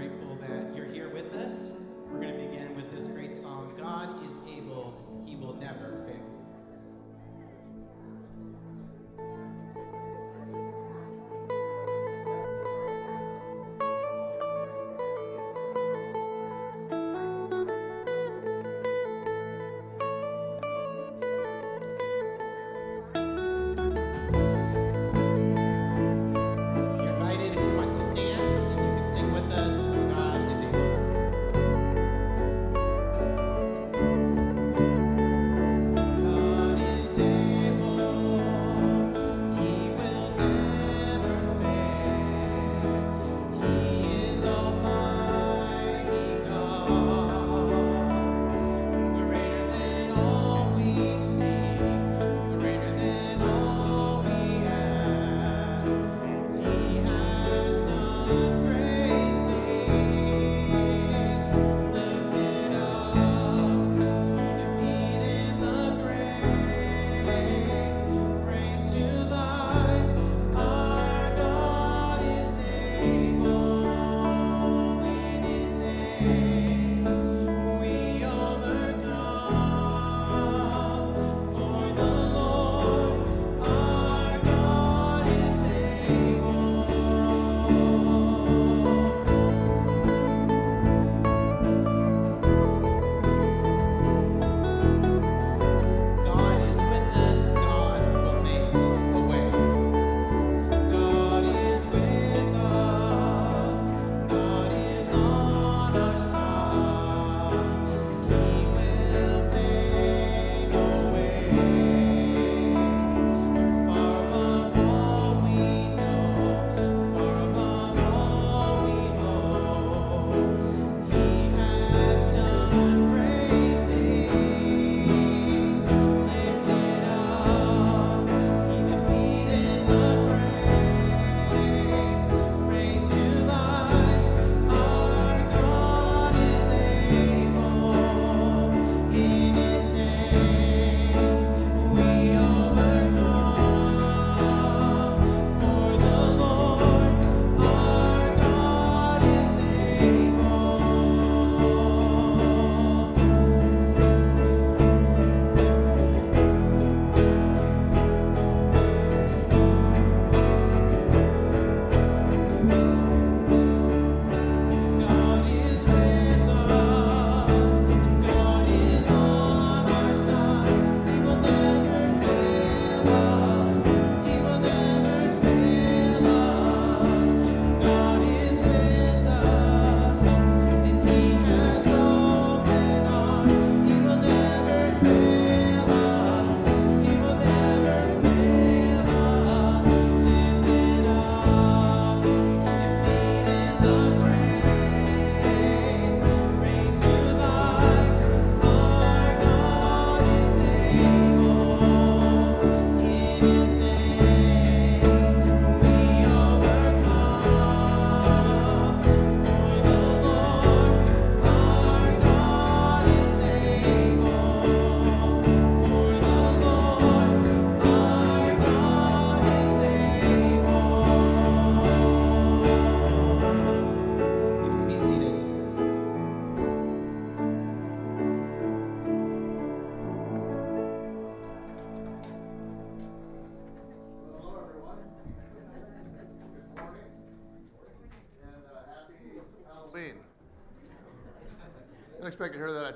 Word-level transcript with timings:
grateful 0.00 0.34
that 0.40 0.74
you're 0.74 0.86
here 0.86 1.10
with 1.10 1.30
us. 1.34 1.72
We're 2.10 2.20
going 2.20 2.32
to 2.32 2.38
begin 2.38 2.74
with 2.74 2.90
this 2.90 3.06
great 3.06 3.36
song 3.36 3.74
God 3.78 4.24
is 4.24 4.32
able, 4.50 4.94
He 5.26 5.36
will 5.36 5.52
never 5.52 6.02
fail. 6.06 6.29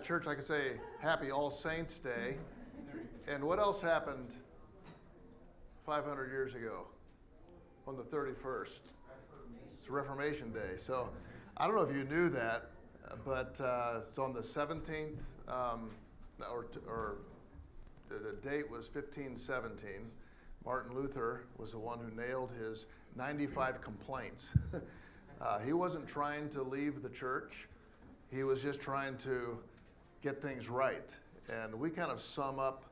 Church. 0.04 0.26
I 0.26 0.34
could 0.34 0.44
say 0.44 0.72
Happy 1.00 1.30
All 1.30 1.50
Saints 1.50 1.98
Day. 1.98 2.36
And 3.26 3.42
what 3.42 3.58
else 3.58 3.80
happened 3.80 4.36
500 5.86 6.30
years 6.30 6.54
ago 6.54 6.88
on 7.88 7.96
the 7.96 8.02
31st? 8.02 8.80
It's 9.72 9.88
Reformation 9.88 10.52
Day. 10.52 10.76
So 10.76 11.08
I 11.56 11.66
don't 11.66 11.74
know 11.74 11.80
if 11.80 11.96
you 11.96 12.04
knew 12.04 12.28
that, 12.28 12.72
but 13.24 13.58
uh, 13.62 14.00
it's 14.02 14.18
on 14.18 14.34
the 14.34 14.40
17th, 14.40 15.20
um, 15.48 15.88
or, 16.52 16.66
or 16.86 17.16
the, 18.10 18.16
the 18.16 18.36
date 18.46 18.70
was 18.70 18.90
1517. 18.94 20.10
Martin 20.66 20.94
Luther 20.94 21.46
was 21.56 21.72
the 21.72 21.78
one 21.78 21.98
who 21.98 22.14
nailed 22.14 22.52
his 22.52 22.84
95 23.16 23.80
complaints. 23.80 24.52
uh, 25.40 25.60
he 25.60 25.72
wasn't 25.72 26.06
trying 26.06 26.50
to 26.50 26.62
leave 26.62 27.00
the 27.00 27.08
church, 27.08 27.68
he 28.30 28.44
was 28.44 28.62
just 28.62 28.82
trying 28.82 29.16
to 29.16 29.58
get 30.24 30.40
things 30.40 30.70
right. 30.70 31.14
And 31.52 31.78
we 31.78 31.90
kind 31.90 32.10
of 32.10 32.18
sum 32.18 32.58
up 32.58 32.86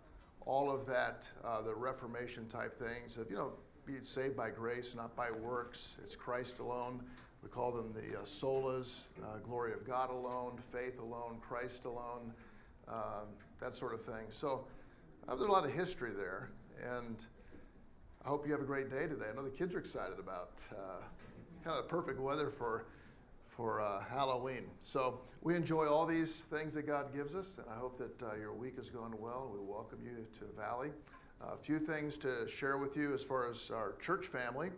all 0.45 0.71
of 0.71 0.85
that, 0.87 1.27
uh, 1.43 1.63
the 1.63 1.75
Reformation 1.75 2.47
type 2.47 2.79
things 2.79 3.17
of, 3.17 3.31
you 3.31 3.37
know, 3.37 3.53
be 3.87 3.95
saved 4.03 4.37
by 4.37 4.51
grace, 4.51 4.95
not 4.95 5.17
by 5.17 5.31
works. 5.31 5.99
It's 6.05 6.15
Christ 6.15 6.59
alone. 6.59 7.03
We 7.43 7.49
call 7.49 7.73
them 7.73 7.93
the 7.95 8.19
uh, 8.19 8.23
solas, 8.23 9.05
uh, 9.25 9.39
glory 9.39 9.73
of 9.73 9.87
God 9.87 10.11
alone, 10.11 10.59
faith 10.59 11.01
alone, 11.01 11.39
Christ 11.41 11.87
alone, 11.87 12.35
um, 12.87 13.29
that 13.61 13.75
sort 13.75 13.95
of 13.95 14.03
thing. 14.03 14.27
So 14.29 14.67
uh, 15.27 15.35
there's 15.35 15.49
a 15.49 15.53
lot 15.53 15.65
of 15.65 15.73
history 15.73 16.13
there, 16.15 16.51
and 16.83 17.25
I 18.25 18.29
hope 18.29 18.47
you 18.47 18.53
have 18.53 18.61
a 18.61 18.67
great 18.67 18.91
day 18.91 19.07
today. 19.07 19.25
I 19.33 19.35
know 19.35 19.43
the 19.43 19.51
kids 19.51 19.75
are 19.75 19.79
excited 19.79 20.19
about. 20.19 20.63
Uh, 20.71 21.03
it's 21.49 21.59
kind 21.65 21.79
of 21.79 21.89
perfect 21.89 22.21
weather 22.21 22.51
for 22.51 22.85
for 23.57 23.81
uh, 23.81 24.03
Halloween. 24.11 24.65
So 24.83 25.21
we 25.43 25.55
enjoy 25.55 25.87
all 25.87 26.07
these 26.07 26.41
things 26.41 26.75
that 26.75 26.87
God 26.87 27.15
gives 27.15 27.35
us, 27.35 27.59
and 27.59 27.67
I 27.71 27.79
hope 27.79 27.99
that 27.99 28.23
uh, 28.23 28.37
your 28.37 28.55
week 28.55 28.77
has 28.77 28.89
gone 28.89 29.15
well. 29.19 29.51
We 29.53 29.61
welcome 29.61 29.99
you 30.03 30.27
to 30.39 30.45
Valley. 30.57 30.91
A 31.43 31.57
few 31.57 31.79
things 31.79 32.17
to 32.19 32.49
share 32.49 32.79
with 32.79 32.97
you 32.97 33.13
as 33.13 33.23
far 33.23 33.51
as 33.51 33.71
our 33.71 33.97
church 34.01 34.27
family 34.27 34.71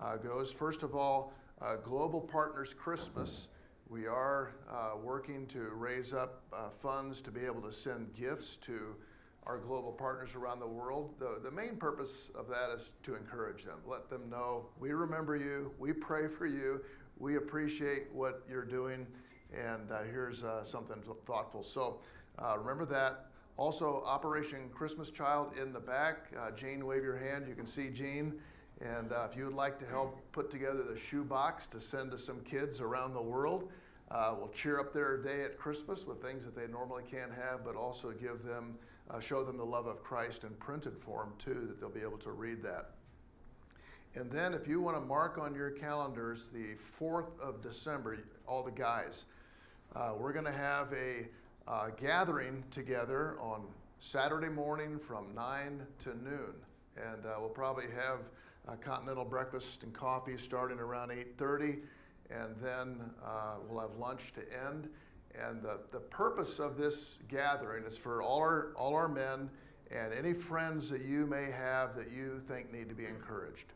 uh, 0.00 0.16
goes. 0.16 0.52
First 0.52 0.82
of 0.82 0.94
all, 0.94 1.34
uh, 1.60 1.76
Global 1.76 2.20
Partners 2.20 2.72
Christmas. 2.72 3.48
We 3.90 4.06
are 4.06 4.54
uh, 4.70 4.92
working 5.02 5.46
to 5.48 5.68
raise 5.74 6.14
up 6.14 6.42
funds 6.70 7.20
to 7.20 7.30
be 7.30 7.44
able 7.44 7.60
to 7.62 7.72
send 7.72 8.14
gifts 8.14 8.56
to 8.58 8.96
our 9.46 9.58
global 9.58 9.92
partners 9.92 10.34
around 10.34 10.60
the 10.60 10.66
world. 10.66 11.14
The, 11.18 11.38
the 11.42 11.50
main 11.50 11.76
purpose 11.76 12.30
of 12.34 12.48
that 12.48 12.70
is 12.74 12.92
to 13.02 13.14
encourage 13.14 13.64
them, 13.64 13.78
let 13.86 14.08
them 14.08 14.30
know 14.30 14.66
we 14.80 14.92
remember 14.92 15.36
you, 15.36 15.72
we 15.78 15.92
pray 15.92 16.26
for 16.26 16.46
you, 16.46 16.80
we 17.18 17.36
appreciate 17.36 18.04
what 18.12 18.42
you're 18.50 18.64
doing, 18.64 19.06
and 19.52 19.90
uh, 19.90 20.02
here's 20.02 20.42
uh, 20.42 20.64
something 20.64 21.02
thoughtful. 21.26 21.62
So 21.62 22.00
uh, 22.38 22.58
remember 22.58 22.84
that. 22.86 23.26
Also, 23.56 24.02
Operation 24.04 24.68
Christmas 24.74 25.10
Child 25.10 25.52
in 25.60 25.72
the 25.72 25.80
back. 25.80 26.32
Uh, 26.36 26.50
Jean, 26.50 26.84
wave 26.86 27.04
your 27.04 27.16
hand. 27.16 27.46
You 27.48 27.54
can 27.54 27.66
see 27.66 27.88
Jane. 27.90 28.34
And 28.80 29.12
uh, 29.12 29.28
if 29.30 29.36
you 29.36 29.44
would 29.44 29.54
like 29.54 29.78
to 29.78 29.86
help 29.86 30.20
put 30.32 30.50
together 30.50 30.82
the 30.82 30.96
shoebox 30.96 31.68
to 31.68 31.80
send 31.80 32.10
to 32.10 32.18
some 32.18 32.40
kids 32.40 32.80
around 32.80 33.14
the 33.14 33.22
world, 33.22 33.70
we'll 34.10 34.50
cheer 34.52 34.80
up 34.80 34.92
their 34.92 35.16
day 35.22 35.44
at 35.44 35.56
Christmas 35.56 36.04
with 36.04 36.20
things 36.20 36.44
that 36.44 36.56
they 36.56 36.66
normally 36.66 37.04
can't 37.08 37.32
have, 37.32 37.64
but 37.64 37.76
also 37.76 38.10
give 38.10 38.42
them 38.42 38.74
show 39.20 39.44
them 39.44 39.56
the 39.56 39.64
love 39.64 39.86
of 39.86 40.02
Christ 40.02 40.42
in 40.42 40.50
printed 40.54 40.98
form 40.98 41.32
too, 41.38 41.66
that 41.68 41.78
they'll 41.78 41.88
be 41.88 42.00
able 42.00 42.18
to 42.18 42.32
read 42.32 42.60
that. 42.64 42.90
And 44.16 44.30
then, 44.30 44.54
if 44.54 44.68
you 44.68 44.80
want 44.80 44.96
to 44.96 45.00
mark 45.00 45.38
on 45.38 45.54
your 45.54 45.70
calendars 45.70 46.48
the 46.52 46.74
4th 46.76 47.38
of 47.40 47.60
December, 47.60 48.18
all 48.46 48.62
the 48.62 48.70
guys, 48.70 49.26
uh, 49.96 50.12
we're 50.16 50.32
going 50.32 50.44
to 50.44 50.52
have 50.52 50.92
a 50.92 51.26
uh, 51.66 51.88
gathering 52.00 52.62
together 52.70 53.36
on 53.40 53.62
Saturday 53.98 54.48
morning 54.48 54.98
from 54.98 55.34
9 55.34 55.82
to 55.98 56.10
noon. 56.10 56.54
And 56.96 57.26
uh, 57.26 57.34
we'll 57.38 57.48
probably 57.48 57.86
have 57.86 58.30
a 58.68 58.76
continental 58.76 59.24
breakfast 59.24 59.82
and 59.82 59.92
coffee 59.92 60.36
starting 60.36 60.78
around 60.78 61.10
8.30 61.10 61.80
and 62.30 62.56
then 62.56 63.10
uh, 63.24 63.56
we'll 63.68 63.80
have 63.80 63.96
lunch 63.96 64.32
to 64.34 64.40
end 64.66 64.88
and 65.38 65.62
the, 65.62 65.80
the 65.92 66.00
purpose 66.00 66.58
of 66.58 66.76
this 66.76 67.18
gathering 67.28 67.84
is 67.84 67.98
for 67.98 68.22
all 68.22 68.38
our, 68.38 68.72
all 68.76 68.94
our 68.94 69.08
men 69.08 69.50
and 69.90 70.12
any 70.14 70.32
friends 70.32 70.88
that 70.88 71.02
you 71.02 71.26
may 71.26 71.50
have 71.50 71.94
that 71.96 72.10
you 72.10 72.40
think 72.48 72.72
need 72.72 72.88
to 72.88 72.94
be 72.94 73.04
encouraged. 73.04 73.72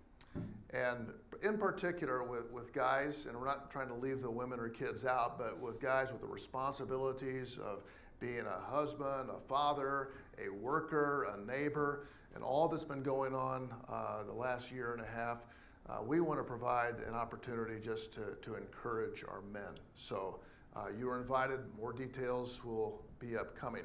And 0.73 1.09
in 1.43 1.57
particular, 1.57 2.23
with, 2.23 2.51
with 2.51 2.73
guys, 2.73 3.27
and 3.27 3.37
we're 3.37 3.47
not 3.47 3.71
trying 3.71 3.89
to 3.89 3.95
leave 3.95 4.21
the 4.21 4.31
women 4.31 4.61
or 4.61 4.69
kids 4.69 5.05
out, 5.05 5.39
but 5.39 5.59
with 5.59 5.81
guys 5.81 6.13
with 6.13 6.21
the 6.21 6.27
responsibilities 6.27 7.59
of 7.59 7.83
being 8.21 8.45
a 8.47 8.61
husband, 8.61 9.31
a 9.31 9.39
father, 9.39 10.11
a 10.45 10.49
worker, 10.51 11.35
a 11.35 11.47
neighbor, 11.47 12.07
and 12.35 12.43
all 12.43 12.69
that's 12.69 12.85
been 12.85 13.03
going 13.03 13.35
on 13.35 13.71
uh, 13.89 14.25
the 14.25 14.33
last 14.33 14.71
year 14.73 14.93
and 14.93 15.03
a 15.03 15.07
half, 15.07 15.45
uh, 15.89 16.03
we 16.03 16.21
want 16.21 16.39
to 16.39 16.45
provide 16.45 16.97
an 17.07 17.15
opportunity 17.15 17.81
just 17.83 18.13
to, 18.13 18.37
to 18.43 18.57
encourage 18.57 19.25
our 19.27 19.41
men. 19.41 19.79
So 19.95 20.41
uh, 20.77 20.87
you 20.99 21.09
are 21.09 21.19
invited. 21.19 21.61
More 21.79 21.93
details 21.93 22.63
will 22.65 23.01
be 23.19 23.37
upcoming. 23.37 23.85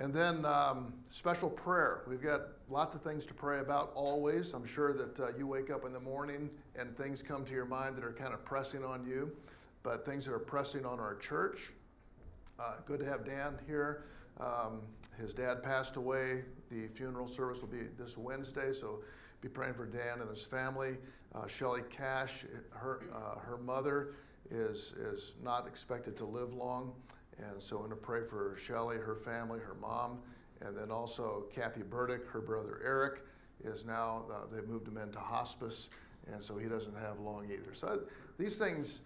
And 0.00 0.12
then 0.12 0.44
um, 0.44 0.94
special 1.08 1.50
prayer. 1.50 2.02
We've 2.08 2.22
got 2.22 2.40
lots 2.70 2.96
of 2.96 3.02
things 3.02 3.26
to 3.26 3.34
pray 3.34 3.60
about 3.60 3.90
always. 3.94 4.54
I'm 4.54 4.64
sure 4.64 4.94
that 4.94 5.20
uh, 5.20 5.28
you 5.36 5.46
wake 5.46 5.70
up 5.70 5.84
in 5.84 5.92
the 5.92 6.00
morning 6.00 6.50
and 6.76 6.96
things 6.96 7.22
come 7.22 7.44
to 7.44 7.52
your 7.52 7.66
mind 7.66 7.96
that 7.96 8.04
are 8.04 8.12
kind 8.12 8.32
of 8.32 8.44
pressing 8.44 8.84
on 8.84 9.06
you, 9.06 9.30
but 9.82 10.06
things 10.06 10.24
that 10.24 10.32
are 10.32 10.38
pressing 10.38 10.86
on 10.86 10.98
our 10.98 11.16
church. 11.16 11.72
Uh, 12.58 12.76
good 12.86 13.00
to 13.00 13.06
have 13.06 13.24
Dan 13.24 13.58
here. 13.66 14.04
Um, 14.40 14.80
his 15.18 15.34
dad 15.34 15.62
passed 15.62 15.96
away. 15.96 16.44
The 16.70 16.88
funeral 16.88 17.28
service 17.28 17.60
will 17.60 17.68
be 17.68 17.82
this 17.98 18.16
Wednesday, 18.16 18.72
so 18.72 19.00
be 19.42 19.48
praying 19.48 19.74
for 19.74 19.86
Dan 19.86 20.20
and 20.20 20.30
his 20.30 20.44
family. 20.44 20.96
Uh, 21.34 21.46
Shelly 21.46 21.82
Cash, 21.90 22.46
her, 22.70 23.02
uh, 23.14 23.38
her 23.40 23.58
mother 23.58 24.14
is, 24.50 24.92
is 24.92 25.34
not 25.42 25.66
expected 25.66 26.16
to 26.16 26.24
live 26.24 26.54
long. 26.54 26.92
And 27.38 27.60
so 27.60 27.76
I'm 27.76 27.82
going 27.86 27.90
to 27.90 27.96
pray 27.96 28.22
for 28.22 28.56
Shelly, 28.56 28.96
her 28.96 29.16
family, 29.16 29.60
her 29.60 29.74
mom, 29.80 30.18
and 30.60 30.76
then 30.76 30.90
also 30.90 31.46
Kathy 31.52 31.82
Burdick, 31.82 32.26
her 32.28 32.40
brother 32.40 32.80
Eric, 32.84 33.22
is 33.64 33.84
now, 33.84 34.24
uh, 34.32 34.46
they've 34.52 34.68
moved 34.68 34.86
him 34.86 34.98
into 34.98 35.18
hospice, 35.18 35.88
and 36.32 36.42
so 36.42 36.56
he 36.56 36.68
doesn't 36.68 36.96
have 36.96 37.18
long 37.18 37.46
either. 37.50 37.74
So 37.74 38.02
these 38.38 38.58
things, 38.58 39.02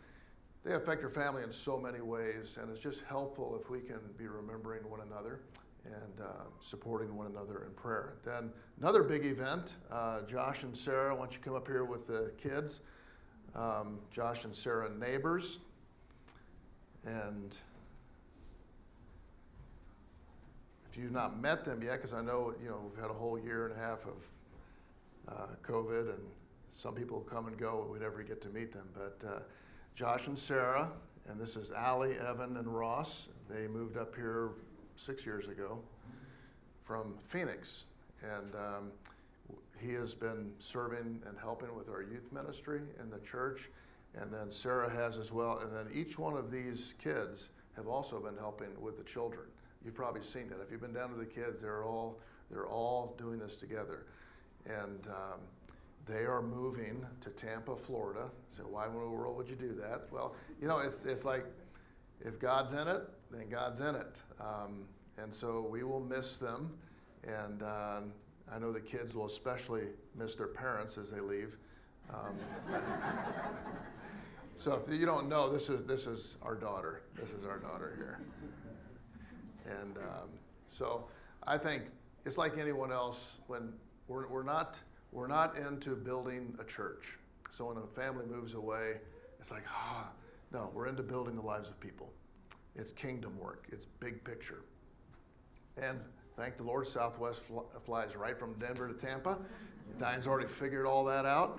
they 0.64 0.74
affect 0.74 1.00
your 1.00 1.10
family 1.10 1.42
in 1.42 1.52
so 1.52 1.78
many 1.78 2.00
ways, 2.00 2.58
and 2.60 2.70
it's 2.70 2.80
just 2.80 3.02
helpful 3.04 3.58
if 3.60 3.70
we 3.70 3.80
can 3.80 4.00
be 4.18 4.26
remembering 4.26 4.88
one 4.88 5.00
another 5.00 5.40
and 5.84 6.20
uh, 6.20 6.44
supporting 6.60 7.16
one 7.16 7.26
another 7.26 7.64
in 7.64 7.72
prayer. 7.74 8.14
Then 8.24 8.50
another 8.80 9.02
big 9.02 9.24
event, 9.24 9.76
uh, 9.90 10.22
Josh 10.22 10.62
and 10.62 10.76
Sarah, 10.76 11.14
why 11.14 11.20
don't 11.20 11.32
you 11.32 11.40
come 11.40 11.54
up 11.54 11.66
here 11.66 11.84
with 11.84 12.06
the 12.06 12.32
kids? 12.36 12.82
um, 13.56 13.98
Josh 14.10 14.44
and 14.44 14.54
Sarah 14.54 14.90
neighbors. 14.90 15.60
And 17.04 17.56
if 20.96 21.02
you've 21.02 21.12
not 21.12 21.38
met 21.38 21.62
them 21.62 21.82
yet, 21.82 21.96
because 21.96 22.14
I 22.14 22.22
know 22.22 22.54
you 22.62 22.70
know 22.70 22.80
we've 22.82 23.00
had 23.00 23.10
a 23.10 23.14
whole 23.14 23.38
year 23.38 23.66
and 23.66 23.76
a 23.76 23.78
half 23.78 24.06
of 24.06 24.26
uh, 25.28 25.46
COVID, 25.62 26.08
and 26.08 26.22
some 26.70 26.94
people 26.94 27.20
come 27.20 27.48
and 27.48 27.58
go, 27.58 27.82
and 27.82 27.90
we 27.90 27.98
never 27.98 28.22
get 28.22 28.40
to 28.42 28.48
meet 28.48 28.72
them. 28.72 28.88
But 28.94 29.28
uh, 29.28 29.38
Josh 29.94 30.26
and 30.26 30.38
Sarah, 30.38 30.90
and 31.28 31.38
this 31.38 31.54
is 31.54 31.70
Allie, 31.70 32.16
Evan, 32.18 32.56
and 32.56 32.66
Ross. 32.66 33.28
They 33.50 33.66
moved 33.66 33.98
up 33.98 34.16
here 34.16 34.52
six 34.94 35.26
years 35.26 35.48
ago 35.48 35.78
from 36.82 37.14
Phoenix, 37.22 37.86
and 38.22 38.54
um, 38.54 38.92
he 39.78 39.92
has 39.92 40.14
been 40.14 40.50
serving 40.60 41.20
and 41.26 41.36
helping 41.38 41.74
with 41.76 41.90
our 41.90 42.02
youth 42.02 42.32
ministry 42.32 42.80
in 43.02 43.10
the 43.10 43.18
church, 43.18 43.68
and 44.14 44.32
then 44.32 44.50
Sarah 44.50 44.88
has 44.88 45.18
as 45.18 45.30
well. 45.30 45.58
And 45.58 45.76
then 45.76 45.92
each 45.92 46.18
one 46.18 46.38
of 46.38 46.50
these 46.50 46.94
kids 46.98 47.50
have 47.74 47.86
also 47.86 48.18
been 48.18 48.38
helping 48.38 48.70
with 48.80 48.96
the 48.96 49.04
children. 49.04 49.44
You've 49.86 49.94
probably 49.94 50.20
seen 50.20 50.48
that. 50.48 50.58
If 50.60 50.70
you've 50.70 50.80
been 50.80 50.92
down 50.92 51.10
to 51.10 51.16
the 51.16 51.24
kids, 51.24 51.62
they're 51.62 51.84
all 51.84 52.18
they're 52.50 52.66
all 52.66 53.14
doing 53.16 53.38
this 53.38 53.56
together, 53.56 54.06
and 54.66 55.06
um, 55.06 55.40
they 56.06 56.24
are 56.24 56.42
moving 56.42 57.06
to 57.20 57.30
Tampa, 57.30 57.74
Florida. 57.74 58.30
So 58.48 58.64
why 58.64 58.86
in 58.86 58.92
the 58.92 58.98
world 58.98 59.36
would 59.36 59.48
you 59.48 59.56
do 59.56 59.72
that? 59.80 60.08
Well, 60.10 60.34
you 60.60 60.68
know, 60.68 60.80
it's 60.80 61.04
it's 61.04 61.24
like 61.24 61.46
if 62.20 62.38
God's 62.38 62.72
in 62.72 62.88
it, 62.88 63.02
then 63.30 63.48
God's 63.48 63.80
in 63.80 63.94
it. 63.94 64.20
Um, 64.40 64.84
and 65.18 65.32
so 65.32 65.66
we 65.70 65.84
will 65.84 66.00
miss 66.00 66.36
them, 66.36 66.76
and. 67.24 67.62
Uh, 67.62 68.00
I 68.52 68.58
know 68.58 68.72
the 68.72 68.80
kids 68.80 69.14
will 69.14 69.26
especially 69.26 69.88
miss 70.14 70.36
their 70.36 70.46
parents 70.46 70.98
as 70.98 71.10
they 71.10 71.20
leave. 71.20 71.56
Um, 72.12 72.36
so 74.56 74.74
if 74.74 74.92
you 74.92 75.04
don't 75.04 75.28
know, 75.28 75.52
this 75.52 75.68
is 75.68 75.84
this 75.84 76.06
is 76.06 76.36
our 76.42 76.54
daughter. 76.54 77.02
This 77.18 77.32
is 77.32 77.44
our 77.44 77.58
daughter 77.58 77.94
here. 77.96 78.20
And 79.66 79.98
um, 79.98 80.28
so 80.68 81.08
I 81.46 81.58
think 81.58 81.84
it's 82.24 82.38
like 82.38 82.58
anyone 82.58 82.92
else 82.92 83.38
when 83.46 83.72
we're, 84.08 84.28
we're 84.28 84.42
not 84.42 84.80
we're 85.12 85.28
not 85.28 85.56
into 85.56 85.94
building 85.96 86.56
a 86.60 86.64
church. 86.64 87.18
So 87.50 87.66
when 87.66 87.78
a 87.78 87.86
family 87.86 88.26
moves 88.26 88.54
away, 88.54 89.00
it's 89.38 89.50
like 89.50 89.64
ah, 89.68 90.08
oh, 90.08 90.16
no, 90.52 90.70
we're 90.74 90.86
into 90.86 91.02
building 91.02 91.36
the 91.36 91.42
lives 91.42 91.68
of 91.68 91.78
people. 91.80 92.12
It's 92.74 92.90
kingdom 92.90 93.38
work. 93.38 93.66
It's 93.72 93.86
big 93.86 94.22
picture. 94.24 94.62
And 95.76 96.00
Thank 96.36 96.58
the 96.58 96.64
Lord, 96.64 96.86
Southwest 96.86 97.44
fl- 97.44 97.60
flies 97.80 98.14
right 98.14 98.38
from 98.38 98.52
Denver 98.58 98.86
to 98.86 98.94
Tampa. 98.94 99.38
Diane's 99.98 100.26
already 100.26 100.46
figured 100.46 100.84
all 100.84 101.02
that 101.06 101.24
out. 101.24 101.58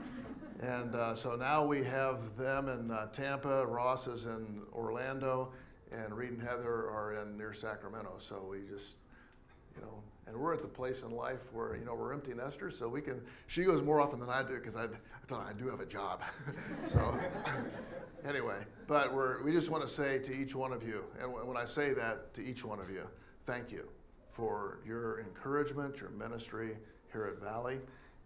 And 0.62 0.94
uh, 0.94 1.16
so 1.16 1.36
now 1.36 1.66
we 1.66 1.84
have 1.84 2.38
them 2.38 2.70
in 2.70 2.92
uh, 2.92 3.08
Tampa, 3.08 3.66
Ross 3.66 4.06
is 4.06 4.26
in 4.26 4.62
Orlando, 4.74 5.52
and 5.92 6.16
Reed 6.16 6.32
and 6.32 6.42
Heather 6.42 6.90
are 6.90 7.22
in 7.22 7.38
near 7.38 7.54
Sacramento. 7.54 8.16
So 8.20 8.46
we 8.50 8.60
just, 8.70 8.98
you 9.76 9.82
know, 9.82 10.02
and 10.28 10.36
we're 10.36 10.54
at 10.54 10.62
the 10.62 10.68
place 10.68 11.04
in 11.04 11.12
life 11.12 11.54
where, 11.54 11.76
you 11.76 11.86
know, 11.86 11.96
we're 11.96 12.14
empty 12.14 12.34
nesters, 12.34 12.78
so 12.78 12.90
we 12.90 13.02
can, 13.02 13.22
she 13.48 13.64
goes 13.64 13.82
more 13.82 14.02
often 14.02 14.20
than 14.20 14.30
I 14.30 14.44
do 14.44 14.56
because 14.56 14.76
I, 14.76 14.86
I, 15.34 15.50
I 15.50 15.54
do 15.54 15.70
have 15.70 15.80
a 15.80 15.86
job. 15.86 16.22
so 16.84 17.18
anyway, 18.28 18.60
but 18.88 19.14
we're, 19.14 19.42
we 19.44 19.54
just 19.54 19.70
want 19.70 19.84
to 19.84 19.90
say 19.90 20.20
to 20.20 20.34
each 20.34 20.54
one 20.54 20.74
of 20.74 20.84
you, 20.84 21.06
and 21.22 21.32
when 21.32 21.56
I 21.56 21.66
say 21.66 21.94
that 21.94 22.34
to 22.34 22.42
each 22.44 22.66
one 22.66 22.80
of 22.80 22.90
you, 22.90 23.08
thank 23.46 23.72
you 23.72 23.88
for 24.30 24.80
your 24.86 25.22
encouragement, 25.22 26.00
your 26.02 26.10
ministry 26.10 26.78
here 27.12 27.26
at 27.26 27.42
Valley. 27.42 27.80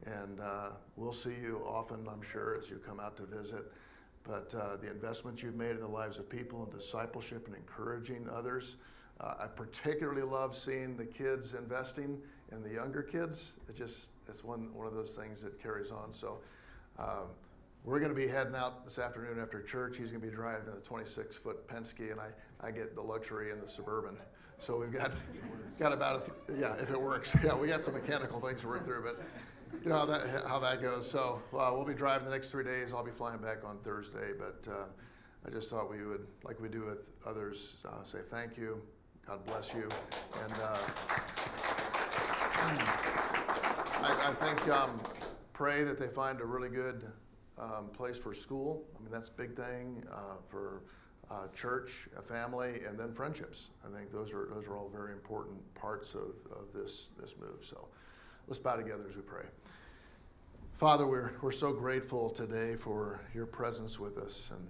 And 0.06 0.40
uh, 0.40 0.70
we'll 0.96 1.14
see 1.14 1.36
you 1.42 1.62
often, 1.66 2.08
I'm 2.12 2.24
sure, 2.24 2.58
as 2.58 2.70
you 2.70 2.78
come 2.78 3.00
out 3.00 3.16
to 3.18 3.24
visit. 3.24 3.72
But 4.24 4.54
uh, 4.56 4.78
the 4.78 4.90
investments 4.90 5.42
you've 5.42 5.56
made 5.56 5.72
in 5.72 5.82
the 5.82 5.88
lives 5.88 6.20
of 6.20 6.30
people 6.30 6.64
and 6.64 6.72
discipleship 6.72 7.48
and 7.48 7.56
encouraging 7.56 8.28
others. 8.32 8.78
Uh, 9.20 9.36
I 9.40 9.48
particularly 9.48 10.22
love 10.22 10.56
seeing 10.56 10.96
the 10.96 11.06
kids 11.06 11.54
investing 11.54 12.20
in 12.52 12.64
the 12.64 12.70
younger 12.70 13.02
kids. 13.02 13.60
It 13.70 13.76
just 13.76 14.10
it's 14.28 14.44
one 14.44 14.74
one 14.74 14.88
of 14.88 14.94
those 14.94 15.16
things 15.16 15.42
that 15.42 15.62
carries 15.62 15.92
on. 15.92 16.12
So 16.12 16.40
uh, 16.98 17.24
we're 17.84 18.00
going 18.00 18.12
to 18.12 18.16
be 18.16 18.28
heading 18.28 18.56
out 18.56 18.86
this 18.86 19.00
afternoon 19.00 19.40
after 19.40 19.62
church. 19.62 19.98
He's 19.98 20.12
going 20.12 20.22
to 20.22 20.28
be 20.28 20.34
driving 20.34 20.66
the 20.66 20.80
26 20.82 21.38
foot 21.38 21.68
Penske, 21.68 22.12
and 22.12 22.20
I, 22.20 22.30
I 22.66 22.72
get 22.72 22.96
the 22.96 23.02
luxury 23.02 23.52
in 23.52 23.60
the 23.60 23.68
Suburban. 23.68 24.18
So 24.60 24.80
we've 24.80 24.92
got 24.92 25.12
got 25.80 25.92
about 25.92 26.30
a, 26.50 26.60
yeah, 26.60 26.76
if 26.76 26.92
it 26.92 27.02
works. 27.02 27.36
Yeah, 27.44 27.56
we 27.56 27.68
got 27.68 27.84
some 27.84 27.96
mechanical 27.96 28.40
things 28.40 28.62
to 28.62 28.68
work 28.68 28.86
through, 28.86 29.04
but 29.04 29.22
you 29.84 29.90
know 29.90 29.98
how 29.98 30.06
that 30.06 30.46
how 30.48 30.60
that 30.60 30.82
goes. 30.82 31.10
So 31.10 31.42
uh, 31.54 31.72
we'll 31.74 31.86
be 31.86 31.94
driving 31.94 32.26
the 32.26 32.32
next 32.32 32.52
three 32.52 32.64
days. 32.64 32.94
I'll 32.94 33.04
be 33.04 33.12
flying 33.12 33.40
back 33.40 33.64
on 33.64 33.80
Thursday, 33.80 34.32
but 34.38 34.68
uh, 34.72 34.86
I 35.46 35.50
just 35.50 35.70
thought 35.70 35.90
we 35.90 36.06
would, 36.06 36.28
like 36.44 36.60
we 36.60 36.70
do 36.70 36.86
with 36.86 37.10
others, 37.26 37.78
uh, 37.86 38.04
say 38.04 38.20
thank 38.24 38.58
you, 38.58 38.82
God 39.26 39.44
bless 39.46 39.74
you, 39.74 39.90
and 40.44 40.54
uh, 40.54 40.78
I, 44.04 44.30
I, 44.30 44.34
think 44.34 44.70
um, 44.70 45.02
pray 45.54 45.84
that 45.84 45.98
they 45.98 46.08
find 46.08 46.42
a 46.42 46.46
really 46.46 46.70
good 46.70 47.08
um, 47.58 47.88
place 47.92 48.20
for 48.20 48.34
school. 48.34 48.86
I 48.96 49.02
mean 49.02 49.12
that's 49.12 49.30
a 49.30 49.34
big 49.34 49.56
thing 49.56 50.04
uh, 50.12 50.36
for 50.48 50.84
uh, 51.32 51.48
church, 51.56 52.08
a 52.18 52.22
family, 52.22 52.82
and 52.88 53.00
then 53.00 53.14
friendships. 53.14 53.72
I 53.84 53.98
think 53.98 54.12
those 54.12 54.34
are 54.34 54.48
those 54.54 54.68
are 54.68 54.78
all 54.78 54.90
very 54.90 55.12
important 55.12 55.58
parts 55.74 56.14
of, 56.14 56.36
of 56.52 56.72
this 56.74 57.10
this 57.20 57.36
move. 57.40 57.64
So 57.64 57.88
let's 58.52 58.60
bow 58.60 58.76
together 58.76 59.06
as 59.08 59.16
we 59.16 59.22
pray. 59.22 59.46
Father, 60.74 61.08
we're 61.08 61.32
we're 61.42 61.54
so 61.54 61.72
grateful 61.72 62.30
today 62.30 62.76
for 62.76 63.22
your 63.34 63.46
presence 63.46 63.98
with 63.98 64.18
us, 64.18 64.52
and 64.54 64.68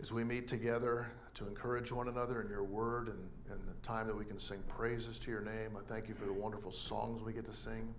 as 0.00 0.12
we 0.12 0.22
meet 0.22 0.46
together 0.46 1.08
to 1.34 1.48
encourage 1.48 1.90
one 1.90 2.06
another 2.06 2.40
in 2.42 2.48
your 2.48 2.62
word 2.62 3.08
and, 3.08 3.18
and 3.50 3.60
the 3.66 3.74
time 3.84 4.06
that 4.06 4.16
we 4.16 4.24
can 4.24 4.38
sing 4.38 4.62
praises 4.68 5.18
to 5.18 5.32
your 5.32 5.40
name. 5.40 5.76
I 5.76 5.82
thank 5.92 6.08
you 6.08 6.14
for 6.14 6.26
the 6.26 6.32
wonderful 6.32 6.70
songs 6.70 7.22
we 7.22 7.32
get 7.32 7.44
to 7.46 7.52
sing. 7.52 7.92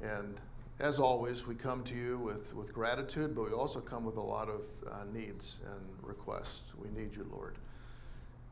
And 0.00 0.40
as 0.78 1.00
always, 1.00 1.48
we 1.48 1.56
come 1.56 1.82
to 1.82 1.96
you 1.96 2.16
with, 2.18 2.54
with 2.54 2.72
gratitude, 2.72 3.34
but 3.34 3.46
we 3.46 3.50
also 3.50 3.80
come 3.80 4.04
with 4.04 4.18
a 4.18 4.22
lot 4.22 4.48
of 4.48 4.68
uh, 4.88 5.02
needs 5.12 5.62
and 5.68 5.80
requests. 6.00 6.74
We 6.76 6.90
need 6.96 7.16
you, 7.16 7.26
Lord. 7.32 7.56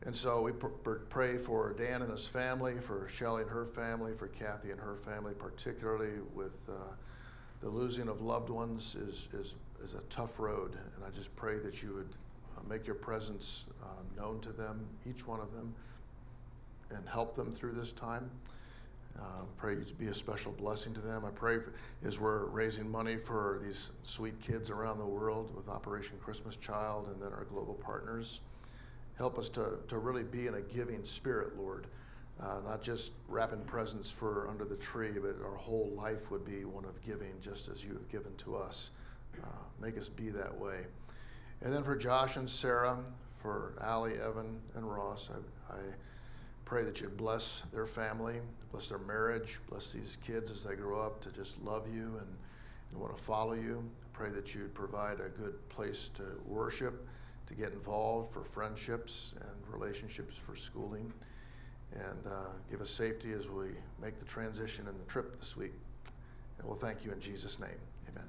And 0.07 0.15
so 0.15 0.43
we 0.43 0.53
pr- 0.53 0.69
pr- 0.69 0.93
pray 1.09 1.37
for 1.37 1.73
Dan 1.73 2.03
and 2.03 2.11
his 2.11 2.27
family, 2.27 2.75
for 2.81 3.09
Shelly 3.09 3.43
and 3.43 3.51
her 3.51 3.67
family, 3.67 4.13
for 4.15 4.29
Kathy 4.29 4.71
and 4.71 4.81
her 4.81 4.95
family, 4.95 5.35
particularly 5.35 6.21
with 6.35 6.69
uh, 6.69 6.93
the 7.61 7.69
losing 7.69 8.09
of 8.09 8.21
loved 8.21 8.51
ones 8.51 8.95
is, 8.95 9.29
is, 9.33 9.55
is 9.83 9.95
a 9.95 10.03
tough 10.03 10.39
road. 10.39 10.77
And 10.95 11.05
I 11.05 11.11
just 11.11 11.35
pray 11.35 11.59
that 11.59 11.83
you 11.83 11.95
would 11.95 12.15
uh, 12.57 12.61
make 12.69 12.87
your 12.87 12.95
presence 12.95 13.67
uh, 13.83 13.87
known 14.21 14.41
to 14.41 14.53
them, 14.53 14.87
each 15.09 15.27
one 15.27 15.41
of 15.41 15.53
them, 15.53 15.75
and 16.91 17.07
help 17.09 17.35
them 17.35 17.53
through 17.53 17.73
this 17.73 17.93
time. 17.93 18.31
Uh, 19.19 19.43
pray 19.57 19.75
to 19.75 19.95
be 19.95 20.07
a 20.07 20.15
special 20.15 20.53
blessing 20.53 20.95
to 20.95 21.01
them. 21.01 21.25
I 21.25 21.31
pray 21.31 21.59
for, 21.59 21.73
as 22.05 22.21
we're 22.21 22.45
raising 22.47 22.89
money 22.89 23.17
for 23.17 23.59
these 23.65 23.91
sweet 24.05 24.41
kids 24.41 24.71
around 24.71 24.99
the 24.99 25.07
world 25.07 25.55
with 25.57 25.69
Operation 25.69 26.17
Christmas 26.23 26.55
Child 26.55 27.09
and 27.09 27.21
then 27.21 27.33
our 27.33 27.45
global 27.45 27.75
partners. 27.75 28.43
Help 29.19 29.37
us 29.37 29.49
to, 29.51 29.79
to 29.89 29.99
really 29.99 30.23
be 30.23 30.47
in 30.47 30.55
a 30.55 30.61
giving 30.63 31.05
spirit, 31.05 31.59
Lord. 31.59 31.89
Uh, 32.41 32.61
not 32.65 32.81
just 32.81 33.13
wrapping 33.29 33.63
presents 33.65 34.11
for 34.11 34.47
under 34.49 34.65
the 34.65 34.77
tree, 34.77 35.11
but 35.21 35.37
our 35.45 35.57
whole 35.57 35.91
life 35.97 36.31
would 36.31 36.45
be 36.45 36.65
one 36.65 36.85
of 36.85 37.03
giving, 37.03 37.33
just 37.41 37.69
as 37.69 37.85
you 37.85 37.93
have 37.95 38.09
given 38.09 38.33
to 38.37 38.55
us. 38.55 38.93
Uh, 39.43 39.47
make 39.81 39.99
us 39.99 40.09
be 40.09 40.29
that 40.31 40.57
way. 40.57 40.87
And 41.63 41.75
then 41.75 41.83
for 41.83 41.97
Josh 41.97 42.37
and 42.37 42.49
Sarah, 42.49 43.03
for 43.43 43.75
Allie, 43.81 44.15
Evan, 44.15 44.61
and 44.77 44.89
Ross, 44.89 45.31
I, 45.69 45.75
I 45.75 45.81
pray 46.65 46.85
that 46.85 47.01
you 47.01 47.09
bless 47.09 47.63
their 47.73 47.87
family, 47.87 48.37
bless 48.71 48.89
their 48.89 48.99
marriage, 48.99 49.59
bless 49.69 49.93
these 49.93 50.17
kids 50.25 50.53
as 50.53 50.63
they 50.63 50.77
grow 50.77 51.01
up 51.01 51.21
to 51.23 51.33
just 51.33 51.61
love 51.65 51.87
you 51.93 52.19
and, 52.21 52.37
and 52.93 53.01
want 53.01 53.17
to 53.17 53.21
follow 53.21 53.55
you. 53.55 53.83
Pray 54.13 54.31
that 54.31 54.55
you'd 54.55 54.75
provide 54.75 55.19
a 55.21 55.29
good 55.29 55.69
place 55.69 56.09
to 56.15 56.23
worship, 56.47 57.07
to 57.49 57.55
get 57.55 57.73
involved 57.73 58.31
for 58.31 58.45
friendships 58.45 59.35
and 59.41 59.75
relationships 59.75 60.37
for 60.37 60.55
schooling, 60.55 61.11
and 61.95 62.27
uh, 62.27 62.51
give 62.71 62.83
us 62.83 62.91
safety 62.91 63.33
as 63.33 63.49
we 63.49 63.69
make 64.01 64.19
the 64.19 64.27
transition 64.27 64.87
and 64.87 65.01
the 65.01 65.05
trip 65.11 65.39
this 65.41 65.57
week. 65.57 65.73
And 66.59 66.69
we'll 66.69 66.77
thank 66.77 67.07
you 67.07 67.13
in 67.13 67.21
Jesus' 67.21 67.59
name. 67.59 67.71
Amen. 68.11 68.27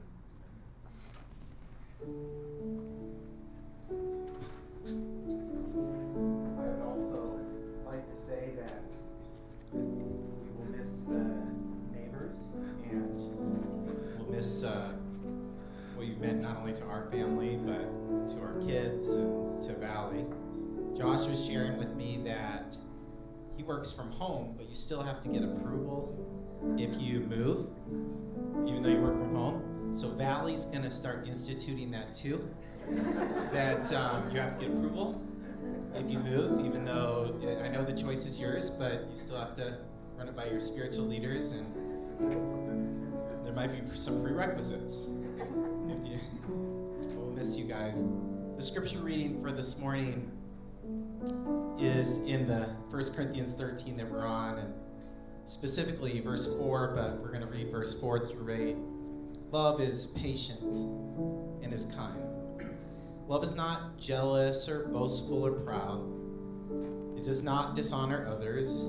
I 4.85 6.61
would 6.61 6.81
also 6.81 7.39
like 7.85 8.09
to 8.09 8.15
say 8.15 8.51
that 8.55 8.83
we 9.73 9.81
will 9.81 10.71
miss 10.77 10.99
the 10.99 11.25
neighbors 11.93 12.55
and 12.89 13.21
we'll 14.17 14.31
miss 14.31 14.63
uh, 14.63 14.93
meant 16.19 16.41
not 16.41 16.57
only 16.57 16.73
to 16.73 16.83
our 16.83 17.09
family 17.11 17.57
but 17.65 18.27
to 18.27 18.41
our 18.41 18.59
kids 18.65 19.09
and 19.09 19.63
to 19.63 19.73
Valley. 19.75 20.25
Josh 20.97 21.27
was 21.27 21.45
sharing 21.45 21.77
with 21.77 21.95
me 21.95 22.21
that 22.25 22.75
he 23.55 23.63
works 23.63 23.91
from 23.91 24.11
home, 24.11 24.53
but 24.57 24.67
you 24.67 24.75
still 24.75 25.01
have 25.01 25.21
to 25.21 25.29
get 25.29 25.43
approval 25.43 26.15
if 26.77 26.99
you 26.99 27.21
move, 27.21 27.67
even 28.67 28.83
though 28.83 28.89
you 28.89 29.01
work 29.01 29.17
from 29.17 29.35
home. 29.35 29.91
So 29.95 30.09
Valley's 30.09 30.65
going 30.65 30.83
to 30.83 30.91
start 30.91 31.27
instituting 31.27 31.91
that 31.91 32.13
too. 32.13 32.47
that 33.53 33.91
um, 33.93 34.29
you 34.31 34.39
have 34.39 34.57
to 34.57 34.65
get 34.65 34.75
approval 34.75 35.21
if 35.93 36.09
you 36.09 36.19
move, 36.19 36.65
even 36.65 36.85
though 36.85 37.39
I 37.63 37.67
know 37.67 37.83
the 37.83 37.93
choice 37.93 38.25
is 38.25 38.39
yours, 38.39 38.69
but 38.69 39.07
you 39.09 39.15
still 39.15 39.37
have 39.37 39.55
to 39.57 39.77
run 40.17 40.27
it 40.27 40.35
by 40.35 40.45
your 40.45 40.59
spiritual 40.59 41.05
leaders, 41.05 41.51
and 41.51 41.65
there 43.45 43.53
might 43.53 43.67
be 43.67 43.97
some 43.97 44.21
prerequisites. 44.23 45.05
If 46.05 46.21
you, 46.33 46.39
we'll 47.15 47.31
miss 47.31 47.55
you 47.55 47.65
guys. 47.65 48.01
The 48.55 48.61
scripture 48.61 48.99
reading 48.99 49.41
for 49.41 49.51
this 49.51 49.79
morning 49.79 50.31
is 51.79 52.17
in 52.19 52.47
the 52.47 52.67
1 52.89 53.13
Corinthians 53.13 53.53
13 53.53 53.97
that 53.97 54.09
we're 54.09 54.25
on, 54.25 54.59
and 54.59 54.73
specifically 55.47 56.19
verse 56.19 56.57
4, 56.57 56.93
but 56.95 57.19
we're 57.19 57.29
going 57.29 57.41
to 57.41 57.47
read 57.47 57.71
verse 57.71 57.99
4 57.99 58.27
through 58.27 58.53
8. 58.53 58.77
Love 59.51 59.81
is 59.81 60.07
patient 60.07 60.61
and 61.63 61.73
is 61.73 61.85
kind. 61.85 62.21
Love 63.27 63.43
is 63.43 63.55
not 63.55 63.97
jealous 63.97 64.67
or 64.67 64.87
boastful 64.89 65.45
or 65.45 65.51
proud. 65.51 66.01
It 67.17 67.23
does 67.23 67.43
not 67.43 67.75
dishonor 67.75 68.27
others. 68.27 68.85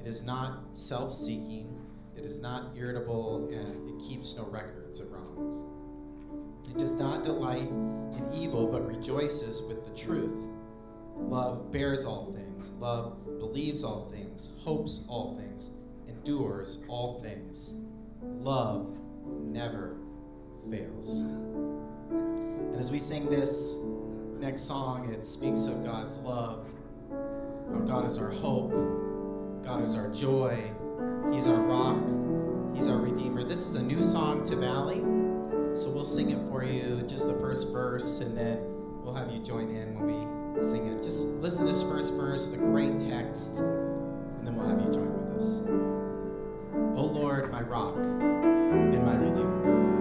It 0.00 0.06
is 0.08 0.22
not 0.22 0.60
self 0.74 1.12
seeking. 1.12 1.78
It 2.16 2.24
is 2.24 2.38
not 2.38 2.76
irritable, 2.76 3.48
and 3.52 3.88
it 3.88 4.06
keeps 4.06 4.36
no 4.36 4.44
records 4.46 5.00
of 5.00 5.10
wrongs. 5.10 5.71
It 6.72 6.78
does 6.78 6.92
not 6.92 7.22
delight 7.22 7.68
in 7.68 8.30
evil, 8.32 8.66
but 8.66 8.86
rejoices 8.86 9.60
with 9.68 9.84
the 9.84 9.94
truth. 9.94 10.38
Love 11.16 11.70
bears 11.70 12.06
all 12.06 12.32
things. 12.32 12.70
Love 12.80 13.38
believes 13.38 13.84
all 13.84 14.10
things, 14.10 14.48
hopes 14.58 15.04
all 15.06 15.36
things, 15.36 15.68
endures 16.08 16.82
all 16.88 17.20
things. 17.20 17.74
Love 18.22 18.96
never 19.42 19.98
fails. 20.70 21.20
And 21.20 22.76
as 22.76 22.90
we 22.90 22.98
sing 22.98 23.28
this 23.28 23.74
next 24.38 24.62
song, 24.62 25.12
it 25.12 25.26
speaks 25.26 25.66
of 25.66 25.84
God's 25.84 26.16
love. 26.18 26.66
How 27.10 27.80
God 27.80 28.06
is 28.06 28.16
our 28.16 28.30
hope, 28.30 28.72
God 29.62 29.82
is 29.82 29.94
our 29.94 30.08
joy, 30.08 30.58
He's 31.34 31.46
our 31.46 31.60
rock, 31.60 32.02
He's 32.74 32.88
our 32.88 32.96
Redeemer. 32.98 33.44
This 33.44 33.66
is 33.66 33.74
a 33.74 33.82
new 33.82 34.02
song 34.02 34.42
to 34.46 34.56
Valley, 34.56 35.02
so 35.74 35.90
we'll 35.90 36.04
sing 36.04 36.30
it 36.30 36.38
for 36.50 36.64
you, 36.64 37.02
just 37.06 37.26
the 37.26 37.34
first 37.34 37.72
verse, 37.72 38.20
and 38.20 38.36
then 38.36 38.58
we'll 39.02 39.14
have 39.14 39.30
you 39.30 39.40
join 39.40 39.70
in 39.70 39.94
when 39.94 40.06
we 40.06 40.70
sing 40.70 40.86
it. 40.86 41.02
Just 41.02 41.24
listen 41.24 41.66
to 41.66 41.72
this 41.72 41.82
first 41.82 42.14
verse, 42.14 42.48
the 42.48 42.58
great 42.58 42.98
text, 42.98 43.58
and 43.58 44.46
then 44.46 44.56
we'll 44.56 44.68
have 44.68 44.80
you 44.80 44.92
join 44.92 45.12
with 45.12 45.42
us. 45.42 45.60
O 46.98 47.04
Lord, 47.04 47.50
my 47.50 47.62
rock 47.62 47.96
and 47.96 49.04
my 49.04 49.16
Redeemer. 49.16 49.91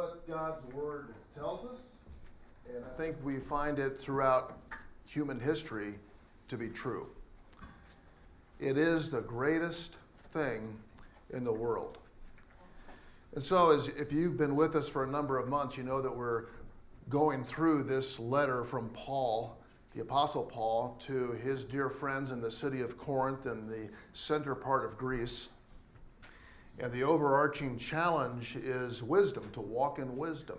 What 0.00 0.26
God's 0.26 0.64
Word 0.72 1.08
tells 1.34 1.66
us, 1.66 1.96
and 2.66 2.82
I 2.82 2.96
think 2.96 3.16
we 3.22 3.38
find 3.38 3.78
it 3.78 3.98
throughout 3.98 4.58
human 5.04 5.38
history 5.38 5.96
to 6.48 6.56
be 6.56 6.68
true. 6.70 7.06
It 8.60 8.78
is 8.78 9.10
the 9.10 9.20
greatest 9.20 9.98
thing 10.32 10.74
in 11.34 11.44
the 11.44 11.52
world. 11.52 11.98
And 13.34 13.44
so, 13.44 13.72
as 13.72 13.88
if 13.88 14.10
you've 14.10 14.38
been 14.38 14.56
with 14.56 14.74
us 14.74 14.88
for 14.88 15.04
a 15.04 15.06
number 15.06 15.36
of 15.36 15.48
months, 15.48 15.76
you 15.76 15.82
know 15.82 16.00
that 16.00 16.16
we're 16.16 16.46
going 17.10 17.44
through 17.44 17.82
this 17.82 18.18
letter 18.18 18.64
from 18.64 18.88
Paul, 18.94 19.58
the 19.94 20.00
Apostle 20.00 20.44
Paul, 20.44 20.96
to 21.00 21.32
his 21.32 21.62
dear 21.62 21.90
friends 21.90 22.30
in 22.30 22.40
the 22.40 22.50
city 22.50 22.80
of 22.80 22.96
Corinth 22.96 23.44
in 23.44 23.66
the 23.66 23.90
center 24.14 24.54
part 24.54 24.86
of 24.86 24.96
Greece. 24.96 25.50
And 26.80 26.90
the 26.92 27.02
overarching 27.02 27.78
challenge 27.78 28.56
is 28.56 29.02
wisdom, 29.02 29.50
to 29.52 29.60
walk 29.60 29.98
in 29.98 30.16
wisdom. 30.16 30.58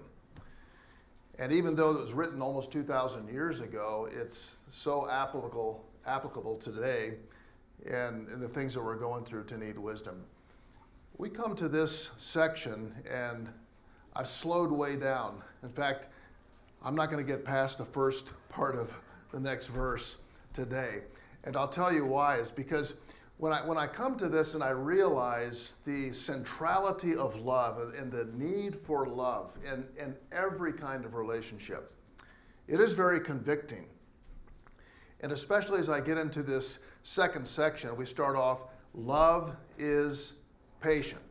And 1.39 1.51
even 1.51 1.75
though 1.75 1.91
it 1.91 1.99
was 1.99 2.13
written 2.13 2.41
almost 2.41 2.71
2,000 2.71 3.27
years 3.27 3.62
ago, 3.62 4.07
it's 4.12 4.57
so 4.67 5.10
applicable, 5.10 5.84
applicable 6.05 6.57
today 6.57 7.15
and, 7.88 8.27
and 8.27 8.41
the 8.41 8.47
things 8.47 8.75
that 8.75 8.84
we're 8.84 8.95
going 8.95 9.25
through 9.25 9.45
to 9.45 9.57
need 9.57 9.79
wisdom. 9.79 10.23
We 11.17 11.29
come 11.29 11.55
to 11.55 11.67
this 11.67 12.12
section, 12.17 12.93
and 13.10 13.49
I've 14.15 14.27
slowed 14.27 14.71
way 14.71 14.95
down. 14.95 15.41
In 15.63 15.69
fact, 15.69 16.10
I'm 16.84 16.95
not 16.95 17.10
going 17.10 17.25
to 17.25 17.31
get 17.31 17.43
past 17.43 17.77
the 17.77 17.86
first 17.86 18.34
part 18.49 18.75
of 18.75 18.93
the 19.31 19.39
next 19.39 19.67
verse 19.67 20.17
today. 20.53 21.01
And 21.43 21.55
I'll 21.55 21.67
tell 21.67 21.91
you 21.91 22.05
why, 22.05 22.38
is 22.38 22.51
because 22.51 22.95
when 23.41 23.51
I, 23.51 23.65
when 23.65 23.75
I 23.75 23.88
come 23.88 24.17
to 24.17 24.30
this 24.30 24.54
and 24.54 24.63
I 24.63 24.69
realize 24.69 25.73
the 25.84 26.12
centrality 26.12 27.15
of 27.15 27.36
love 27.38 27.80
and 27.97 28.12
the 28.12 28.25
need 28.36 28.75
for 28.75 29.08
love 29.08 29.58
in, 29.65 29.88
in 29.99 30.15
every 30.32 30.71
kind 30.71 31.04
of 31.06 31.15
relationship, 31.15 31.91
it 32.67 32.80
is 32.80 32.93
very 32.93 33.19
convicting. 33.19 33.88
And 35.21 35.32
especially 35.32 35.80
as 35.80 35.89
I 35.89 36.01
get 36.01 36.19
into 36.19 36.43
this 36.43 36.82
second 37.01 37.47
section, 37.47 37.97
we 37.97 38.06
start 38.06 38.36
off 38.36 38.65
love 38.93 39.56
is 39.80 40.34
patient. 40.80 41.23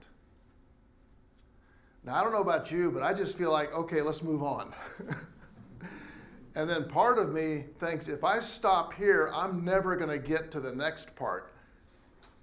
Now, 2.02 2.16
I 2.16 2.24
don't 2.24 2.32
know 2.32 2.42
about 2.42 2.72
you, 2.72 2.90
but 2.90 3.04
I 3.04 3.14
just 3.14 3.38
feel 3.38 3.52
like, 3.52 3.72
okay, 3.72 4.02
let's 4.02 4.24
move 4.24 4.42
on. 4.42 4.74
and 6.56 6.68
then 6.68 6.88
part 6.88 7.20
of 7.20 7.32
me 7.32 7.66
thinks 7.78 8.08
if 8.08 8.24
I 8.24 8.40
stop 8.40 8.94
here, 8.94 9.30
I'm 9.32 9.64
never 9.64 9.94
going 9.94 10.10
to 10.10 10.18
get 10.18 10.50
to 10.50 10.58
the 10.58 10.74
next 10.74 11.14
part 11.14 11.52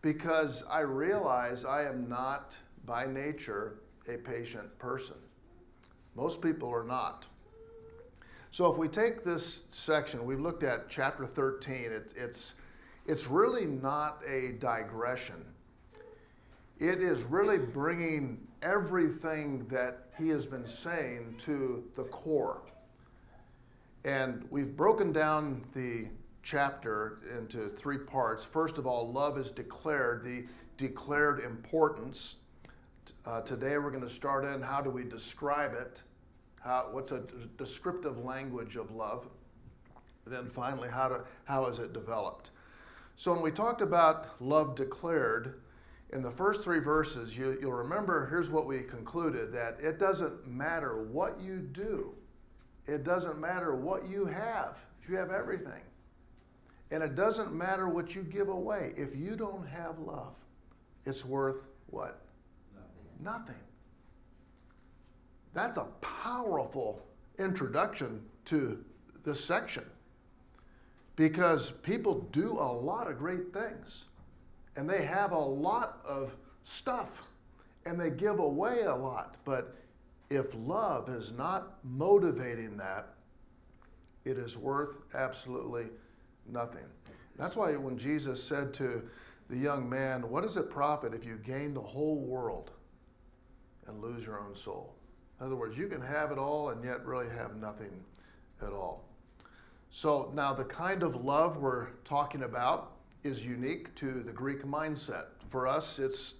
because 0.01 0.63
I 0.69 0.81
realize 0.81 1.65
I 1.65 1.83
am 1.83 2.07
not 2.07 2.57
by 2.85 3.05
nature 3.05 3.79
a 4.07 4.17
patient 4.17 4.77
person. 4.79 5.17
Most 6.15 6.41
people 6.41 6.69
are 6.69 6.83
not. 6.83 7.27
So 8.51 8.71
if 8.71 8.77
we 8.77 8.87
take 8.87 9.23
this 9.23 9.63
section, 9.69 10.25
we've 10.25 10.39
looked 10.39 10.63
at 10.63 10.89
chapter 10.89 11.25
13, 11.25 11.75
it, 11.75 12.13
it's, 12.15 12.55
it's 13.05 13.27
really 13.27 13.65
not 13.65 14.19
a 14.27 14.53
digression. 14.53 15.45
It 16.79 16.99
is 16.99 17.23
really 17.23 17.57
bringing 17.57 18.47
everything 18.61 19.67
that 19.67 20.07
he 20.17 20.29
has 20.29 20.45
been 20.45 20.65
saying 20.65 21.35
to 21.39 21.83
the 21.95 22.03
core. 22.05 22.61
And 24.05 24.47
we've 24.49 24.75
broken 24.75 25.11
down 25.11 25.63
the 25.73 26.07
chapter 26.47 27.19
into 27.37 27.67
three 27.67 27.97
parts. 27.97 28.45
First 28.45 28.77
of 28.77 28.87
all, 28.87 29.11
love 29.11 29.37
is 29.37 29.51
declared, 29.51 30.23
the 30.23 30.45
declared 30.77 31.41
importance. 31.41 32.37
Uh, 33.25 33.41
today 33.41 33.77
we're 33.77 33.91
going 33.91 34.03
to 34.03 34.09
start 34.09 34.45
in 34.45 34.61
how 34.61 34.79
do 34.79 34.89
we 34.89 35.03
describe 35.03 35.73
it? 35.73 36.03
How, 36.63 36.87
what's 36.91 37.11
a 37.11 37.23
descriptive 37.57 38.23
language 38.23 38.77
of 38.77 38.91
love? 38.91 39.27
And 40.25 40.33
then 40.33 40.47
finally, 40.47 40.87
how, 40.87 41.09
to, 41.09 41.25
how 41.43 41.65
is 41.65 41.79
it 41.79 41.91
developed? 41.91 42.51
So 43.17 43.33
when 43.33 43.41
we 43.41 43.51
talked 43.51 43.81
about 43.81 44.27
love 44.39 44.75
declared, 44.75 45.61
in 46.13 46.21
the 46.21 46.31
first 46.31 46.63
three 46.63 46.79
verses, 46.79 47.37
you, 47.37 47.57
will 47.61 47.73
remember 47.73 48.27
here's 48.29 48.49
what 48.49 48.67
we 48.67 48.81
concluded 48.83 49.51
that 49.51 49.81
it 49.81 49.99
doesn't 49.99 50.47
matter 50.47 51.03
what 51.03 51.41
you 51.41 51.57
do, 51.59 52.15
it 52.85 53.03
doesn't 53.03 53.37
matter 53.37 53.75
what 53.75 54.07
you 54.07 54.25
have, 54.25 54.85
if 55.01 55.09
you 55.09 55.17
have 55.17 55.31
everything. 55.31 55.81
And 56.91 57.03
it 57.03 57.15
doesn't 57.15 57.53
matter 57.53 57.89
what 57.89 58.15
you 58.15 58.23
give 58.23 58.47
away. 58.47 58.93
If 58.95 59.15
you 59.15 59.35
don't 59.35 59.67
have 59.67 59.99
love, 59.99 60.37
it's 61.05 61.25
worth 61.25 61.67
what? 61.87 62.21
Nothing. 62.73 63.23
Nothing. 63.23 63.63
That's 65.53 65.77
a 65.77 65.87
powerful 66.01 67.01
introduction 67.39 68.23
to 68.45 68.83
this 69.25 69.43
section 69.43 69.83
because 71.15 71.71
people 71.71 72.27
do 72.31 72.51
a 72.51 72.71
lot 72.71 73.09
of 73.09 73.17
great 73.17 73.53
things 73.53 74.05
and 74.75 74.89
they 74.89 75.03
have 75.03 75.31
a 75.31 75.37
lot 75.37 76.01
of 76.07 76.35
stuff 76.61 77.27
and 77.85 77.99
they 77.99 78.11
give 78.11 78.39
away 78.39 78.81
a 78.81 78.95
lot. 78.95 79.35
But 79.43 79.75
if 80.29 80.53
love 80.55 81.09
is 81.09 81.33
not 81.33 81.79
motivating 81.83 82.77
that, 82.77 83.07
it 84.25 84.37
is 84.37 84.57
worth 84.57 84.97
absolutely 85.15 85.85
nothing. 86.49 86.85
That's 87.37 87.55
why 87.55 87.75
when 87.75 87.97
Jesus 87.97 88.43
said 88.43 88.73
to 88.75 89.03
the 89.49 89.57
young 89.57 89.89
man, 89.89 90.29
What 90.29 90.43
does 90.43 90.57
it 90.57 90.69
profit 90.69 91.13
if 91.13 91.25
you 91.25 91.37
gain 91.37 91.73
the 91.73 91.81
whole 91.81 92.19
world 92.21 92.71
and 93.87 94.01
lose 94.01 94.25
your 94.25 94.39
own 94.39 94.55
soul? 94.55 94.95
In 95.39 95.45
other 95.45 95.55
words, 95.55 95.77
you 95.77 95.87
can 95.87 96.01
have 96.01 96.31
it 96.31 96.37
all 96.37 96.69
and 96.69 96.83
yet 96.83 97.05
really 97.05 97.29
have 97.29 97.55
nothing 97.55 98.03
at 98.61 98.73
all. 98.73 99.05
So 99.89 100.31
now 100.33 100.53
the 100.53 100.65
kind 100.65 101.03
of 101.03 101.23
love 101.23 101.57
we're 101.57 101.91
talking 102.03 102.43
about 102.43 102.93
is 103.23 103.45
unique 103.45 103.93
to 103.95 104.21
the 104.23 104.31
Greek 104.31 104.63
mindset. 104.63 105.25
For 105.49 105.67
us, 105.67 105.99
it's 105.99 106.35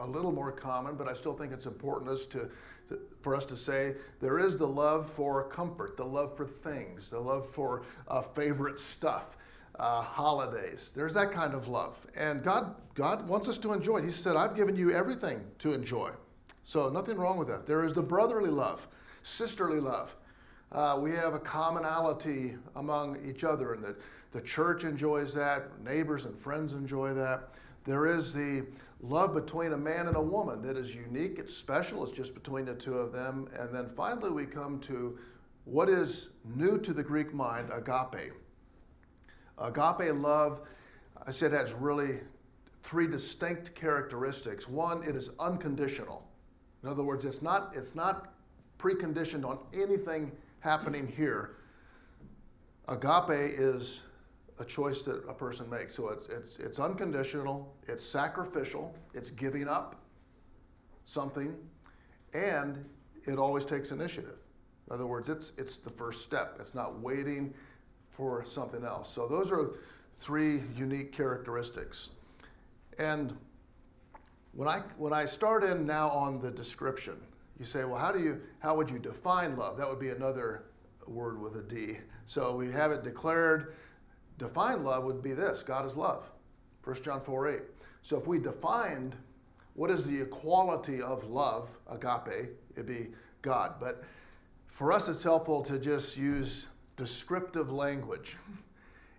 a 0.00 0.06
little 0.06 0.32
more 0.32 0.52
common, 0.52 0.96
but 0.96 1.08
I 1.08 1.12
still 1.12 1.32
think 1.34 1.52
it's 1.52 1.66
important 1.66 2.10
us 2.10 2.24
to, 2.26 2.38
to, 2.38 2.50
for 3.20 3.34
us 3.34 3.44
to 3.46 3.56
say 3.56 3.94
there 4.20 4.38
is 4.38 4.56
the 4.56 4.66
love 4.66 5.08
for 5.08 5.48
comfort, 5.48 5.96
the 5.96 6.04
love 6.04 6.36
for 6.36 6.46
things, 6.46 7.10
the 7.10 7.20
love 7.20 7.48
for 7.48 7.82
uh, 8.08 8.20
favorite 8.20 8.78
stuff, 8.78 9.36
uh, 9.78 10.02
holidays. 10.02 10.92
There's 10.94 11.14
that 11.14 11.30
kind 11.30 11.54
of 11.54 11.68
love, 11.68 12.06
and 12.16 12.42
God 12.42 12.74
God 12.94 13.28
wants 13.28 13.48
us 13.48 13.58
to 13.58 13.72
enjoy 13.72 13.98
it. 13.98 14.04
He 14.04 14.10
said, 14.10 14.36
"I've 14.36 14.56
given 14.56 14.76
you 14.76 14.92
everything 14.92 15.44
to 15.58 15.72
enjoy." 15.72 16.10
So 16.62 16.88
nothing 16.90 17.16
wrong 17.16 17.38
with 17.38 17.48
that. 17.48 17.66
There 17.66 17.84
is 17.84 17.92
the 17.92 18.02
brotherly 18.02 18.50
love, 18.50 18.86
sisterly 19.22 19.80
love. 19.80 20.14
Uh, 20.70 20.98
we 21.00 21.12
have 21.12 21.32
a 21.32 21.38
commonality 21.38 22.56
among 22.76 23.24
each 23.24 23.42
other, 23.42 23.72
and 23.72 23.82
that 23.82 23.96
the 24.32 24.40
church 24.42 24.84
enjoys 24.84 25.32
that, 25.32 25.82
neighbors 25.82 26.26
and 26.26 26.38
friends 26.38 26.74
enjoy 26.74 27.14
that. 27.14 27.48
There 27.84 28.06
is 28.06 28.34
the 28.34 28.66
love 29.00 29.34
between 29.34 29.72
a 29.72 29.76
man 29.76 30.08
and 30.08 30.16
a 30.16 30.22
woman 30.22 30.60
that 30.62 30.76
is 30.76 30.94
unique, 30.94 31.38
it's 31.38 31.54
special, 31.54 32.02
it's 32.02 32.12
just 32.12 32.34
between 32.34 32.64
the 32.64 32.74
two 32.74 32.94
of 32.94 33.12
them. 33.12 33.48
And 33.58 33.74
then 33.74 33.88
finally, 33.88 34.30
we 34.30 34.46
come 34.46 34.80
to 34.80 35.18
what 35.64 35.88
is 35.88 36.30
new 36.44 36.78
to 36.80 36.92
the 36.92 37.02
Greek 37.02 37.32
mind 37.32 37.70
agape. 37.72 38.32
Agape 39.58 40.14
love, 40.14 40.62
I 41.26 41.30
said, 41.30 41.52
has 41.52 41.72
really 41.74 42.20
three 42.82 43.06
distinct 43.06 43.74
characteristics. 43.74 44.68
One, 44.68 45.02
it 45.02 45.14
is 45.14 45.30
unconditional. 45.38 46.26
In 46.82 46.88
other 46.88 47.02
words, 47.02 47.24
it's 47.24 47.42
not, 47.42 47.72
it's 47.74 47.94
not 47.94 48.32
preconditioned 48.78 49.44
on 49.44 49.58
anything 49.74 50.32
happening 50.60 51.06
here. 51.06 51.56
Agape 52.88 53.58
is 53.58 54.02
a 54.60 54.64
choice 54.64 55.02
that 55.02 55.22
a 55.28 55.34
person 55.34 55.68
makes. 55.70 55.94
So 55.94 56.08
it's, 56.08 56.28
it's, 56.28 56.58
it's 56.58 56.80
unconditional, 56.80 57.74
it's 57.86 58.04
sacrificial, 58.04 58.94
it's 59.14 59.30
giving 59.30 59.68
up 59.68 59.96
something, 61.04 61.56
and 62.34 62.84
it 63.26 63.38
always 63.38 63.64
takes 63.64 63.92
initiative. 63.92 64.38
In 64.88 64.94
other 64.94 65.06
words, 65.06 65.28
it's, 65.28 65.52
it's 65.58 65.76
the 65.78 65.90
first 65.90 66.22
step. 66.22 66.56
It's 66.58 66.74
not 66.74 67.00
waiting 67.00 67.52
for 68.08 68.44
something 68.44 68.84
else. 68.84 69.10
So 69.10 69.28
those 69.28 69.52
are 69.52 69.76
three 70.16 70.60
unique 70.76 71.12
characteristics. 71.12 72.10
And 72.98 73.36
when 74.52 74.66
I, 74.68 74.80
when 74.96 75.12
I 75.12 75.24
start 75.24 75.62
in 75.62 75.86
now 75.86 76.08
on 76.08 76.40
the 76.40 76.50
description, 76.50 77.14
you 77.58 77.64
say, 77.64 77.84
well, 77.84 77.98
how 77.98 78.10
do 78.10 78.20
you, 78.20 78.40
how 78.60 78.76
would 78.76 78.90
you 78.90 78.98
define 78.98 79.56
love? 79.56 79.76
That 79.76 79.88
would 79.88 80.00
be 80.00 80.08
another 80.08 80.64
word 81.06 81.40
with 81.40 81.56
a 81.56 81.62
D. 81.62 81.98
So 82.26 82.56
we 82.56 82.70
have 82.72 82.90
it 82.90 83.04
declared 83.04 83.74
define 84.38 84.82
love 84.84 85.04
would 85.04 85.22
be 85.22 85.32
this 85.32 85.62
God 85.62 85.84
is 85.84 85.96
love. 85.96 86.30
1 86.84 87.02
John 87.02 87.20
4 87.20 87.56
8. 87.56 87.60
So 88.02 88.16
if 88.18 88.26
we 88.26 88.38
defined 88.38 89.14
what 89.74 89.90
is 89.90 90.06
the 90.06 90.22
equality 90.22 91.02
of 91.02 91.24
love, 91.24 91.76
agape, 91.88 92.50
it'd 92.72 92.86
be 92.86 93.08
God. 93.42 93.74
But 93.78 94.02
for 94.66 94.92
us, 94.92 95.08
it's 95.08 95.22
helpful 95.22 95.62
to 95.62 95.78
just 95.78 96.16
use 96.16 96.68
descriptive 96.96 97.70
language. 97.70 98.36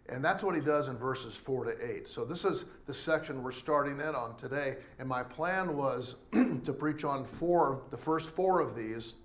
And 0.09 0.25
that's 0.25 0.43
what 0.43 0.55
he 0.55 0.61
does 0.61 0.87
in 0.87 0.97
verses 0.97 1.37
4 1.37 1.65
to 1.65 1.97
8. 1.97 2.07
So 2.07 2.25
this 2.25 2.43
is 2.43 2.65
the 2.87 2.93
section 2.93 3.43
we're 3.43 3.51
starting 3.51 3.99
in 3.99 4.15
on 4.15 4.35
today. 4.35 4.77
And 4.97 5.07
my 5.07 5.21
plan 5.21 5.77
was 5.77 6.15
to 6.33 6.73
preach 6.73 7.03
on 7.03 7.23
four, 7.23 7.83
the 7.91 7.97
first 7.97 8.31
four 8.31 8.59
of 8.59 8.75
these 8.75 9.15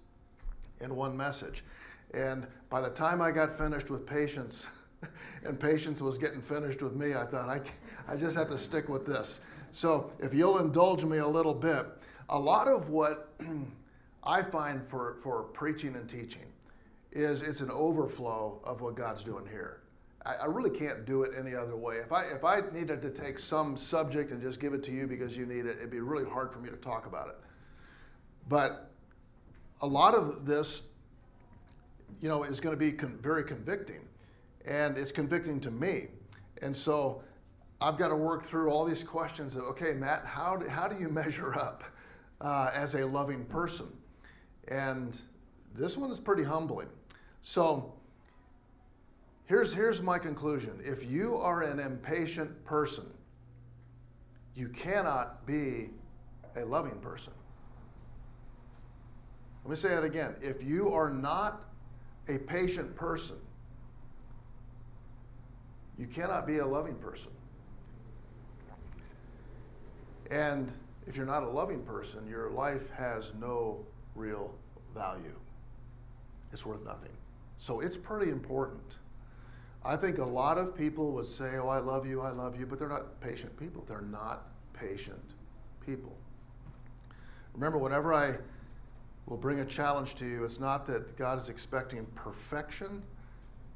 in 0.80 0.94
one 0.94 1.16
message. 1.16 1.64
And 2.12 2.46
by 2.68 2.80
the 2.80 2.90
time 2.90 3.22
I 3.22 3.30
got 3.30 3.56
finished 3.56 3.90
with 3.90 4.06
patience, 4.06 4.68
and 5.44 5.58
patience 5.58 6.00
was 6.00 6.18
getting 6.18 6.40
finished 6.40 6.82
with 6.82 6.94
me, 6.94 7.14
I 7.14 7.24
thought 7.24 7.48
I, 7.48 7.60
I 8.12 8.16
just 8.16 8.36
have 8.36 8.48
to 8.48 8.58
stick 8.58 8.88
with 8.88 9.06
this. 9.06 9.40
So 9.72 10.12
if 10.20 10.32
you'll 10.34 10.58
indulge 10.58 11.04
me 11.04 11.18
a 11.18 11.26
little 11.26 11.54
bit, 11.54 11.84
a 12.28 12.38
lot 12.38 12.68
of 12.68 12.90
what 12.90 13.34
I 14.24 14.42
find 14.42 14.82
for, 14.82 15.16
for 15.20 15.42
preaching 15.42 15.96
and 15.96 16.08
teaching 16.08 16.46
is 17.12 17.42
it's 17.42 17.60
an 17.60 17.70
overflow 17.70 18.60
of 18.64 18.80
what 18.80 18.96
God's 18.96 19.22
doing 19.22 19.46
here. 19.46 19.80
I, 20.24 20.34
I 20.34 20.46
really 20.46 20.70
can't 20.70 21.04
do 21.04 21.22
it 21.22 21.32
any 21.38 21.54
other 21.54 21.76
way. 21.76 21.96
If 21.96 22.12
I, 22.12 22.22
if 22.24 22.44
I 22.44 22.60
needed 22.72 23.02
to 23.02 23.10
take 23.10 23.38
some 23.38 23.76
subject 23.76 24.30
and 24.30 24.40
just 24.40 24.60
give 24.60 24.72
it 24.72 24.82
to 24.84 24.92
you 24.92 25.06
because 25.06 25.36
you 25.36 25.46
need 25.46 25.66
it, 25.66 25.76
it'd 25.78 25.90
be 25.90 26.00
really 26.00 26.28
hard 26.28 26.52
for 26.52 26.60
me 26.60 26.70
to 26.70 26.76
talk 26.76 27.06
about 27.06 27.28
it. 27.28 27.36
But 28.48 28.90
a 29.82 29.86
lot 29.86 30.14
of 30.14 30.46
this, 30.46 30.84
you 32.20 32.28
know, 32.28 32.44
is 32.44 32.60
going 32.60 32.74
to 32.74 32.78
be 32.78 32.92
con- 32.92 33.18
very 33.20 33.44
convicting 33.44 34.06
and 34.64 34.96
it's 34.96 35.12
convicting 35.12 35.60
to 35.60 35.70
me. 35.70 36.08
And 36.62 36.74
so 36.74 37.22
I've 37.80 37.96
got 37.96 38.08
to 38.08 38.16
work 38.16 38.42
through 38.42 38.70
all 38.70 38.84
these 38.84 39.02
questions 39.02 39.56
of, 39.56 39.64
okay, 39.64 39.92
Matt, 39.92 40.24
how 40.24 40.56
do, 40.56 40.68
how 40.68 40.88
do 40.88 40.98
you 40.98 41.08
measure 41.10 41.54
up 41.54 41.84
uh, 42.40 42.70
as 42.72 42.94
a 42.94 43.04
loving 43.04 43.44
person? 43.44 43.88
And 44.68 45.20
this 45.74 45.96
one 45.96 46.10
is 46.10 46.20
pretty 46.20 46.44
humbling. 46.44 46.88
So 47.42 47.94
here's, 49.44 49.74
here's 49.74 50.00
my 50.00 50.18
conclusion 50.18 50.80
if 50.82 51.10
you 51.10 51.36
are 51.36 51.62
an 51.62 51.78
impatient 51.78 52.64
person, 52.64 53.04
you 54.54 54.68
cannot 54.68 55.46
be 55.46 55.90
a 56.56 56.64
loving 56.64 56.98
person. 57.00 57.32
Let 59.64 59.70
me 59.70 59.76
say 59.76 59.88
that 59.88 60.04
again. 60.04 60.36
If 60.40 60.62
you 60.62 60.92
are 60.92 61.10
not 61.10 61.64
a 62.28 62.38
patient 62.38 62.94
person, 62.94 63.36
you 65.98 66.06
cannot 66.06 66.46
be 66.46 66.58
a 66.58 66.66
loving 66.66 66.96
person. 66.96 67.30
And 70.30 70.72
if 71.06 71.16
you're 71.16 71.26
not 71.26 71.42
a 71.42 71.48
loving 71.48 71.82
person, 71.82 72.26
your 72.28 72.50
life 72.50 72.90
has 72.90 73.32
no 73.34 73.84
real 74.14 74.54
value. 74.94 75.34
It's 76.52 76.64
worth 76.64 76.84
nothing. 76.84 77.12
So 77.56 77.80
it's 77.80 77.96
pretty 77.96 78.30
important. 78.30 78.98
I 79.84 79.96
think 79.96 80.18
a 80.18 80.24
lot 80.24 80.56
of 80.56 80.76
people 80.76 81.12
would 81.12 81.26
say, 81.26 81.56
Oh, 81.56 81.68
I 81.68 81.78
love 81.78 82.06
you, 82.06 82.22
I 82.22 82.30
love 82.30 82.58
you, 82.58 82.66
but 82.66 82.78
they're 82.78 82.88
not 82.88 83.20
patient 83.20 83.56
people. 83.58 83.84
They're 83.86 84.00
not 84.00 84.46
patient 84.72 85.34
people. 85.84 86.16
Remember, 87.52 87.78
whenever 87.78 88.14
I 88.14 88.34
will 89.26 89.36
bring 89.36 89.60
a 89.60 89.64
challenge 89.64 90.14
to 90.16 90.26
you, 90.26 90.44
it's 90.44 90.58
not 90.58 90.86
that 90.86 91.16
God 91.16 91.38
is 91.38 91.48
expecting 91.48 92.04
perfection, 92.14 93.02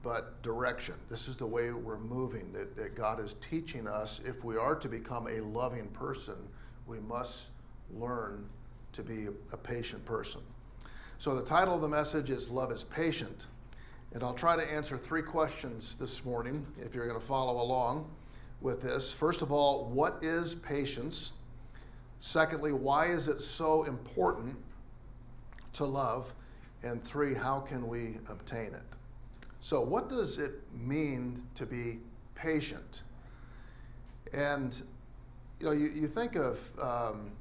but 0.02 0.40
direction. 0.42 0.94
This 1.08 1.28
is 1.28 1.36
the 1.36 1.46
way 1.46 1.70
we're 1.72 1.98
moving, 1.98 2.52
that, 2.52 2.76
that 2.76 2.94
God 2.94 3.20
is 3.20 3.34
teaching 3.40 3.86
us 3.86 4.20
if 4.24 4.44
we 4.44 4.56
are 4.56 4.76
to 4.76 4.88
become 4.88 5.26
a 5.26 5.40
loving 5.40 5.88
person, 5.88 6.36
we 6.86 7.00
must 7.00 7.50
learn 7.92 8.48
to 8.92 9.02
be 9.02 9.26
a 9.52 9.56
patient 9.56 10.04
person. 10.04 10.40
So, 11.18 11.34
the 11.34 11.44
title 11.44 11.74
of 11.74 11.80
the 11.80 11.88
message 11.88 12.30
is 12.30 12.48
Love 12.48 12.70
is 12.70 12.84
Patient. 12.84 13.46
And 14.14 14.22
I'll 14.22 14.34
try 14.34 14.56
to 14.56 14.72
answer 14.72 14.96
three 14.96 15.20
questions 15.20 15.96
this 15.96 16.24
morning 16.24 16.66
if 16.78 16.94
you're 16.94 17.06
going 17.06 17.20
to 17.20 17.26
follow 17.26 17.62
along 17.62 18.10
with 18.60 18.80
this. 18.80 19.12
First 19.12 19.42
of 19.42 19.52
all, 19.52 19.90
what 19.90 20.22
is 20.22 20.54
patience? 20.54 21.34
Secondly, 22.18 22.72
why 22.72 23.06
is 23.06 23.28
it 23.28 23.40
so 23.40 23.84
important 23.84 24.56
to 25.74 25.84
love? 25.84 26.32
And 26.82 27.04
three, 27.04 27.34
how 27.34 27.60
can 27.60 27.86
we 27.86 28.14
obtain 28.30 28.72
it? 28.72 28.82
So, 29.60 29.80
what 29.80 30.08
does 30.08 30.38
it 30.38 30.52
mean 30.72 31.42
to 31.54 31.66
be 31.66 31.98
patient? 32.34 33.02
And 34.32 34.80
you 35.58 35.66
know, 35.66 35.72
you, 35.72 35.88
you 35.94 36.06
think 36.06 36.36
of 36.36 36.70
um, 36.80 37.32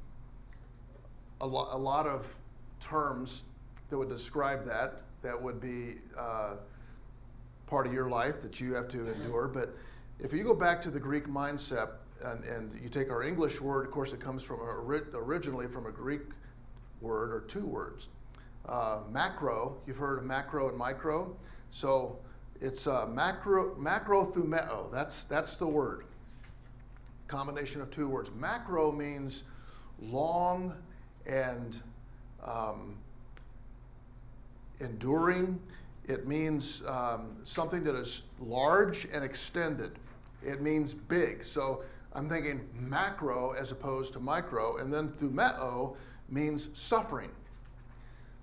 a, 1.41 1.47
lo- 1.47 1.69
a 1.71 1.77
lot 1.77 2.07
of 2.07 2.33
terms 2.79 3.43
that 3.89 3.97
would 3.97 4.09
describe 4.09 4.65
that, 4.65 5.01
that 5.21 5.41
would 5.41 5.61
be 5.61 5.95
uh, 6.17 6.55
part 7.67 7.85
of 7.85 7.93
your 7.93 8.09
life 8.09 8.41
that 8.41 8.59
you 8.59 8.73
have 8.73 8.87
to 8.89 9.11
endure. 9.11 9.47
But 9.47 9.75
if 10.19 10.33
you 10.33 10.43
go 10.43 10.55
back 10.55 10.81
to 10.81 10.91
the 10.91 10.99
Greek 10.99 11.27
mindset 11.27 11.91
and, 12.23 12.43
and 12.45 12.81
you 12.81 12.89
take 12.89 13.11
our 13.11 13.23
English 13.23 13.61
word, 13.61 13.85
of 13.85 13.91
course, 13.91 14.13
it 14.13 14.19
comes 14.19 14.41
from 14.41 14.59
originally 14.61 15.67
from 15.67 15.85
a 15.85 15.91
Greek 15.91 16.21
word 17.01 17.31
or 17.31 17.41
two 17.41 17.65
words. 17.65 18.09
Uh, 18.67 19.01
macro, 19.11 19.77
you've 19.85 19.97
heard 19.97 20.17
of 20.17 20.25
macro 20.25 20.69
and 20.69 20.77
micro. 20.77 21.35
So 21.69 22.19
it's 22.59 22.87
uh, 22.87 23.05
macro, 23.07 23.75
macrothumeo. 23.75 24.91
That's, 24.91 25.23
that's 25.25 25.57
the 25.57 25.67
word. 25.67 26.05
Combination 27.27 27.81
of 27.81 27.91
two 27.91 28.07
words. 28.07 28.31
Macro 28.31 28.91
means 28.91 29.43
long 30.01 30.75
and 31.25 31.79
um, 32.43 32.97
enduring. 34.79 35.59
It 36.05 36.25
means 36.25 36.83
um, 36.87 37.35
something 37.43 37.83
that 37.83 37.95
is 37.95 38.23
large 38.39 39.07
and 39.13 39.23
extended. 39.23 39.91
It 40.43 40.61
means 40.61 40.93
big. 40.93 41.43
So 41.43 41.83
I'm 42.13 42.29
thinking 42.29 42.67
macro 42.73 43.51
as 43.53 43.71
opposed 43.71 44.13
to 44.13 44.19
micro. 44.19 44.77
And 44.77 44.93
then 44.93 45.09
thumeo 45.09 45.95
means 46.29 46.69
suffering. 46.73 47.31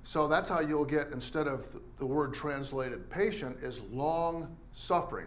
So 0.05 0.29
that's 0.29 0.51
how 0.51 0.61
you'll 0.61 0.85
get, 0.85 1.09
instead 1.09 1.47
of 1.47 1.81
the 1.97 2.07
word 2.07 2.35
translated 2.35 3.09
patient, 3.09 3.57
is 3.63 3.83
long 3.85 4.55
suffering. 4.73 5.27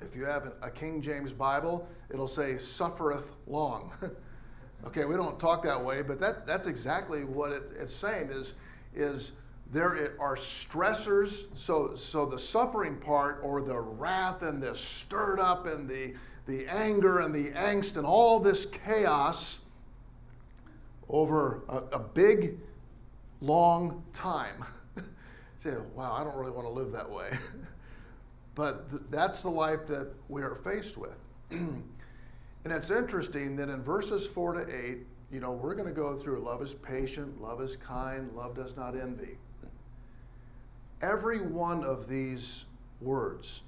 If 0.00 0.16
you 0.16 0.24
have 0.24 0.52
a 0.62 0.70
King 0.70 1.00
James 1.00 1.32
Bible, 1.32 1.88
it'll 2.10 2.28
say 2.28 2.58
suffereth 2.58 3.32
long. 3.46 3.92
okay, 4.86 5.04
we 5.04 5.14
don't 5.14 5.38
talk 5.38 5.62
that 5.62 5.82
way, 5.82 6.02
but 6.02 6.18
that, 6.18 6.44
that's 6.44 6.66
exactly 6.66 7.22
what 7.22 7.52
it, 7.52 7.62
it's 7.78 7.94
saying 7.94 8.30
is, 8.30 8.54
is 8.94 9.32
there 9.70 10.16
are 10.20 10.34
stressors. 10.34 11.46
So, 11.56 11.94
so 11.94 12.26
the 12.26 12.38
suffering 12.38 12.96
part, 12.96 13.40
or 13.44 13.62
the 13.62 13.78
wrath 13.78 14.42
and 14.42 14.60
the 14.60 14.74
stirred 14.74 15.38
up 15.38 15.66
and 15.66 15.88
the, 15.88 16.14
the 16.46 16.66
anger 16.66 17.20
and 17.20 17.32
the 17.32 17.52
angst 17.52 17.96
and 17.96 18.04
all 18.04 18.40
this 18.40 18.66
chaos 18.66 19.60
over 21.08 21.62
a, 21.68 21.76
a 21.96 21.98
big 22.00 22.58
long 23.44 24.02
time. 24.12 24.64
Say, 25.58 25.74
wow, 25.94 26.14
I 26.14 26.24
don't 26.24 26.36
really 26.36 26.52
want 26.52 26.66
to 26.66 26.72
live 26.72 26.92
that 26.92 27.08
way. 27.08 27.30
but 28.54 28.90
th- 28.90 29.02
that's 29.10 29.42
the 29.42 29.50
life 29.50 29.86
that 29.86 30.12
we 30.28 30.42
are 30.42 30.54
faced 30.54 30.96
with. 30.96 31.16
and 31.50 31.82
it's 32.64 32.90
interesting 32.90 33.56
that 33.56 33.68
in 33.68 33.82
verses 33.82 34.26
4 34.26 34.64
to 34.64 34.88
8, 34.90 34.98
you 35.30 35.40
know, 35.40 35.52
we're 35.52 35.74
going 35.74 35.88
to 35.88 35.94
go 35.94 36.14
through 36.14 36.40
love 36.40 36.62
is 36.62 36.74
patient, 36.74 37.40
love 37.40 37.60
is 37.60 37.76
kind, 37.76 38.30
love 38.34 38.54
does 38.54 38.76
not 38.76 38.94
envy. 38.94 39.36
Every 41.02 41.40
one 41.40 41.84
of 41.84 42.08
these 42.08 42.64
words 43.00 43.62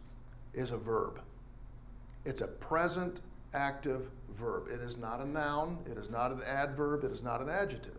is 0.55 0.71
a 0.71 0.79
verb. 0.79 1.21
It's 2.25 2.41
a 2.41 2.47
present 2.47 3.21
active 3.53 4.09
verb. 4.31 4.69
It 4.73 4.81
is 4.81 4.97
not 4.97 5.21
a 5.21 5.27
noun, 5.27 5.79
it 5.91 5.99
is 5.99 6.11
not 6.11 6.31
an 6.31 6.43
adverb, 6.47 7.05
it 7.05 7.11
is 7.11 7.23
not 7.23 7.41
an 7.41 7.49
adjective. 7.49 7.99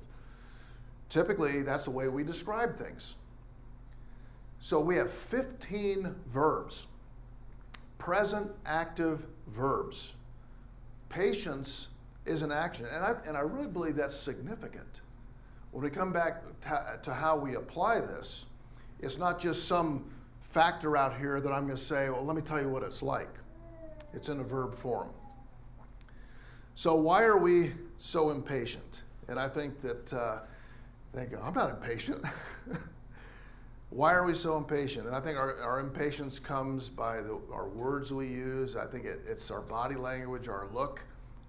Typically, 1.10 1.62
that's 1.62 1.86
the 1.86 1.91
way 1.91 2.08
we 2.08 2.24
describe 2.24 2.78
things. 2.78 3.16
So 4.60 4.80
we 4.80 4.95
have 4.95 5.12
15 5.12 6.16
verbs, 6.28 6.88
present 7.97 8.51
active 8.66 9.26
verbs. 9.47 10.14
Patience 11.10 11.89
is 12.26 12.41
an 12.41 12.51
action, 12.51 12.86
and 12.91 13.03
I, 13.03 13.16
and 13.26 13.38
I 13.38 13.41
really 13.41 13.70
believe 13.70 13.95
that's 13.95 14.16
significant. 14.16 15.01
When 15.72 15.84
we 15.84 15.89
come 15.89 16.12
back 16.12 16.43
to, 16.62 16.99
to 17.03 17.14
how 17.14 17.38
we 17.38 17.55
apply 17.55 17.99
this, 17.99 18.47
it's 18.99 19.18
not 19.18 19.39
just 19.39 19.68
some 19.68 20.10
factor 20.41 20.97
out 20.97 21.18
here 21.18 21.39
that 21.39 21.51
I'm 21.51 21.66
going 21.66 21.78
to 21.78 21.82
say, 21.82 22.10
well, 22.10 22.26
let 22.26 22.36
me 22.36 22.41
tell 22.41 22.62
you 22.62 22.70
what 22.70 22.84
it's 22.84 23.03
like. 23.03 23.30
It's 24.14 24.30
in 24.30 24.39
a 24.39 24.43
verb 24.43 24.74
form. 24.74 25.10
So, 26.74 26.95
why 26.95 27.24
are 27.24 27.38
we 27.38 27.74
so 27.97 28.30
impatient? 28.30 29.03
And 29.28 29.39
I 29.39 29.47
think 29.47 29.82
that 29.82 30.14
uh, 30.14 30.39
I'm 31.18 31.53
not 31.53 31.70
impatient. 31.72 32.24
Why 33.89 34.13
are 34.13 34.26
we 34.26 34.34
so 34.34 34.57
impatient? 34.57 35.07
And 35.07 35.15
I 35.15 35.20
think 35.20 35.38
our, 35.38 35.61
our 35.61 35.80
impatience 35.80 36.39
comes 36.39 36.89
by 36.89 37.22
the, 37.22 37.39
our 37.51 37.70
words 37.70 38.13
we 38.13 38.28
use. 38.28 38.76
I 38.76 38.86
think 38.86 39.05
it, 39.05 39.22
it's 39.26 39.49
our 39.49 39.61
body 39.61 39.95
language, 39.95 40.47
our 40.47 40.68
look. 40.74 41.03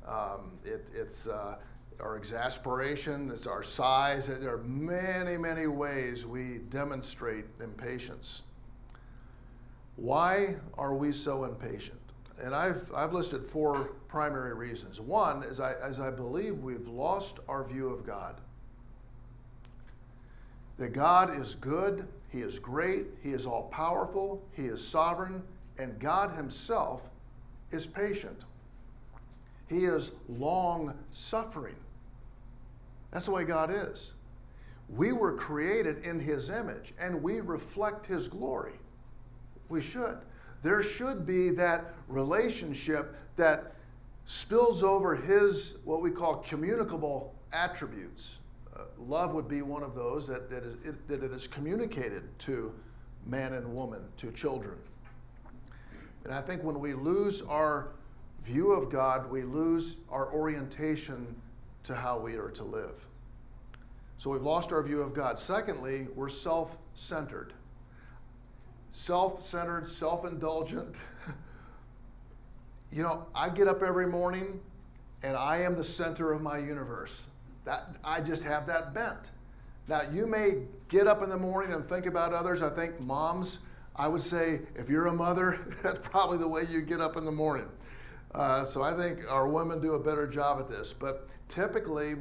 Um, 0.06 0.56
it, 0.64 0.90
it's 0.94 1.28
uh, 1.28 1.56
our 2.00 2.16
exasperation, 2.16 3.30
it's 3.30 3.46
our 3.46 3.62
sighs. 3.62 4.28
There 4.28 4.54
are 4.54 4.62
many, 4.62 5.36
many 5.36 5.66
ways 5.66 6.24
we 6.24 6.58
demonstrate 6.70 7.44
impatience. 7.60 8.42
Why 9.96 10.54
are 10.78 10.94
we 10.94 11.12
so 11.12 11.44
impatient? 11.44 11.98
And 12.40 12.54
I've, 12.54 12.90
I've 12.94 13.12
listed 13.12 13.44
four 13.44 13.96
primary 14.06 14.54
reasons. 14.54 15.00
One 15.00 15.42
is 15.42 15.58
I, 15.58 15.72
as 15.82 15.98
I 15.98 16.10
believe 16.10 16.58
we've 16.58 16.86
lost 16.86 17.40
our 17.48 17.64
view 17.64 17.88
of 17.88 18.06
God 18.06 18.40
that 20.78 20.92
God 20.92 21.36
is 21.36 21.56
good, 21.56 22.06
He 22.30 22.40
is 22.40 22.58
great, 22.58 23.06
He 23.22 23.30
is 23.30 23.46
all 23.46 23.64
powerful, 23.64 24.42
He 24.52 24.62
is 24.62 24.86
sovereign, 24.86 25.42
and 25.78 25.98
God 25.98 26.30
Himself 26.30 27.10
is 27.70 27.86
patient. 27.86 28.44
He 29.68 29.84
is 29.84 30.12
long 30.28 30.94
suffering. 31.12 31.76
That's 33.10 33.26
the 33.26 33.32
way 33.32 33.44
God 33.44 33.70
is. 33.70 34.14
We 34.88 35.12
were 35.12 35.34
created 35.34 36.04
in 36.04 36.18
His 36.18 36.48
image 36.48 36.94
and 36.98 37.22
we 37.22 37.40
reflect 37.40 38.06
His 38.06 38.28
glory. 38.28 38.78
We 39.68 39.82
should. 39.82 40.18
There 40.62 40.82
should 40.82 41.26
be 41.26 41.50
that 41.50 41.94
relationship 42.08 43.14
that 43.36 43.74
spills 44.24 44.82
over 44.82 45.14
His, 45.14 45.76
what 45.84 46.00
we 46.00 46.10
call 46.10 46.36
communicable 46.36 47.34
attributes 47.52 48.38
love 48.98 49.34
would 49.34 49.48
be 49.48 49.62
one 49.62 49.82
of 49.82 49.94
those 49.94 50.26
that, 50.26 50.50
that, 50.50 50.64
is, 50.64 50.74
it, 50.84 51.08
that 51.08 51.22
it 51.22 51.32
is 51.32 51.46
communicated 51.46 52.38
to 52.40 52.72
man 53.26 53.54
and 53.54 53.74
woman, 53.74 54.00
to 54.16 54.30
children. 54.32 54.76
And 56.24 56.32
I 56.32 56.40
think 56.40 56.62
when 56.62 56.80
we 56.80 56.94
lose 56.94 57.42
our 57.42 57.90
view 58.42 58.72
of 58.72 58.90
God, 58.90 59.30
we 59.30 59.42
lose 59.42 59.98
our 60.10 60.32
orientation 60.32 61.34
to 61.84 61.94
how 61.94 62.18
we 62.18 62.34
are 62.34 62.50
to 62.50 62.64
live. 62.64 63.04
So 64.18 64.30
we've 64.30 64.42
lost 64.42 64.72
our 64.72 64.82
view 64.82 65.00
of 65.00 65.14
God. 65.14 65.38
Secondly, 65.38 66.08
we're 66.14 66.28
self 66.28 66.76
centered. 66.94 67.52
Self 68.90 69.42
centered, 69.42 69.86
self 69.86 70.26
indulgent. 70.26 71.00
you 72.92 73.02
know, 73.02 73.26
I 73.34 73.48
get 73.48 73.68
up 73.68 73.82
every 73.82 74.06
morning 74.06 74.60
and 75.22 75.36
I 75.36 75.58
am 75.58 75.76
the 75.76 75.84
center 75.84 76.32
of 76.32 76.42
my 76.42 76.58
universe. 76.58 77.28
That 77.68 77.96
I 78.02 78.22
just 78.22 78.42
have 78.44 78.66
that 78.68 78.94
bent. 78.94 79.30
Now, 79.88 80.00
you 80.10 80.26
may 80.26 80.62
get 80.88 81.06
up 81.06 81.22
in 81.22 81.28
the 81.28 81.36
morning 81.36 81.74
and 81.74 81.84
think 81.84 82.06
about 82.06 82.32
others. 82.32 82.62
I 82.62 82.70
think 82.70 82.98
moms, 82.98 83.58
I 83.94 84.08
would 84.08 84.22
say, 84.22 84.60
if 84.74 84.88
you're 84.88 85.08
a 85.08 85.12
mother, 85.12 85.60
that's 85.82 85.98
probably 85.98 86.38
the 86.38 86.48
way 86.48 86.62
you 86.66 86.80
get 86.80 87.02
up 87.02 87.18
in 87.18 87.26
the 87.26 87.30
morning. 87.30 87.68
Uh, 88.34 88.64
so 88.64 88.80
I 88.80 88.94
think 88.94 89.30
our 89.30 89.46
women 89.46 89.82
do 89.82 89.96
a 89.96 90.00
better 90.00 90.26
job 90.26 90.58
at 90.58 90.66
this. 90.66 90.94
But 90.94 91.28
typically, 91.48 92.14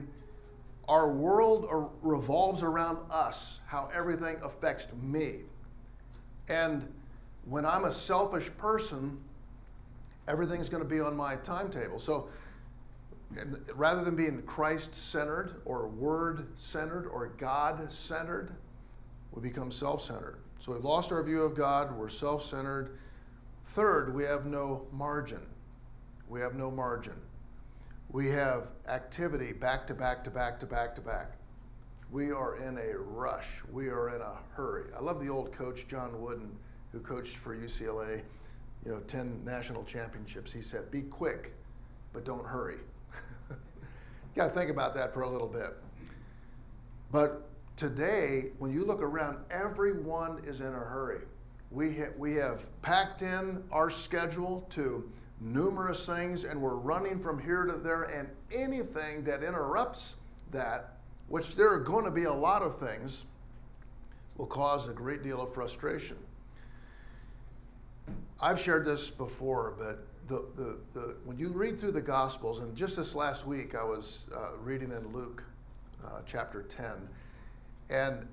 our 0.89 1.13
world 1.13 1.93
revolves 2.01 2.61
around 2.61 2.97
us, 3.09 3.61
how 3.67 3.89
everything 3.93 4.35
affects 4.43 4.87
me. 5.01 5.43
And 6.49 6.93
when 7.45 7.65
I'm 7.65 7.85
a 7.85 7.91
selfish 7.93 8.49
person, 8.57 9.17
everything's 10.27 10.67
going 10.67 10.83
to 10.83 10.89
be 10.89 10.99
on 10.99 11.15
my 11.15 11.37
timetable. 11.37 11.99
So 11.99 12.27
rather 13.75 14.03
than 14.03 14.15
being 14.15 14.41
Christ 14.43 14.95
centered 14.95 15.61
or 15.65 15.88
word 15.88 16.47
centered 16.55 17.07
or 17.07 17.28
God 17.38 17.91
centered, 17.91 18.55
we 19.32 19.41
become 19.41 19.71
self 19.71 20.01
centered. 20.01 20.38
So 20.59 20.73
we've 20.73 20.84
lost 20.84 21.11
our 21.11 21.21
view 21.23 21.43
of 21.43 21.55
God, 21.55 21.95
we're 21.97 22.09
self 22.09 22.43
centered. 22.43 22.97
Third, 23.65 24.13
we 24.13 24.23
have 24.23 24.45
no 24.45 24.88
margin. 24.91 25.41
We 26.30 26.39
have 26.39 26.55
no 26.55 26.71
margin. 26.71 27.13
We 28.09 28.30
have 28.30 28.69
activity 28.88 29.51
back 29.51 29.86
to 29.88 29.93
back 29.93 30.23
to 30.23 30.30
back 30.30 30.59
to 30.61 30.65
back 30.65 30.95
to 30.95 31.01
back. 31.01 31.34
We 32.09 32.32
are 32.32 32.55
in 32.55 32.78
a 32.78 32.97
rush. 32.97 33.61
We 33.71 33.89
are 33.89 34.15
in 34.15 34.21
a 34.21 34.38
hurry. 34.53 34.86
I 34.95 35.01
love 35.01 35.19
the 35.19 35.30
old 35.30 35.51
coach, 35.51 35.88
John 35.89 36.21
Wooden, 36.21 36.55
who 36.93 37.01
coached 37.01 37.36
for 37.36 37.55
UCLA, 37.55 38.21
you 38.86 38.91
know, 38.91 38.99
10 38.99 39.43
national 39.43 39.84
championships. 39.84 40.53
He 40.53 40.61
said, 40.61 40.89
Be 40.89 41.01
quick, 41.01 41.53
but 42.13 42.23
don't 42.23 42.45
hurry. 42.45 42.80
Got 44.38 44.45
to 44.45 44.49
think 44.51 44.69
about 44.69 44.93
that 44.93 45.13
for 45.13 45.23
a 45.23 45.29
little 45.29 45.47
bit. 45.47 45.73
But 47.11 47.49
today, 47.75 48.51
when 48.59 48.71
you 48.71 48.85
look 48.85 49.01
around, 49.01 49.39
everyone 49.49 50.41
is 50.45 50.61
in 50.61 50.67
a 50.67 50.79
hurry. 50.79 51.21
We, 51.71 51.97
ha- 51.97 52.13
we 52.17 52.35
have 52.35 52.65
packed 52.81 53.23
in 53.23 53.63
our 53.71 53.89
schedule 53.89 54.65
to 54.69 55.09
numerous 55.41 56.05
things, 56.05 56.43
and 56.43 56.61
we're 56.61 56.75
running 56.75 57.19
from 57.19 57.41
here 57.41 57.65
to 57.65 57.73
there, 57.73 58.03
and 58.03 58.29
anything 58.51 59.23
that 59.23 59.43
interrupts 59.43 60.15
that, 60.51 60.97
which 61.27 61.55
there 61.55 61.73
are 61.73 61.79
going 61.79 62.05
to 62.05 62.11
be 62.11 62.25
a 62.25 62.33
lot 62.33 62.61
of 62.61 62.77
things, 62.77 63.25
will 64.38 64.45
cause 64.45 64.88
a 64.88 64.93
great 64.93 65.23
deal 65.23 65.41
of 65.41 65.51
frustration. 65.51 66.17
I've 68.39 68.59
shared 68.59 68.85
this 68.85 69.09
before, 69.09 69.73
but 69.79 70.05
the, 70.28 70.45
the, 70.55 70.78
the, 70.93 71.15
when 71.23 71.38
you 71.38 71.49
read 71.49 71.80
through 71.80 71.93
the 71.93 72.01
Gospels, 72.01 72.59
and 72.59 72.75
just 72.75 72.97
this 72.97 73.15
last 73.15 73.47
week 73.47 73.75
I 73.75 73.84
was 73.84 74.30
uh, 74.36 74.57
reading 74.57 74.91
in 74.91 75.13
Luke 75.13 75.43
uh, 76.05 76.19
chapter 76.25 76.63
10, 76.63 77.07
and 77.89 78.28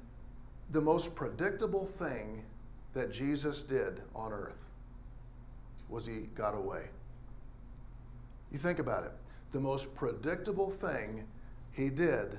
the 0.70 0.80
most 0.80 1.14
predictable 1.14 1.86
thing 1.86 2.44
that 2.94 3.12
Jesus 3.12 3.62
did 3.62 4.00
on 4.14 4.32
earth 4.32 4.66
was 5.88 6.06
he 6.06 6.28
got 6.34 6.54
away. 6.54 6.88
You 8.50 8.58
think 8.58 8.78
about 8.78 9.04
it. 9.04 9.12
The 9.52 9.60
most 9.60 9.94
predictable 9.94 10.70
thing 10.70 11.24
he 11.72 11.90
did 11.90 12.38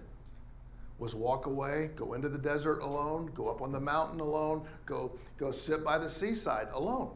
was 0.97 1.13
walk 1.13 1.45
away, 1.45 1.91
go 1.95 2.13
into 2.13 2.29
the 2.29 2.37
desert 2.37 2.79
alone, 2.79 3.29
go 3.33 3.49
up 3.49 3.61
on 3.61 3.71
the 3.71 3.79
mountain 3.79 4.19
alone, 4.19 4.65
go, 4.85 5.11
go 5.37 5.51
sit 5.51 5.83
by 5.83 5.97
the 5.97 6.09
seaside 6.09 6.67
alone. 6.73 7.11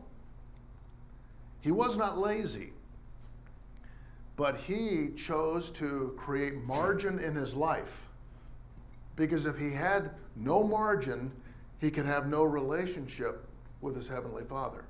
He 1.62 1.72
was 1.72 1.97
not 1.97 2.18
lazy, 2.18 2.72
but 4.36 4.55
he 4.55 5.10
chose 5.18 5.70
to 5.72 6.14
create 6.18 6.64
margin 6.64 7.20
in 7.20 7.36
his 7.36 7.53
life. 7.53 8.07
Because 9.16 9.45
if 9.45 9.57
he 9.57 9.72
had 9.72 10.12
no 10.36 10.64
margin, 10.64 11.32
he 11.80 11.91
could 11.91 12.05
have 12.05 12.28
no 12.28 12.43
relationship 12.43 13.45
with 13.82 13.95
his 13.95 14.07
heavenly 14.07 14.43
father 14.43 14.86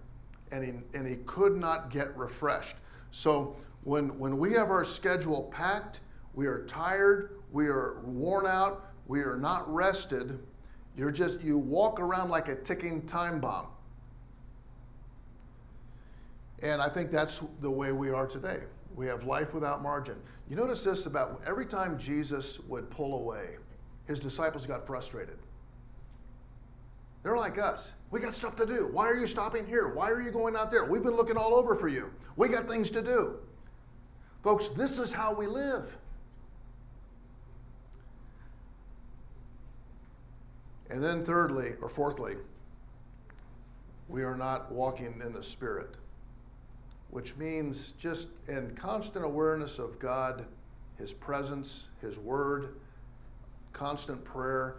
and 0.52 0.64
he, 0.64 0.98
and 0.98 1.08
he 1.08 1.18
could 1.26 1.56
not 1.56 1.90
get 1.90 2.16
refreshed. 2.18 2.76
So 3.12 3.56
when, 3.84 4.18
when 4.20 4.38
we 4.38 4.54
have 4.54 4.70
our 4.70 4.84
schedule 4.84 5.50
packed, 5.54 6.02
we 6.34 6.48
are 6.48 6.66
tired, 6.66 7.40
we 7.52 7.68
are 7.68 8.02
worn 8.04 8.46
out, 8.46 8.92
we 9.08 9.22
are 9.22 9.38
not 9.38 9.72
rested, 9.72 10.40
you're 10.96 11.12
just, 11.12 11.42
you 11.42 11.58
walk 11.58 12.00
around 12.00 12.30
like 12.30 12.50
a 12.50 12.56
ticking 12.56 13.06
time 13.06 13.40
bomb. 13.40 13.68
And 16.62 16.82
I 16.82 16.90
think 16.90 17.12
that's 17.12 17.44
the 17.62 17.72
way 17.72 17.92
we 17.92 18.10
are 18.10 18.28
today. 18.28 18.60
We 18.96 19.08
have 19.08 19.24
life 19.24 19.54
without 19.54 19.82
margin. 19.82 20.18
You 20.50 20.56
notice 20.56 20.84
this 20.84 21.06
about 21.06 21.42
every 21.46 21.66
time 21.66 21.98
Jesus 21.98 22.60
would 22.62 22.90
pull 22.90 23.22
away, 23.22 23.58
his 24.08 24.20
disciples 24.20 24.66
got 24.66 24.86
frustrated. 24.86 25.38
They're 27.24 27.38
like 27.38 27.60
us. 27.60 27.94
We 28.12 28.20
got 28.20 28.34
stuff 28.34 28.56
to 28.58 28.66
do. 28.66 28.90
Why 28.92 29.08
are 29.08 29.18
you 29.18 29.28
stopping 29.28 29.68
here? 29.68 29.90
Why 29.90 30.10
are 30.10 30.22
you 30.22 30.32
going 30.32 30.56
out 30.56 30.72
there? 30.72 30.86
We've 30.86 31.04
been 31.04 31.16
looking 31.16 31.38
all 31.38 31.54
over 31.54 31.76
for 31.76 31.88
you. 31.88 32.12
We 32.36 32.48
got 32.48 32.68
things 32.68 32.90
to 32.92 33.02
do. 33.02 33.38
Folks, 34.44 34.70
this 34.70 35.00
is 35.00 35.12
how 35.12 35.34
we 35.34 35.46
live. 35.46 35.96
And 40.90 41.04
then, 41.04 41.24
thirdly, 41.24 41.74
or 41.82 41.90
fourthly, 41.90 42.36
we 44.08 44.24
are 44.24 44.36
not 44.36 44.72
walking 44.72 45.22
in 45.24 45.34
the 45.34 45.44
Spirit, 45.44 45.96
which 47.12 47.36
means 47.38 47.92
just 47.94 48.30
in 48.48 48.76
constant 48.76 49.26
awareness 49.26 49.80
of 49.80 50.00
God, 50.00 50.46
His 50.98 51.14
presence, 51.14 51.90
His 52.02 52.18
Word, 52.20 52.76
constant 53.74 54.24
prayer 54.24 54.78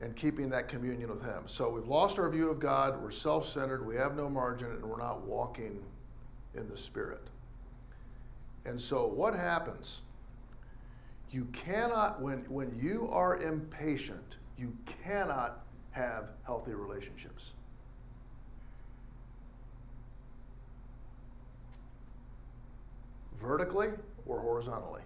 and 0.00 0.14
keeping 0.16 0.50
that 0.50 0.68
communion 0.68 1.08
with 1.08 1.22
Him. 1.22 1.44
So 1.46 1.70
we've 1.70 1.86
lost 1.86 2.18
our 2.18 2.28
view 2.28 2.50
of 2.50 2.58
God, 2.58 3.00
we're 3.02 3.10
self 3.10 3.44
centered, 3.44 3.86
we 3.86 3.96
have 3.96 4.16
no 4.16 4.28
margin, 4.28 4.70
and 4.70 4.84
we're 4.84 4.98
not 4.98 5.22
walking 5.22 5.82
in 6.54 6.68
the 6.68 6.76
Spirit. 6.76 7.22
And 8.64 8.80
so 8.80 9.06
what 9.06 9.34
happens? 9.34 10.02
You 11.30 11.44
cannot, 11.46 12.20
when, 12.20 12.38
when 12.48 12.76
you 12.80 13.08
are 13.10 13.42
impatient, 13.42 14.38
you 14.56 14.76
cannot 15.04 15.64
have 15.90 16.30
healthy 16.44 16.74
relationships. 16.74 17.54
Vertically 23.36 23.88
or 24.26 24.40
horizontally. 24.40 25.02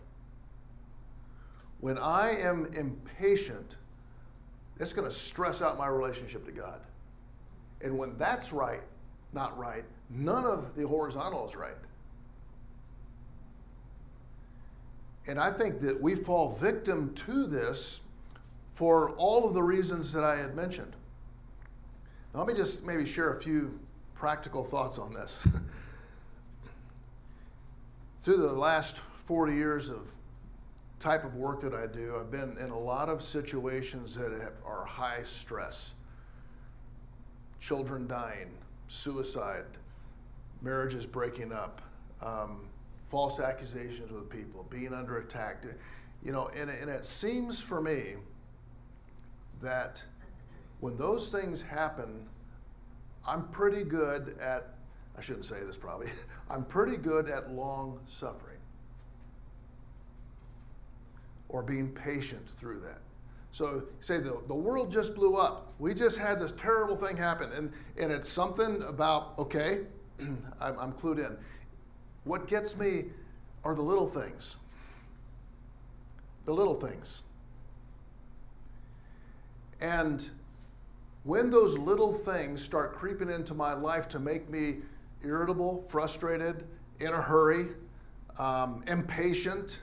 When 1.80 1.98
I 1.98 2.30
am 2.30 2.66
impatient, 2.76 3.76
it's 4.78 4.92
going 4.92 5.08
to 5.08 5.14
stress 5.14 5.62
out 5.62 5.78
my 5.78 5.86
relationship 5.86 6.44
to 6.46 6.52
God. 6.52 6.80
And 7.82 7.96
when 7.96 8.16
that's 8.16 8.52
right, 8.52 8.80
not 9.32 9.56
right, 9.58 9.84
none 10.10 10.44
of 10.44 10.74
the 10.74 10.86
horizontal 10.86 11.46
is 11.46 11.54
right. 11.54 11.74
And 15.26 15.38
I 15.38 15.50
think 15.50 15.80
that 15.80 16.00
we 16.00 16.14
fall 16.14 16.50
victim 16.50 17.12
to 17.14 17.46
this 17.46 18.00
for 18.72 19.10
all 19.16 19.46
of 19.46 19.54
the 19.54 19.62
reasons 19.62 20.12
that 20.12 20.24
I 20.24 20.36
had 20.36 20.56
mentioned. 20.56 20.94
Now, 22.32 22.40
let 22.40 22.48
me 22.48 22.54
just 22.54 22.86
maybe 22.86 23.04
share 23.04 23.34
a 23.34 23.40
few 23.40 23.78
practical 24.14 24.64
thoughts 24.64 24.98
on 24.98 25.12
this. 25.12 25.46
Through 28.28 28.46
the 28.46 28.52
last 28.52 28.98
40 29.24 29.54
years 29.54 29.88
of 29.88 30.12
type 30.98 31.24
of 31.24 31.36
work 31.36 31.62
that 31.62 31.72
I 31.72 31.86
do, 31.86 32.14
I've 32.20 32.30
been 32.30 32.58
in 32.58 32.68
a 32.68 32.78
lot 32.78 33.08
of 33.08 33.22
situations 33.22 34.14
that 34.16 34.52
are 34.66 34.84
high 34.84 35.22
stress. 35.22 35.94
Children 37.58 38.06
dying, 38.06 38.50
suicide, 38.86 39.64
marriages 40.60 41.06
breaking 41.06 41.54
up, 41.54 41.80
um, 42.20 42.68
false 43.06 43.40
accusations 43.40 44.12
with 44.12 44.28
people, 44.28 44.66
being 44.68 44.92
under 44.92 45.20
attack. 45.20 45.64
You 46.22 46.32
know, 46.32 46.50
and, 46.54 46.68
and 46.68 46.90
it 46.90 47.06
seems 47.06 47.62
for 47.62 47.80
me 47.80 48.16
that 49.62 50.02
when 50.80 50.98
those 50.98 51.32
things 51.32 51.62
happen, 51.62 52.28
I'm 53.26 53.48
pretty 53.48 53.84
good 53.84 54.36
at, 54.38 54.74
I 55.18 55.20
shouldn't 55.20 55.44
say 55.44 55.60
this 55.66 55.76
probably, 55.76 56.06
I'm 56.50 56.64
pretty 56.64 56.96
good 56.96 57.28
at 57.28 57.50
long 57.50 57.98
suffering 58.06 58.58
or 61.48 61.62
being 61.62 61.88
patient 61.88 62.48
through 62.48 62.80
that. 62.80 63.00
So 63.50 63.84
say 64.00 64.18
the, 64.18 64.42
the 64.46 64.54
world 64.54 64.92
just 64.92 65.14
blew 65.14 65.36
up. 65.36 65.72
We 65.78 65.94
just 65.94 66.18
had 66.18 66.38
this 66.38 66.52
terrible 66.52 66.94
thing 66.94 67.16
happen. 67.16 67.50
And, 67.52 67.72
and 67.98 68.12
it's 68.12 68.28
something 68.28 68.82
about, 68.82 69.34
okay, 69.38 69.80
I'm, 70.60 70.78
I'm 70.78 70.92
clued 70.92 71.18
in. 71.18 71.36
What 72.24 72.46
gets 72.46 72.76
me 72.76 73.04
are 73.64 73.74
the 73.74 73.82
little 73.82 74.06
things. 74.06 74.58
The 76.44 76.52
little 76.52 76.74
things. 76.74 77.24
And 79.80 80.28
when 81.24 81.50
those 81.50 81.78
little 81.78 82.12
things 82.12 82.62
start 82.62 82.92
creeping 82.92 83.30
into 83.30 83.54
my 83.54 83.72
life 83.72 84.08
to 84.08 84.18
make 84.18 84.48
me 84.50 84.76
irritable, 85.22 85.84
frustrated, 85.88 86.64
in 87.00 87.08
a 87.08 87.20
hurry, 87.20 87.68
um, 88.38 88.82
impatient, 88.86 89.80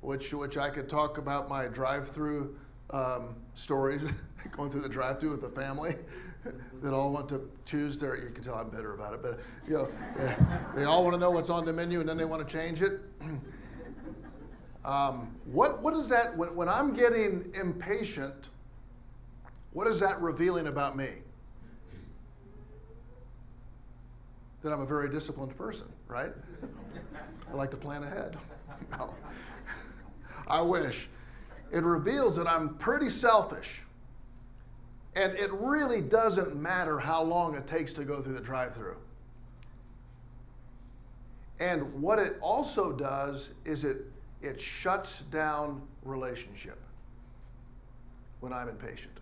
which, 0.00 0.32
which 0.32 0.56
I 0.56 0.70
could 0.70 0.88
talk 0.88 1.18
about 1.18 1.48
my 1.48 1.66
drive 1.66 2.08
through 2.08 2.56
um, 2.90 3.36
stories, 3.54 4.10
going 4.52 4.70
through 4.70 4.82
the 4.82 4.88
drive 4.88 5.20
through 5.20 5.30
with 5.30 5.42
the 5.42 5.48
family 5.48 5.94
that 6.82 6.92
all 6.92 7.12
want 7.12 7.28
to 7.28 7.50
choose 7.64 7.98
their, 7.98 8.16
you 8.16 8.30
can 8.30 8.42
tell 8.42 8.54
I'm 8.54 8.70
bitter 8.70 8.94
about 8.94 9.14
it, 9.14 9.22
but 9.22 9.40
you 9.66 9.74
know, 9.74 9.88
they, 10.16 10.36
they 10.80 10.84
all 10.84 11.02
want 11.02 11.14
to 11.14 11.20
know 11.20 11.30
what's 11.30 11.50
on 11.50 11.64
the 11.64 11.72
menu 11.72 12.00
and 12.00 12.08
then 12.08 12.16
they 12.16 12.24
want 12.24 12.46
to 12.46 12.52
change 12.52 12.82
it. 12.82 13.00
Um, 14.84 15.34
what, 15.44 15.82
what 15.82 15.92
is 15.92 16.08
that, 16.08 16.34
when, 16.38 16.56
when 16.56 16.66
I'm 16.66 16.94
getting 16.94 17.52
impatient, 17.60 18.48
what 19.72 19.86
is 19.86 20.00
that 20.00 20.18
revealing 20.22 20.66
about 20.66 20.96
me? 20.96 21.08
That 24.68 24.74
I'm 24.74 24.80
a 24.82 24.86
very 24.86 25.08
disciplined 25.08 25.56
person, 25.56 25.86
right? 26.08 26.34
I 27.50 27.54
like 27.54 27.70
to 27.70 27.78
plan 27.78 28.02
ahead. 28.02 28.36
No. 28.90 29.14
I 30.46 30.60
wish. 30.60 31.08
It 31.72 31.84
reveals 31.84 32.36
that 32.36 32.46
I'm 32.46 32.74
pretty 32.74 33.08
selfish. 33.08 33.80
And 35.16 35.32
it 35.36 35.50
really 35.54 36.02
doesn't 36.02 36.54
matter 36.54 36.98
how 36.98 37.22
long 37.22 37.54
it 37.54 37.66
takes 37.66 37.94
to 37.94 38.04
go 38.04 38.20
through 38.20 38.34
the 38.34 38.42
drive 38.42 38.74
through. 38.74 38.98
And 41.60 41.90
what 42.02 42.18
it 42.18 42.36
also 42.42 42.92
does 42.92 43.52
is 43.64 43.84
it, 43.84 44.04
it 44.42 44.60
shuts 44.60 45.22
down 45.22 45.80
relationship 46.02 46.78
when 48.40 48.52
I'm 48.52 48.68
impatient. 48.68 49.14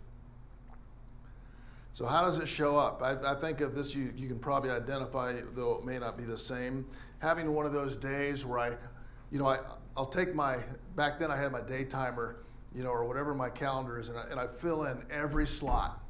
So, 1.97 2.05
how 2.05 2.21
does 2.21 2.39
it 2.41 2.47
show 2.47 2.77
up? 2.77 3.01
I, 3.01 3.33
I 3.33 3.35
think 3.35 3.63
of 3.63 3.75
this, 3.75 3.95
you, 3.95 4.13
you 4.15 4.29
can 4.29 4.39
probably 4.39 4.69
identify, 4.69 5.33
though 5.55 5.77
it 5.77 5.87
may 5.87 5.99
not 5.99 6.19
be 6.19 6.25
the 6.25 6.37
same. 6.37 6.85
Having 7.21 7.51
one 7.55 7.65
of 7.65 7.73
those 7.73 7.97
days 7.97 8.45
where 8.45 8.59
I, 8.59 8.69
you 9.31 9.39
know, 9.39 9.47
I, 9.47 9.61
I'll 9.97 10.05
take 10.05 10.35
my, 10.35 10.59
back 10.95 11.19
then 11.19 11.31
I 11.31 11.39
had 11.39 11.53
my 11.53 11.63
day 11.63 11.87
timer, 11.87 12.45
you 12.75 12.85
know, 12.85 12.91
or 12.91 13.07
whatever 13.07 13.35
my 13.35 13.49
calendar 13.49 13.99
is, 13.99 14.11
and 14.11 14.19
I, 14.19 14.25
and 14.31 14.39
I 14.39 14.47
fill 14.47 14.85
in 14.85 15.05
every 15.11 15.47
slot. 15.47 16.05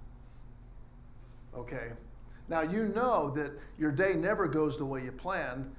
Okay? 1.57 1.93
Now, 2.49 2.63
you 2.63 2.89
know 2.89 3.31
that 3.37 3.53
your 3.79 3.93
day 3.93 4.15
never 4.15 4.49
goes 4.49 4.79
the 4.79 4.87
way 4.87 5.05
you 5.05 5.13
planned, 5.13 5.73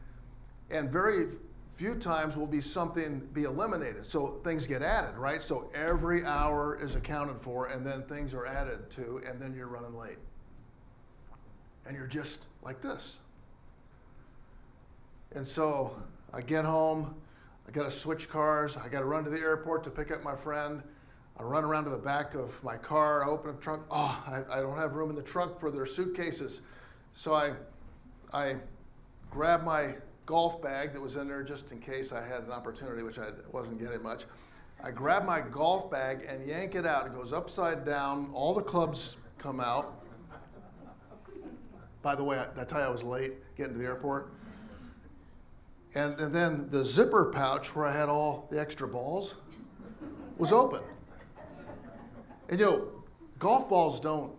and 0.72 0.90
very 0.90 1.32
few 1.78 1.94
times 1.94 2.36
will 2.36 2.48
be 2.48 2.60
something 2.60 3.20
be 3.34 3.44
eliminated. 3.44 4.04
So 4.04 4.40
things 4.44 4.66
get 4.66 4.82
added, 4.82 5.16
right? 5.16 5.44
So 5.44 5.70
every 5.76 6.26
hour 6.26 6.76
is 6.82 6.96
accounted 6.96 7.40
for, 7.40 7.68
and 7.68 7.86
then 7.86 8.02
things 8.02 8.34
are 8.34 8.48
added 8.48 8.90
to, 8.92 9.22
and 9.28 9.40
then 9.40 9.54
you're 9.54 9.68
running 9.68 9.96
late. 9.96 10.18
And 11.86 11.96
you're 11.96 12.08
just 12.08 12.46
like 12.64 12.82
this. 12.82 13.20
And 15.36 15.46
so 15.46 15.96
I 16.34 16.42
get 16.42 16.66
home, 16.66 17.14
I 17.68 17.72
got 17.72 17.84
to 17.84 17.92
switch 17.92 18.28
cars, 18.28 18.76
I 18.76 18.88
got 18.88 19.02
to 19.02 19.06
run 19.06 19.24
to 19.26 19.30
the 19.30 19.38
airport 19.38 19.84
to 19.84 19.92
pick 19.92 20.10
up 20.10 20.24
my 20.24 20.36
friend. 20.36 20.82
I 21.40 21.44
run 21.44 21.64
around 21.64 21.84
to 21.84 21.92
the 21.92 21.98
back 21.98 22.34
of 22.34 22.62
my 22.64 22.78
car, 22.78 23.24
I 23.24 23.28
open 23.28 23.56
the 23.56 23.62
trunk. 23.62 23.84
Oh, 23.92 24.24
I, 24.26 24.58
I 24.58 24.62
don't 24.62 24.78
have 24.78 24.96
room 24.96 25.12
in 25.12 25.16
the 25.16 25.22
trunk 25.22 25.60
for 25.60 25.70
their 25.70 25.86
suitcases. 25.86 26.62
So 27.14 27.36
I, 27.36 27.52
I 28.34 28.56
grab 29.30 29.64
my 29.64 29.94
golf 30.28 30.62
bag 30.62 30.94
that 30.94 31.02
was 31.02 31.16
in 31.16 31.28
there 31.28 31.42
just 31.42 31.72
in 31.72 31.80
case 31.80 32.12
I 32.12 32.24
had 32.24 32.44
an 32.44 32.52
opportunity, 32.52 33.02
which 33.02 33.18
I 33.18 33.30
wasn't 33.52 33.80
getting 33.80 34.04
much. 34.04 34.26
I 34.84 34.92
grab 34.92 35.26
my 35.26 35.40
golf 35.40 35.90
bag 35.90 36.26
and 36.28 36.46
yank 36.46 36.76
it 36.76 36.86
out. 36.86 37.08
It 37.08 37.16
goes 37.16 37.34
upside 37.34 37.84
down. 37.86 38.30
All 38.34 38.54
the 38.54 38.62
clubs 38.62 39.18
come 39.40 39.60
out. 39.60 40.04
By 42.04 42.14
the 42.14 42.24
way, 42.24 42.38
I, 42.38 42.62
I 42.62 42.66
tell 42.66 42.80
you 42.80 42.86
I 42.86 42.90
was 42.90 43.04
late 43.04 43.34
getting 43.56 43.74
to 43.74 43.80
the 43.80 43.86
airport. 43.86 44.34
And, 45.96 46.20
and 46.20 46.36
then 46.36 46.70
the 46.70 46.84
zipper 46.84 47.32
pouch 47.34 47.74
where 47.74 47.86
I 47.86 47.92
had 47.92 48.10
all 48.10 48.48
the 48.52 48.60
extra 48.60 48.88
balls 48.88 49.36
was 50.38 50.52
open. 50.52 50.82
And 52.50 52.60
you 52.60 52.66
know, 52.66 52.88
golf 53.40 53.70
balls 53.70 54.00
don't 54.00 54.34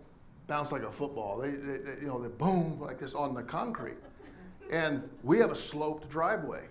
bounce 0.46 0.70
like 0.70 0.82
a 0.82 0.92
football. 0.92 1.38
They, 1.38 1.50
they, 1.50 1.78
they, 1.78 2.00
you 2.02 2.08
know, 2.08 2.20
they 2.20 2.28
boom 2.28 2.78
like 2.78 2.98
this 3.00 3.14
on 3.14 3.34
the 3.34 3.42
concrete. 3.42 3.96
And 4.70 5.08
we 5.22 5.38
have 5.38 5.50
a 5.50 5.54
sloped 5.54 6.08
driveway. 6.08 6.64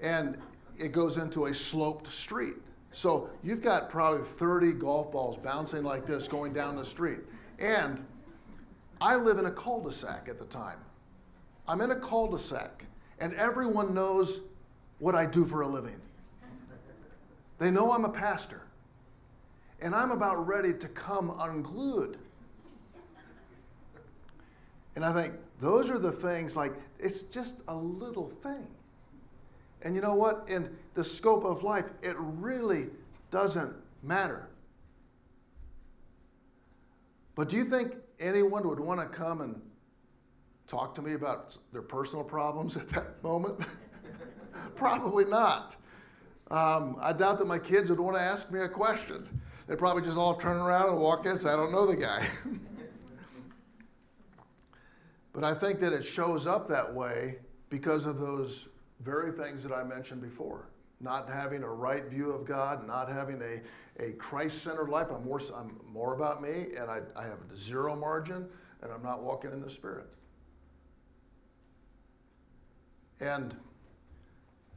And 0.00 0.38
it 0.78 0.92
goes 0.92 1.16
into 1.16 1.46
a 1.46 1.54
sloped 1.54 2.06
street. 2.06 2.54
So 2.92 3.28
you've 3.42 3.62
got 3.62 3.90
probably 3.90 4.24
30 4.24 4.72
golf 4.72 5.12
balls 5.12 5.36
bouncing 5.36 5.82
like 5.82 6.06
this 6.06 6.28
going 6.28 6.52
down 6.52 6.76
the 6.76 6.84
street. 6.84 7.18
And 7.58 8.04
I 9.00 9.16
live 9.16 9.38
in 9.38 9.46
a 9.46 9.50
cul 9.50 9.80
de 9.80 9.92
sac 9.92 10.28
at 10.28 10.38
the 10.38 10.44
time. 10.46 10.78
I'm 11.66 11.80
in 11.80 11.90
a 11.90 11.96
cul 11.96 12.28
de 12.28 12.38
sac, 12.38 12.84
and 13.20 13.34
everyone 13.34 13.92
knows 13.92 14.40
what 14.98 15.14
I 15.14 15.26
do 15.26 15.44
for 15.44 15.60
a 15.62 15.68
living. 15.68 16.00
They 17.58 17.70
know 17.70 17.92
I'm 17.92 18.04
a 18.04 18.10
pastor, 18.10 18.62
and 19.80 19.94
I'm 19.94 20.10
about 20.10 20.46
ready 20.46 20.72
to 20.72 20.88
come 20.88 21.34
unglued. 21.38 22.16
And 24.96 25.04
I 25.04 25.12
think 25.12 25.34
those 25.60 25.90
are 25.90 25.98
the 25.98 26.12
things 26.12 26.56
like 26.56 26.74
it's 26.98 27.22
just 27.22 27.60
a 27.68 27.76
little 27.76 28.28
thing. 28.28 28.66
And 29.82 29.94
you 29.94 30.00
know 30.00 30.14
what? 30.14 30.44
In 30.48 30.70
the 30.94 31.04
scope 31.04 31.44
of 31.44 31.62
life, 31.62 31.86
it 32.02 32.16
really 32.18 32.86
doesn't 33.30 33.74
matter. 34.02 34.48
But 37.34 37.48
do 37.48 37.56
you 37.56 37.64
think 37.64 37.94
anyone 38.18 38.68
would 38.68 38.80
want 38.80 39.00
to 39.00 39.06
come 39.06 39.40
and 39.40 39.60
talk 40.66 40.94
to 40.96 41.02
me 41.02 41.12
about 41.12 41.56
their 41.72 41.82
personal 41.82 42.24
problems 42.24 42.76
at 42.76 42.88
that 42.90 43.22
moment? 43.22 43.60
probably 44.74 45.24
not. 45.24 45.76
Um, 46.50 46.96
I 47.00 47.12
doubt 47.12 47.38
that 47.38 47.46
my 47.46 47.58
kids 47.58 47.90
would 47.90 48.00
want 48.00 48.16
to 48.16 48.22
ask 48.22 48.50
me 48.50 48.60
a 48.60 48.68
question. 48.68 49.28
They'd 49.66 49.78
probably 49.78 50.02
just 50.02 50.16
all 50.16 50.34
turn 50.34 50.56
around 50.56 50.88
and 50.88 50.98
walk 50.98 51.26
in 51.26 51.32
I 51.32 51.56
don't 51.56 51.70
know 51.70 51.86
the 51.86 51.96
guy. 51.96 52.26
but 55.38 55.46
I 55.46 55.54
think 55.54 55.78
that 55.78 55.92
it 55.92 56.02
shows 56.02 56.48
up 56.48 56.68
that 56.68 56.92
way 56.92 57.36
because 57.70 58.06
of 58.06 58.18
those 58.18 58.70
very 59.02 59.30
things 59.30 59.62
that 59.62 59.72
I 59.72 59.84
mentioned 59.84 60.20
before. 60.20 60.68
Not 60.98 61.28
having 61.28 61.62
a 61.62 61.70
right 61.72 62.04
view 62.06 62.32
of 62.32 62.44
God, 62.44 62.84
not 62.84 63.08
having 63.08 63.40
a, 63.40 64.04
a 64.04 64.14
Christ 64.14 64.64
centered 64.64 64.88
life. 64.88 65.12
I'm 65.12 65.24
more, 65.24 65.40
I'm 65.56 65.78
more 65.92 66.12
about 66.12 66.42
me, 66.42 66.70
and 66.76 66.90
I, 66.90 67.02
I 67.14 67.22
have 67.22 67.38
zero 67.54 67.94
margin, 67.94 68.48
and 68.82 68.92
I'm 68.92 69.04
not 69.04 69.22
walking 69.22 69.52
in 69.52 69.60
the 69.60 69.70
Spirit. 69.70 70.08
And 73.20 73.54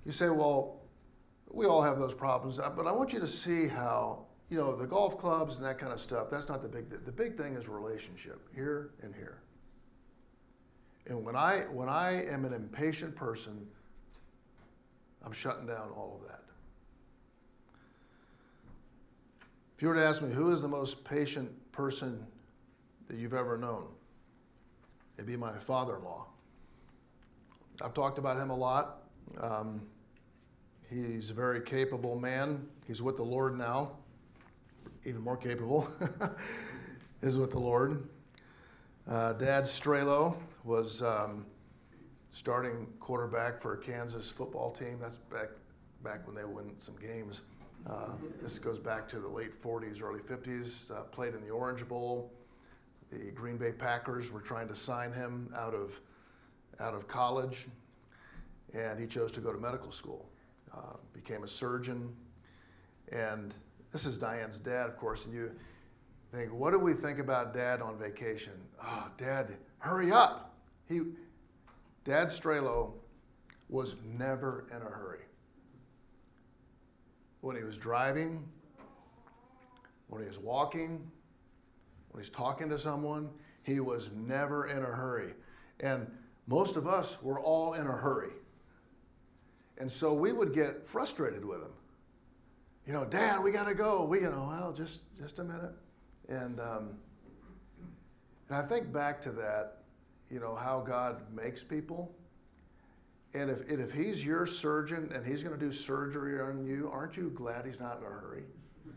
you 0.05 0.12
say, 0.12 0.30
well, 0.30 0.82
we 1.49 1.66
all 1.66 1.82
have 1.82 1.97
those 1.97 2.14
problems, 2.14 2.59
uh, 2.59 2.70
but 2.78 2.86
I 2.86 2.91
want 2.91 3.14
you 3.14 3.20
to 3.20 3.26
see 3.26 3.68
how, 3.68 4.26
you 4.51 4.59
know, 4.59 4.76
the 4.76 4.86
golf 4.86 5.18
clubs 5.18 5.55
and 5.55 5.66
that 5.66 5.80
kind 5.80 5.91
of 5.91 5.99
stuff, 5.99 6.30
that's 6.30 6.49
not 6.49 6.62
the 6.62 6.70
big 6.70 7.03
The 7.03 7.12
big 7.12 7.36
thing 7.36 7.55
is 7.55 7.68
relationship, 7.68 8.47
here 8.53 8.91
and 9.01 9.16
here. 9.16 9.41
And 11.08 11.24
when 11.24 11.36
I, 11.36 11.64
when 11.72 11.89
I 11.89 12.26
am 12.26 12.45
an 12.45 12.54
impatient 12.54 13.16
person, 13.16 13.68
I'm 15.26 15.32
shutting 15.32 15.68
down 15.68 15.89
all 15.95 16.20
of 16.22 16.30
that. 16.30 16.41
If 19.76 19.82
you 19.82 19.89
were 19.89 19.95
to 19.95 20.06
ask 20.06 20.22
me 20.22 20.32
who 20.32 20.52
is 20.52 20.62
the 20.62 20.68
most 20.68 21.04
patient 21.04 21.49
person 21.72 22.24
that 23.08 23.18
you've 23.18 23.34
ever 23.34 23.58
known, 23.58 23.88
it'd 25.18 25.26
be 25.26 25.36
my 25.36 25.58
father 25.58 25.95
in 25.97 26.04
law. 26.04 26.28
I've 27.84 27.93
talked 27.93 28.20
about 28.20 28.38
him 28.38 28.52
a 28.52 28.56
lot. 28.56 29.02
Um, 29.39 29.82
he's 30.88 31.32
a 31.32 31.34
very 31.34 31.62
capable 31.62 32.20
man. 32.20 32.68
He's 32.86 33.02
with 33.02 33.18
the 33.18 33.24
Lord 33.24 33.58
now, 33.58 33.93
even 35.04 35.22
more 35.22 35.38
capable, 35.38 35.88
is 37.22 37.38
with 37.38 37.52
the 37.52 37.60
Lord. 37.60 38.08
Uh, 39.08 39.34
Dad 39.34 39.64
Strelo 39.64 40.38
was 40.64 41.01
um, 41.01 41.45
starting 42.30 42.88
quarterback 42.99 43.59
for 43.59 43.74
a 43.74 43.78
Kansas 43.78 44.30
football 44.32 44.72
team. 44.72 44.97
That's 45.01 45.18
back 45.18 45.49
back 46.03 46.26
when 46.26 46.36
they 46.36 46.43
won 46.43 46.74
some 46.78 46.95
games. 46.95 47.41
Uh, 47.88 48.12
this 48.41 48.59
goes 48.59 48.80
back 48.80 49.07
to 49.07 49.20
the 49.20 49.28
late 49.28 49.51
40s, 49.51 50.03
early 50.03 50.20
50s. 50.20 50.91
Uh, 50.91 51.01
played 51.03 51.34
in 51.34 51.41
the 51.41 51.49
Orange 51.49 51.88
Bowl. 51.88 52.32
The 53.12 53.32
Green 53.32 53.57
Bay 53.57 53.72
Packers 53.72 54.32
were 54.32 54.39
trying 54.39 54.68
to 54.68 54.76
sign 54.76 55.12
him 55.12 55.53
out 55.55 55.74
of 55.74 55.99
out 56.80 56.95
of 56.95 57.07
college, 57.07 57.68
and 58.74 58.99
he 58.99 59.05
chose 59.05 59.32
to 59.34 59.41
go 59.41 59.51
to 59.51 59.59
medical 59.59 59.91
school. 59.91 60.30
Uh, 60.74 60.95
became 61.14 61.43
a 61.43 61.47
surgeon, 61.47 62.16
and 63.12 63.53
this 63.91 64.05
is 64.05 64.18
Diane's 64.18 64.57
dad, 64.57 64.88
of 64.88 64.97
course. 64.97 65.26
And 65.26 65.34
you 65.34 65.51
think, 66.32 66.53
what 66.53 66.72
do 66.72 66.80
we 66.80 66.93
think 66.93 67.20
about 67.20 67.53
Dad 67.53 67.82
on 67.82 67.97
vacation? 67.99 68.53
Oh, 68.82 69.09
Dad, 69.18 69.57
hurry 69.80 70.12
up! 70.12 70.51
He, 70.91 71.01
Dad 72.03 72.27
Strelo, 72.27 72.91
was 73.69 73.95
never 74.03 74.67
in 74.69 74.81
a 74.81 74.89
hurry. 74.89 75.23
When 77.39 77.55
he 77.55 77.63
was 77.63 77.77
driving, 77.77 78.43
when 80.09 80.21
he 80.21 80.27
was 80.27 80.39
walking, 80.39 81.09
when 82.11 82.21
he's 82.21 82.29
talking 82.29 82.69
to 82.69 82.77
someone, 82.77 83.29
he 83.63 83.79
was 83.79 84.11
never 84.11 84.67
in 84.67 84.79
a 84.79 84.81
hurry. 84.81 85.33
And 85.79 86.05
most 86.47 86.75
of 86.75 86.85
us 86.85 87.23
were 87.23 87.39
all 87.39 87.73
in 87.75 87.87
a 87.87 87.91
hurry. 87.91 88.33
And 89.77 89.89
so 89.89 90.13
we 90.13 90.33
would 90.33 90.53
get 90.53 90.85
frustrated 90.85 91.45
with 91.45 91.61
him. 91.61 91.71
You 92.85 92.93
know, 92.93 93.05
Dad, 93.05 93.41
we 93.41 93.51
got 93.51 93.67
to 93.67 93.73
go. 93.75 94.03
We, 94.05 94.19
you 94.19 94.29
know, 94.29 94.47
well, 94.49 94.73
just 94.73 95.03
just 95.19 95.39
a 95.39 95.43
minute. 95.43 95.73
And 96.27 96.59
um, 96.59 96.97
and 98.49 98.57
I 98.57 98.63
think 98.63 98.91
back 98.91 99.21
to 99.21 99.31
that, 99.31 99.80
you 100.32 100.39
know, 100.39 100.55
how 100.55 100.79
God 100.79 101.21
makes 101.34 101.63
people. 101.63 102.11
And 103.34 103.49
if, 103.49 103.69
and 103.69 103.82
if 103.82 103.91
he's 103.91 104.25
your 104.25 104.45
surgeon 104.45 105.11
and 105.13 105.25
he's 105.25 105.43
going 105.43 105.57
to 105.57 105.65
do 105.65 105.71
surgery 105.71 106.39
on 106.39 106.65
you, 106.65 106.89
aren't 106.91 107.17
you 107.17 107.32
glad 107.36 107.65
he's 107.65 107.79
not 107.79 107.99
in 107.99 108.03
a 108.03 108.09
hurry? 108.09 108.43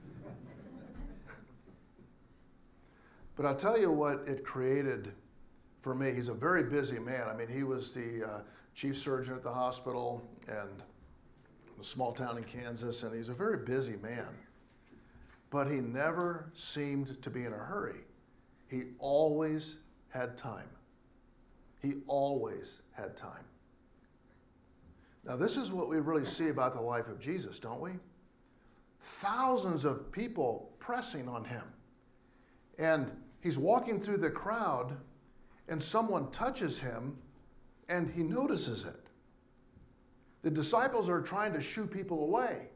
but 3.36 3.46
I'll 3.46 3.56
tell 3.56 3.80
you 3.80 3.90
what 3.90 4.26
it 4.26 4.44
created 4.44 5.12
for 5.82 5.94
me. 5.94 6.12
He's 6.12 6.28
a 6.28 6.34
very 6.34 6.64
busy 6.64 6.98
man. 6.98 7.28
I 7.28 7.34
mean, 7.34 7.48
he 7.48 7.62
was 7.62 7.92
the 7.94 8.24
uh, 8.24 8.40
chief 8.74 8.96
surgeon 8.96 9.34
at 9.34 9.42
the 9.42 9.52
hospital 9.52 10.26
and 10.48 10.82
a 11.80 11.84
small 11.84 12.12
town 12.12 12.38
in 12.38 12.44
Kansas, 12.44 13.02
and 13.02 13.14
he's 13.14 13.28
a 13.28 13.34
very 13.34 13.58
busy 13.58 13.96
man. 13.96 14.28
But 15.50 15.68
he 15.68 15.76
never 15.76 16.50
seemed 16.54 17.20
to 17.22 17.30
be 17.30 17.44
in 17.44 17.52
a 17.52 17.58
hurry. 17.58 18.00
He 18.68 18.82
always 18.98 19.76
had 20.08 20.36
time. 20.36 20.68
He 21.84 21.96
always 22.06 22.80
had 22.92 23.14
time. 23.14 23.44
Now, 25.26 25.36
this 25.36 25.58
is 25.58 25.70
what 25.70 25.88
we 25.90 25.98
really 25.98 26.24
see 26.24 26.48
about 26.48 26.72
the 26.72 26.80
life 26.80 27.08
of 27.08 27.20
Jesus, 27.20 27.58
don't 27.58 27.80
we? 27.80 27.90
Thousands 29.00 29.84
of 29.84 30.10
people 30.10 30.72
pressing 30.78 31.28
on 31.28 31.44
him. 31.44 31.64
And 32.78 33.10
he's 33.40 33.58
walking 33.58 34.00
through 34.00 34.16
the 34.16 34.30
crowd, 34.30 34.96
and 35.68 35.82
someone 35.82 36.30
touches 36.30 36.80
him, 36.80 37.18
and 37.90 38.08
he 38.08 38.22
notices 38.22 38.86
it. 38.86 39.10
The 40.40 40.50
disciples 40.50 41.10
are 41.10 41.20
trying 41.20 41.52
to 41.52 41.60
shoo 41.60 41.86
people 41.86 42.24
away. 42.24 42.68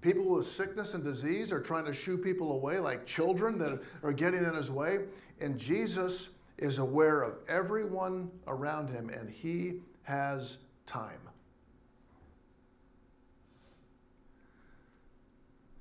People 0.00 0.34
with 0.36 0.46
sickness 0.46 0.94
and 0.94 1.04
disease 1.04 1.52
are 1.52 1.60
trying 1.60 1.84
to 1.84 1.92
shoo 1.92 2.18
people 2.18 2.52
away, 2.52 2.80
like 2.80 3.06
children 3.06 3.56
that 3.58 3.80
are 4.02 4.12
getting 4.12 4.44
in 4.44 4.54
his 4.54 4.70
way. 4.70 4.98
And 5.40 5.56
Jesus 5.58 6.30
is 6.58 6.78
aware 6.78 7.22
of 7.22 7.34
everyone 7.48 8.30
around 8.46 8.88
him, 8.88 9.10
and 9.10 9.28
he 9.28 9.80
has 10.02 10.58
time. 10.86 11.20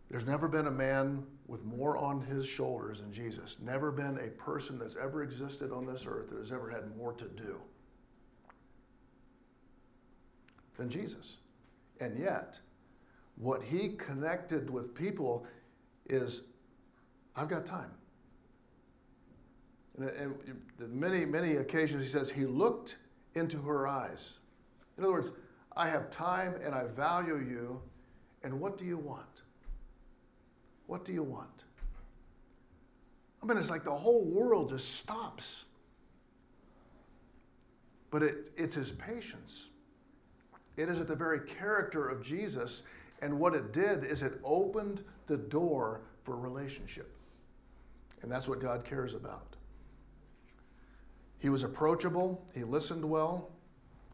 There's 0.10 0.26
never 0.26 0.48
been 0.48 0.68
a 0.68 0.72
man 0.72 1.26
with 1.48 1.64
more 1.66 1.98
on 1.98 2.22
his 2.22 2.46
shoulders 2.46 3.02
than 3.02 3.12
Jesus. 3.12 3.58
Never 3.60 3.92
been 3.92 4.18
a 4.18 4.30
person 4.30 4.80
that's 4.80 4.96
ever 4.96 5.24
existed 5.24 5.72
on 5.72 5.86
this 5.86 6.06
earth 6.08 6.30
that 6.30 6.38
has 6.38 6.52
ever 6.52 6.70
had 6.70 6.96
more 6.98 7.14
to 7.14 7.26
do 7.26 7.62
than 10.78 10.90
Jesus. 10.90 11.40
And 12.00 12.18
yet, 12.18 12.60
what 13.36 13.64
he 13.64 13.90
connected 13.98 14.70
with 14.70 14.94
people 14.94 15.46
is 16.08 16.44
I've 17.36 17.50
got 17.50 17.66
time. 17.66 17.92
And, 19.98 20.10
uh, 20.10 20.14
and 20.14 20.94
many, 20.94 21.26
many 21.26 21.58
occasions 21.58 22.04
he 22.04 22.10
says, 22.10 22.30
He 22.30 22.46
looked 22.46 22.98
into 23.36 23.62
her 23.62 23.88
eyes. 23.88 24.38
In 24.98 25.04
other 25.04 25.14
words, 25.14 25.32
I 25.76 25.88
have 25.90 26.10
time 26.10 26.56
and 26.64 26.74
I 26.74 26.86
value 26.88 27.38
you, 27.38 27.82
and 28.44 28.60
what 28.60 28.78
do 28.78 28.86
you 28.86 28.98
want? 28.98 29.44
What 30.88 31.04
do 31.04 31.14
you 31.14 31.24
want? 31.24 31.64
I 33.42 33.46
mean, 33.46 33.58
it's 33.58 33.70
like 33.70 33.84
the 33.84 33.92
whole 33.92 34.26
world 34.26 34.70
just 34.70 34.96
stops. 34.96 35.66
But 38.10 38.24
it, 38.24 38.50
it's 38.56 38.76
his 38.76 38.92
patience. 38.92 39.70
It 40.78 40.90
is 40.90 41.00
at 41.00 41.08
the 41.08 41.16
very 41.16 41.42
character 41.42 42.08
of 42.08 42.24
Jesus, 42.24 42.84
and 43.22 43.38
what 43.38 43.54
it 43.54 43.72
did 43.72 44.04
is 44.04 44.24
it 44.24 44.40
opened 44.44 45.04
the 45.28 45.38
door 45.38 46.02
for 46.24 46.36
relationship. 46.36 47.12
And 48.22 48.32
that's 48.32 48.48
what 48.48 48.60
God 48.60 48.84
cares 48.84 49.14
about. 49.14 49.55
He 51.46 51.50
was 51.50 51.62
approachable, 51.62 52.44
he 52.56 52.64
listened 52.64 53.08
well, 53.08 53.52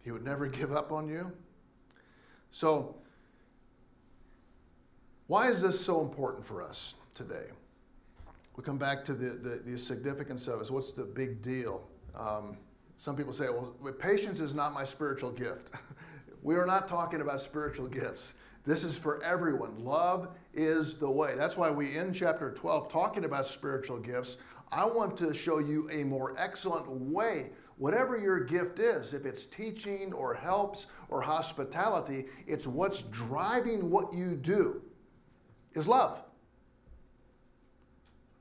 he 0.03 0.11
would 0.11 0.25
never 0.25 0.47
give 0.59 0.73
up 0.73 0.91
on 0.91 1.07
you. 1.07 1.31
So, 2.51 2.97
why 5.27 5.47
is 5.47 5.61
this 5.61 5.79
so 5.79 6.01
important 6.01 6.45
for 6.45 6.61
us 6.61 6.95
today? 7.15 7.45
We 8.57 8.65
come 8.65 8.77
back 8.77 9.05
to 9.05 9.13
the, 9.13 9.29
the, 9.29 9.61
the 9.65 9.77
significance 9.77 10.45
of 10.49 10.59
it. 10.59 10.69
What's 10.69 10.91
the 10.91 11.05
big 11.05 11.41
deal? 11.41 11.87
Um, 12.15 12.57
some 12.97 13.15
people 13.15 13.31
say, 13.31 13.45
well, 13.45 13.73
patience 13.97 14.41
is 14.41 14.53
not 14.53 14.73
my 14.73 14.83
spiritual 14.83 15.31
gift. 15.31 15.71
we 16.43 16.55
are 16.55 16.65
not 16.65 16.89
talking 16.89 17.21
about 17.21 17.39
spiritual 17.39 17.87
gifts. 17.87 18.33
This 18.65 18.83
is 18.83 18.99
for 18.99 19.23
everyone. 19.23 19.85
Love 19.85 20.35
is 20.53 20.97
the 20.97 21.09
way. 21.09 21.35
That's 21.37 21.55
why 21.55 21.71
we 21.71 21.97
end 21.97 22.13
chapter 22.13 22.51
12 22.51 22.89
talking 22.89 23.23
about 23.23 23.45
spiritual 23.45 23.99
gifts. 23.99 24.35
I 24.71 24.85
want 24.85 25.17
to 25.17 25.33
show 25.33 25.59
you 25.59 25.89
a 25.91 26.03
more 26.03 26.33
excellent 26.37 26.89
way. 26.89 27.49
Whatever 27.77 28.17
your 28.17 28.39
gift 28.39 28.79
is, 28.79 29.13
if 29.13 29.25
it's 29.25 29.45
teaching 29.45 30.13
or 30.13 30.33
helps 30.33 30.87
or 31.09 31.21
hospitality, 31.21 32.25
it's 32.47 32.67
what's 32.67 33.01
driving 33.03 33.89
what 33.89 34.13
you 34.13 34.35
do 34.35 34.81
is 35.73 35.87
love. 35.87 36.21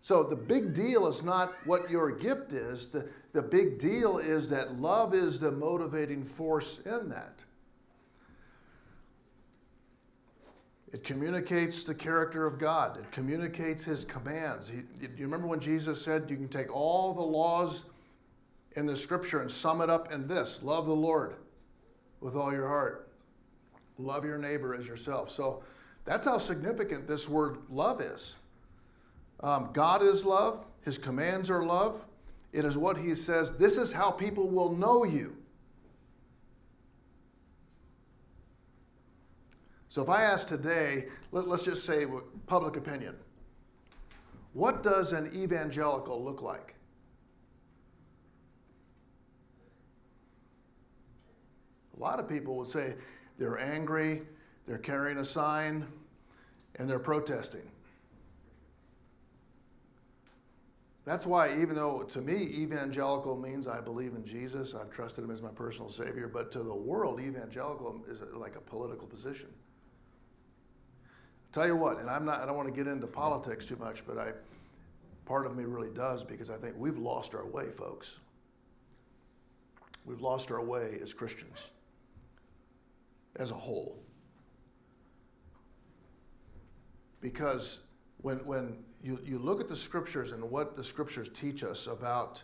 So 0.03 0.22
the 0.22 0.37
big 0.37 0.72
deal 0.72 1.07
is 1.07 1.22
not 1.22 1.53
what 1.64 1.91
your 1.91 2.11
gift 2.11 2.53
is, 2.53 2.89
the, 2.89 3.09
the 3.33 3.43
big 3.43 3.78
deal 3.78 4.18
is 4.18 4.49
that 4.51 4.81
love 4.81 5.14
is 5.14 5.39
the 5.39 5.53
motivating 5.53 6.24
force 6.24 6.81
in 6.81 7.09
that. 7.11 7.45
It 10.93 11.05
communicates 11.05 11.84
the 11.84 11.95
character 11.95 12.47
of 12.47 12.59
God. 12.59 12.99
It 12.99 13.11
communicates 13.12 13.84
his 13.84 14.05
commands. 14.05 14.68
He, 14.68 14.78
you 15.01 15.24
remember 15.24 15.47
when 15.47 15.61
Jesus 15.61 16.03
said 16.03 16.28
you 16.28 16.36
can 16.36 16.49
take 16.49 16.74
all 16.74 17.14
the 17.14 17.22
laws 17.22 17.84
in 18.76 18.86
the 18.86 18.97
scripture 18.97 19.41
and 19.41 19.51
sum 19.51 19.80
it 19.80 19.91
up 19.91 20.12
in 20.12 20.26
this 20.26 20.62
love 20.62 20.86
the 20.86 20.93
Lord 20.93 21.34
with 22.20 22.36
all 22.36 22.53
your 22.53 22.66
heart, 22.66 23.09
love 23.99 24.24
your 24.24 24.38
neighbor 24.38 24.74
as 24.74 24.86
yourself. 24.86 25.30
So 25.30 25.62
that's 26.05 26.26
how 26.26 26.38
significant 26.38 27.07
this 27.07 27.28
word 27.28 27.59
love 27.68 28.01
is. 28.01 28.36
Um, 29.41 29.70
God 29.72 30.03
is 30.03 30.24
love, 30.24 30.66
His 30.84 30.99
commands 30.99 31.51
are 31.51 31.64
love. 31.64 32.05
It 32.53 32.64
is 32.64 32.76
what 32.76 32.99
He 32.99 33.14
says, 33.14 33.57
this 33.57 33.78
is 33.78 33.93
how 33.93 34.11
people 34.11 34.49
will 34.49 34.74
know 34.76 35.05
you. 35.05 35.36
So 39.91 40.01
if 40.03 40.09
I 40.09 40.22
ask 40.22 40.47
today, 40.47 41.07
let, 41.32 41.49
us 41.49 41.64
just 41.64 41.84
say 41.84 42.07
public 42.47 42.76
opinion, 42.76 43.16
what 44.53 44.84
does 44.84 45.12
an 45.12 45.32
evangelical 45.34 46.22
look 46.24 46.43
like? 46.43 46.76
A 51.97 52.01
lot 52.01 52.20
of 52.20 52.28
people 52.28 52.57
would 52.59 52.68
say 52.68 52.95
they're 53.36 53.59
angry, 53.59 54.22
they're 54.64 54.78
carrying 54.78 55.18
a 55.18 55.24
sign, 55.24 55.84
and 56.76 56.88
they're 56.88 57.01
protesting. 57.01 57.68
That's 61.05 61.26
why, 61.26 61.61
even 61.61 61.74
though 61.74 62.05
to 62.05 62.20
me, 62.20 62.34
evangelical 62.34 63.36
means 63.36 63.66
I 63.66 63.80
believe 63.80 64.14
in 64.14 64.24
Jesus, 64.24 64.72
I've 64.72 64.91
trusted 64.91 65.24
him 65.24 65.32
as 65.32 65.43
my 65.43 65.49
personal 65.49 65.91
Savior, 65.91 66.28
but 66.28 66.53
to 66.53 66.61
the 66.61 66.72
world, 66.72 67.20
evangelical 67.20 68.05
is 68.09 68.22
like 68.34 68.55
a 68.55 68.61
political 68.61 69.09
position. 69.09 69.49
Tell 71.53 71.66
you 71.66 71.76
what, 71.76 71.98
and 71.98 72.09
I'm 72.09 72.24
not, 72.24 72.40
I 72.40 72.46
don't 72.46 72.57
want 72.57 72.68
to 72.68 72.74
get 72.74 72.86
into 72.86 73.07
politics 73.07 73.64
too 73.64 73.76
much, 73.76 74.07
but 74.07 74.18
I, 74.18 74.32
part 75.24 75.46
of 75.46 75.57
me 75.57 75.64
really 75.64 75.90
does 75.90 76.22
because 76.22 76.48
I 76.48 76.57
think 76.57 76.74
we've 76.78 76.98
lost 76.98 77.34
our 77.34 77.46
way, 77.46 77.70
folks. 77.70 78.20
We've 80.05 80.20
lost 80.20 80.51
our 80.51 80.62
way 80.62 80.98
as 81.03 81.12
Christians 81.12 81.70
as 83.36 83.51
a 83.51 83.55
whole. 83.55 83.98
Because 87.20 87.80
when, 88.18 88.38
when 88.46 88.76
you, 89.03 89.18
you 89.24 89.38
look 89.38 89.61
at 89.61 89.68
the 89.68 89.76
scriptures 89.76 90.32
and 90.32 90.42
what 90.51 90.76
the 90.76 90.84
scriptures 90.84 91.28
teach 91.34 91.64
us 91.64 91.86
about 91.86 92.42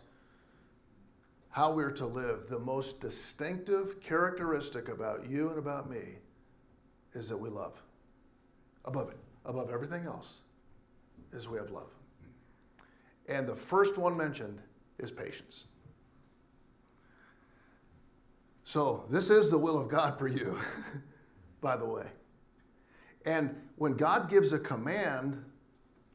how 1.50 1.72
we're 1.72 1.92
to 1.92 2.06
live, 2.06 2.48
the 2.48 2.58
most 2.58 3.00
distinctive 3.00 4.00
characteristic 4.02 4.88
about 4.88 5.28
you 5.28 5.48
and 5.48 5.58
about 5.58 5.88
me 5.88 6.18
is 7.14 7.28
that 7.28 7.36
we 7.36 7.48
love. 7.48 7.80
Above 8.86 9.10
it, 9.10 9.18
above 9.44 9.70
everything 9.70 10.04
else, 10.04 10.42
is 11.32 11.48
we 11.48 11.58
have 11.58 11.70
love. 11.70 11.90
And 13.28 13.46
the 13.46 13.54
first 13.54 13.98
one 13.98 14.16
mentioned 14.16 14.60
is 14.98 15.10
patience. 15.10 15.66
So, 18.64 19.04
this 19.10 19.30
is 19.30 19.50
the 19.50 19.58
will 19.58 19.80
of 19.80 19.88
God 19.88 20.18
for 20.18 20.28
you, 20.28 20.58
by 21.60 21.76
the 21.76 21.84
way. 21.84 22.06
And 23.24 23.54
when 23.76 23.94
God 23.94 24.28
gives 24.28 24.52
a 24.52 24.58
command, 24.58 25.42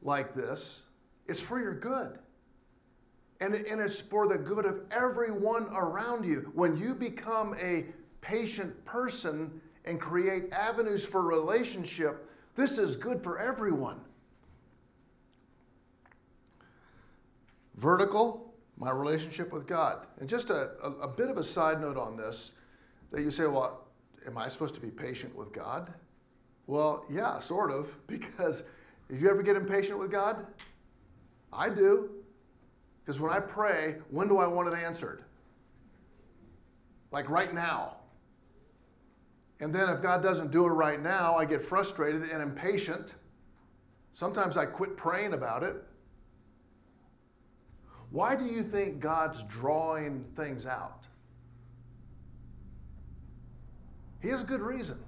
like 0.02 0.34
this, 0.34 0.82
it's 1.26 1.40
for 1.40 1.60
your 1.60 1.74
good. 1.74 2.18
And, 3.40 3.54
and 3.54 3.80
it's 3.80 4.00
for 4.00 4.26
the 4.26 4.38
good 4.38 4.64
of 4.64 4.80
everyone 4.90 5.68
around 5.74 6.24
you. 6.24 6.52
When 6.54 6.76
you 6.76 6.94
become 6.94 7.54
a 7.60 7.86
patient 8.20 8.84
person 8.84 9.60
and 9.84 10.00
create 10.00 10.52
avenues 10.52 11.04
for 11.04 11.22
relationship, 11.22 12.28
this 12.54 12.78
is 12.78 12.96
good 12.96 13.22
for 13.22 13.38
everyone. 13.38 14.00
Vertical, 17.76 18.54
my 18.76 18.90
relationship 18.90 19.52
with 19.52 19.66
God. 19.66 20.06
And 20.20 20.28
just 20.28 20.50
a, 20.50 20.70
a, 20.82 20.90
a, 21.02 21.08
bit 21.08 21.30
of 21.30 21.38
a 21.38 21.42
side 21.42 21.80
note 21.80 21.96
on 21.96 22.16
this 22.16 22.52
that 23.10 23.22
you 23.22 23.30
say, 23.30 23.46
well, 23.46 23.86
am 24.26 24.36
I 24.36 24.48
supposed 24.48 24.74
to 24.74 24.80
be 24.80 24.90
patient 24.90 25.34
with 25.34 25.52
God? 25.52 25.92
Well, 26.66 27.04
yeah, 27.10 27.38
sort 27.38 27.70
of, 27.70 27.96
because 28.06 28.64
if 29.08 29.20
you 29.20 29.30
ever 29.30 29.42
get 29.42 29.56
impatient 29.56 29.98
with 29.98 30.10
God, 30.10 30.46
I 31.52 31.68
do. 31.68 32.10
Because 33.04 33.20
when 33.20 33.32
I 33.32 33.40
pray, 33.40 33.96
when 34.10 34.28
do 34.28 34.38
I 34.38 34.46
want 34.46 34.68
it 34.68 34.74
answered? 34.74 35.24
Like 37.10 37.28
right 37.28 37.52
now. 37.52 37.96
And 39.62 39.72
then 39.72 39.88
if 39.88 40.02
God 40.02 40.24
doesn't 40.24 40.50
do 40.50 40.66
it 40.66 40.70
right 40.70 41.00
now, 41.00 41.36
I 41.36 41.44
get 41.44 41.62
frustrated 41.62 42.22
and 42.22 42.42
impatient. 42.42 43.14
Sometimes 44.12 44.56
I 44.56 44.66
quit 44.66 44.96
praying 44.96 45.34
about 45.34 45.62
it. 45.62 45.76
Why 48.10 48.34
do 48.34 48.44
you 48.44 48.64
think 48.64 48.98
God's 48.98 49.44
drawing 49.44 50.24
things 50.36 50.66
out? 50.66 51.06
He 54.20 54.28
has 54.30 54.42
a 54.42 54.44
good 54.44 54.62
reason. 54.62 54.98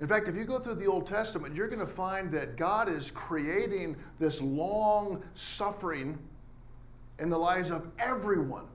In 0.00 0.08
fact, 0.08 0.26
if 0.26 0.34
you 0.34 0.44
go 0.44 0.58
through 0.58 0.74
the 0.74 0.86
Old 0.86 1.06
Testament, 1.06 1.54
you're 1.54 1.68
going 1.68 1.78
to 1.78 1.86
find 1.86 2.28
that 2.32 2.56
God 2.56 2.88
is 2.88 3.12
creating 3.12 3.96
this 4.18 4.42
long 4.42 5.22
suffering 5.34 6.18
in 7.20 7.28
the 7.28 7.38
lives 7.38 7.70
of 7.70 7.88
everyone. 8.00 8.66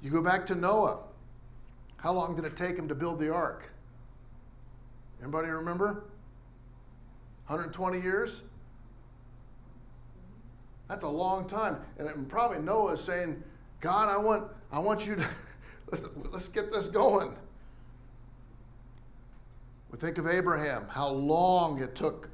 You 0.00 0.12
go 0.12 0.22
back 0.22 0.46
to 0.46 0.54
Noah. 0.54 1.00
How 2.02 2.12
long 2.12 2.34
did 2.34 2.44
it 2.44 2.56
take 2.56 2.76
him 2.76 2.88
to 2.88 2.96
build 2.96 3.20
the 3.20 3.32
ark? 3.32 3.70
Anybody 5.22 5.48
remember? 5.48 6.04
120 7.46 8.00
years? 8.00 8.42
That's 10.88 11.04
a 11.04 11.08
long 11.08 11.46
time. 11.46 11.78
And 11.98 12.28
probably 12.28 12.58
Noah 12.58 12.94
is 12.94 13.00
saying, 13.00 13.40
God, 13.80 14.08
I 14.08 14.16
want, 14.16 14.50
I 14.72 14.80
want 14.80 15.06
you 15.06 15.14
to, 15.14 15.24
let's, 15.92 16.08
let's 16.32 16.48
get 16.48 16.72
this 16.72 16.88
going. 16.88 17.36
We 19.92 19.98
think 19.98 20.18
of 20.18 20.26
Abraham, 20.26 20.88
how 20.88 21.08
long 21.08 21.80
it 21.80 21.94
took 21.94 22.30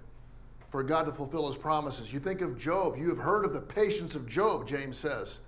for 0.71 0.83
God 0.83 1.05
to 1.05 1.13
fulfill 1.13 1.47
his 1.47 1.57
promises. 1.57 2.11
You 2.11 2.21
think 2.21 2.41
of 2.41 2.59
Job. 2.59 2.97
You 2.97 3.11
have 3.11 3.19
heard 3.19 3.45
of 3.45 3.53
the 3.53 3.61
patience 3.61 4.15
of 4.15 4.27
Job, 4.27 4.67
James 4.67 4.97
says. 4.97 5.41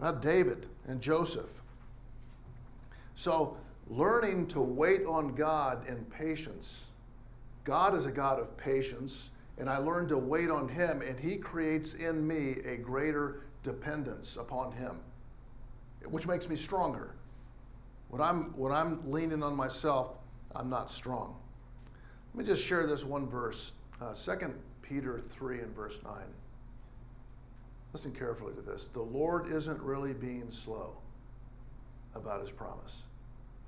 Not 0.00 0.22
David 0.22 0.68
and 0.88 1.00
Joseph. 1.00 1.62
So, 3.14 3.56
learning 3.88 4.48
to 4.48 4.60
wait 4.60 5.04
on 5.06 5.34
God 5.34 5.86
in 5.88 6.04
patience. 6.06 6.90
God 7.64 7.94
is 7.94 8.06
a 8.06 8.12
God 8.12 8.38
of 8.38 8.56
patience, 8.56 9.30
and 9.58 9.68
I 9.70 9.78
learn 9.78 10.08
to 10.08 10.18
wait 10.18 10.50
on 10.50 10.68
Him, 10.68 11.00
and 11.00 11.18
He 11.18 11.36
creates 11.36 11.94
in 11.94 12.26
me 12.26 12.56
a 12.66 12.76
greater 12.76 13.42
dependence 13.62 14.36
upon 14.36 14.72
Him, 14.72 14.98
which 16.06 16.26
makes 16.26 16.48
me 16.48 16.56
stronger. 16.56 17.14
When 18.08 18.20
I'm, 18.20 18.56
when 18.56 18.72
I'm 18.72 19.10
leaning 19.10 19.42
on 19.42 19.56
myself, 19.56 20.16
I'm 20.54 20.68
not 20.68 20.90
strong. 20.90 21.36
Let 22.34 22.46
me 22.46 22.52
just 22.52 22.64
share 22.64 22.86
this 22.86 23.04
one 23.04 23.28
verse 23.28 23.74
uh, 24.00 24.12
2 24.12 24.54
Peter 24.82 25.18
3 25.18 25.60
and 25.60 25.74
verse 25.74 26.00
9. 26.04 26.14
Listen 27.94 28.10
carefully 28.10 28.52
to 28.54 28.60
this. 28.60 28.88
The 28.88 29.00
Lord 29.00 29.48
isn't 29.48 29.80
really 29.80 30.12
being 30.12 30.50
slow 30.50 30.96
about 32.16 32.40
his 32.40 32.50
promise. 32.50 33.04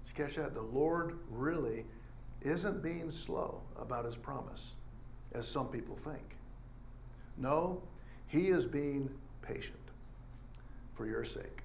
Did 0.05 0.19
you 0.19 0.25
catch 0.25 0.35
that? 0.35 0.53
The 0.53 0.63
Lord 0.63 1.21
really 1.31 1.85
isn't 2.43 2.83
being 2.83 3.09
slow 3.09 3.63
about 3.79 4.05
his 4.05 4.17
promise, 4.17 4.75
as 5.33 5.47
some 5.47 5.69
people 5.69 5.95
think. 5.95 6.37
No, 7.39 7.81
he 8.27 8.49
is 8.49 8.67
being 8.67 9.09
patient 9.43 9.79
for 10.95 11.07
your 11.07 11.25
sake. 11.25 11.63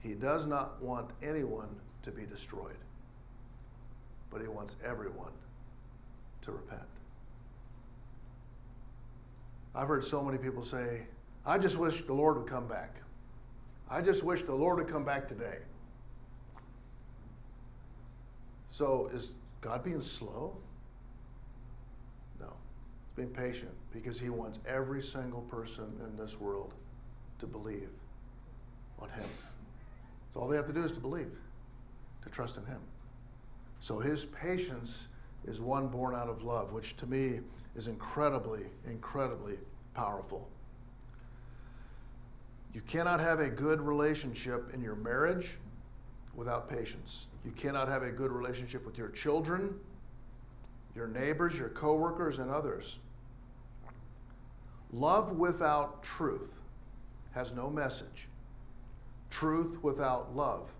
He 0.00 0.14
does 0.14 0.46
not 0.46 0.82
want 0.82 1.12
anyone 1.22 1.68
to 2.02 2.10
be 2.10 2.26
destroyed, 2.26 2.78
but 4.32 4.40
he 4.40 4.48
wants 4.48 4.74
everyone 4.84 5.32
to 6.42 6.50
repent. 6.50 6.82
I've 9.76 9.86
heard 9.86 10.02
so 10.02 10.24
many 10.24 10.38
people 10.38 10.64
say, 10.64 11.06
I 11.46 11.58
just 11.58 11.78
wish 11.78 12.02
the 12.02 12.12
Lord 12.12 12.36
would 12.38 12.48
come 12.48 12.66
back. 12.66 13.00
I 13.88 14.02
just 14.02 14.24
wish 14.24 14.42
the 14.42 14.54
Lord 14.54 14.78
would 14.78 14.88
come 14.88 15.04
back 15.04 15.28
today. 15.28 15.58
So 18.70 19.08
is 19.14 19.34
God 19.60 19.84
being 19.84 20.02
slow? 20.02 20.56
No. 22.40 22.48
He's 22.48 23.14
being 23.14 23.28
patient 23.28 23.72
because 23.92 24.18
he 24.18 24.28
wants 24.28 24.58
every 24.66 25.00
single 25.00 25.42
person 25.42 25.84
in 26.04 26.16
this 26.16 26.40
world 26.40 26.74
to 27.38 27.46
believe 27.46 27.90
on 28.98 29.08
him. 29.10 29.28
So 30.34 30.40
all 30.40 30.48
they 30.48 30.56
have 30.56 30.66
to 30.66 30.72
do 30.72 30.82
is 30.82 30.92
to 30.92 31.00
believe, 31.00 31.30
to 32.22 32.28
trust 32.28 32.56
in 32.56 32.66
him. 32.66 32.80
So 33.78 34.00
his 34.00 34.24
patience 34.24 35.06
is 35.46 35.60
one 35.60 35.86
born 35.86 36.14
out 36.14 36.28
of 36.28 36.42
love, 36.42 36.72
which 36.72 36.96
to 36.96 37.06
me 37.06 37.38
is 37.76 37.86
incredibly, 37.86 38.64
incredibly 38.84 39.58
powerful. 39.94 40.48
You 42.76 42.82
cannot 42.82 43.20
have 43.20 43.40
a 43.40 43.48
good 43.48 43.80
relationship 43.80 44.74
in 44.74 44.82
your 44.82 44.96
marriage 44.96 45.56
without 46.34 46.68
patience. 46.68 47.28
You 47.42 47.52
cannot 47.52 47.88
have 47.88 48.02
a 48.02 48.10
good 48.10 48.30
relationship 48.30 48.84
with 48.84 48.98
your 48.98 49.08
children, 49.08 49.80
your 50.94 51.06
neighbors, 51.06 51.56
your 51.56 51.70
coworkers, 51.70 52.38
and 52.38 52.50
others. 52.50 52.98
Love 54.92 55.38
without 55.38 56.02
truth 56.02 56.60
has 57.32 57.54
no 57.54 57.70
message. 57.70 58.28
Truth 59.30 59.82
without 59.82 60.36
love 60.36 60.70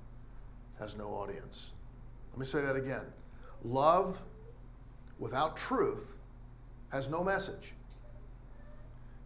has 0.79 0.99
no 0.99 1.07
audience. 1.07 1.73
Let 2.33 2.41
me 2.41 2.45
say 2.45 2.61
that 2.61 2.77
again. 2.77 3.07
Love 3.63 4.21
without 5.19 5.57
truth 5.57 6.15
has 6.91 7.09
no 7.09 7.25
message. 7.25 7.73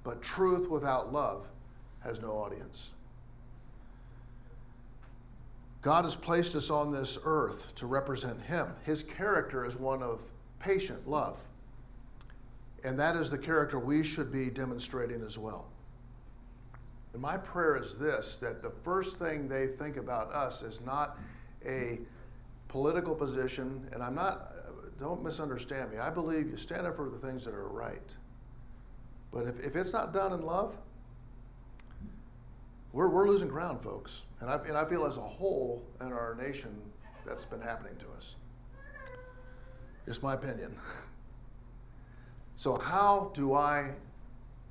But 0.04 0.22
truth 0.22 0.70
without 0.70 1.12
love 1.12 1.48
has 2.00 2.20
no 2.20 2.32
audience. 2.32 2.92
God 5.82 6.04
has 6.04 6.14
placed 6.14 6.54
us 6.54 6.70
on 6.70 6.92
this 6.92 7.18
earth 7.24 7.74
to 7.76 7.86
represent 7.86 8.40
Him. 8.42 8.68
His 8.84 9.02
character 9.02 9.64
is 9.64 9.76
one 9.76 10.02
of 10.02 10.22
patient 10.58 11.08
love. 11.08 11.38
And 12.84 12.98
that 12.98 13.16
is 13.16 13.30
the 13.30 13.38
character 13.38 13.78
we 13.78 14.02
should 14.02 14.30
be 14.32 14.50
demonstrating 14.50 15.22
as 15.22 15.38
well. 15.38 15.66
And 17.12 17.20
my 17.20 17.36
prayer 17.36 17.76
is 17.76 17.98
this 17.98 18.36
that 18.36 18.62
the 18.62 18.70
first 18.70 19.18
thing 19.18 19.48
they 19.48 19.66
think 19.66 19.96
about 19.96 20.32
us 20.32 20.62
is 20.62 20.80
not 20.84 21.18
a 21.66 21.98
political 22.68 23.14
position, 23.14 23.86
and 23.92 24.02
I'm 24.02 24.14
not, 24.14 24.52
don't 24.98 25.22
misunderstand 25.22 25.90
me. 25.90 25.98
I 25.98 26.10
believe 26.10 26.48
you 26.48 26.56
stand 26.56 26.86
up 26.86 26.96
for 26.96 27.08
the 27.08 27.18
things 27.18 27.44
that 27.44 27.54
are 27.54 27.68
right. 27.68 28.14
But 29.32 29.46
if, 29.46 29.58
if 29.60 29.76
it's 29.76 29.92
not 29.92 30.12
done 30.14 30.32
in 30.32 30.42
love, 30.42 30.76
we're, 32.92 33.08
we're 33.08 33.28
losing 33.28 33.48
ground, 33.48 33.82
folks. 33.82 34.22
And 34.40 34.50
I, 34.50 34.56
and 34.66 34.76
I 34.76 34.84
feel 34.84 35.04
as 35.04 35.16
a 35.16 35.20
whole 35.20 35.84
in 36.00 36.12
our 36.12 36.34
nation, 36.34 36.74
that's 37.26 37.44
been 37.44 37.60
happening 37.60 37.96
to 37.96 38.16
us. 38.16 38.36
It's 40.06 40.22
my 40.22 40.34
opinion. 40.34 40.74
So, 42.56 42.76
how 42.76 43.30
do 43.32 43.54
I 43.54 43.90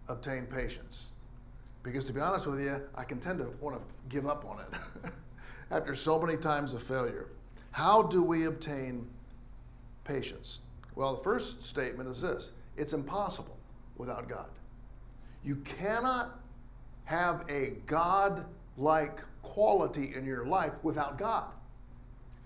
obtain 0.09 0.45
patience? 0.45 1.09
Because 1.81 2.03
to 2.03 2.13
be 2.13 2.19
honest 2.19 2.45
with 2.45 2.59
you, 2.59 2.79
I 2.93 3.03
can 3.03 3.19
tend 3.19 3.39
to 3.39 3.51
want 3.59 3.77
to 3.77 3.81
give 4.09 4.27
up 4.27 4.45
on 4.45 4.59
it 4.59 5.11
after 5.71 5.95
so 5.95 6.19
many 6.21 6.37
times 6.37 6.75
of 6.75 6.83
failure. 6.83 7.29
How 7.71 8.03
do 8.03 8.21
we 8.21 8.45
obtain 8.45 9.07
patience? 10.03 10.59
Well, 10.93 11.15
the 11.15 11.23
first 11.23 11.63
statement 11.63 12.07
is 12.09 12.21
this 12.21 12.51
it's 12.77 12.93
impossible 12.93 13.57
without 13.97 14.29
God. 14.29 14.49
You 15.43 15.55
cannot 15.57 16.38
have 17.09 17.43
a 17.49 17.73
God 17.87 18.45
like 18.77 19.21
quality 19.41 20.13
in 20.15 20.25
your 20.25 20.45
life 20.45 20.73
without 20.83 21.17
God. 21.17 21.45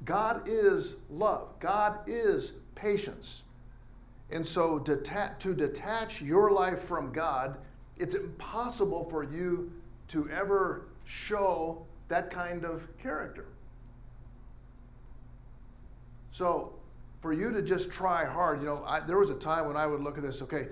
God 0.05 0.43
is 0.47 0.95
love, 1.09 1.49
God 1.59 1.99
is 2.07 2.53
patience. 2.74 3.43
And 4.32 4.45
so, 4.45 4.80
to 4.80 5.53
detach 5.53 6.22
your 6.22 6.49
life 6.51 6.80
from 6.80 7.11
God 7.11 7.57
it's 7.97 8.16
impossible 8.16 9.09
for 9.09 9.24
you 9.24 9.70
to 10.07 10.30
ever 10.30 10.88
show 11.03 11.86
that 12.07 12.32
kind 12.32 12.64
of 12.66 12.88
character. 12.97 13.45
So, 16.32 16.74
for 17.22 17.34
you 17.34 17.51
to 17.51 17.61
just 17.61 17.91
try 17.91 18.26
hard. 18.26 18.61
You 18.61 18.68
know, 18.68 18.84
I, 18.86 19.01
there 19.01 19.18
was 19.18 19.30
a 19.30 19.38
time 19.38 19.68
when 19.68 19.78
I 19.78 19.86
would 19.86 20.01
look 20.01 20.18
at 20.18 20.24
this, 20.24 20.41
okay, 20.41 20.68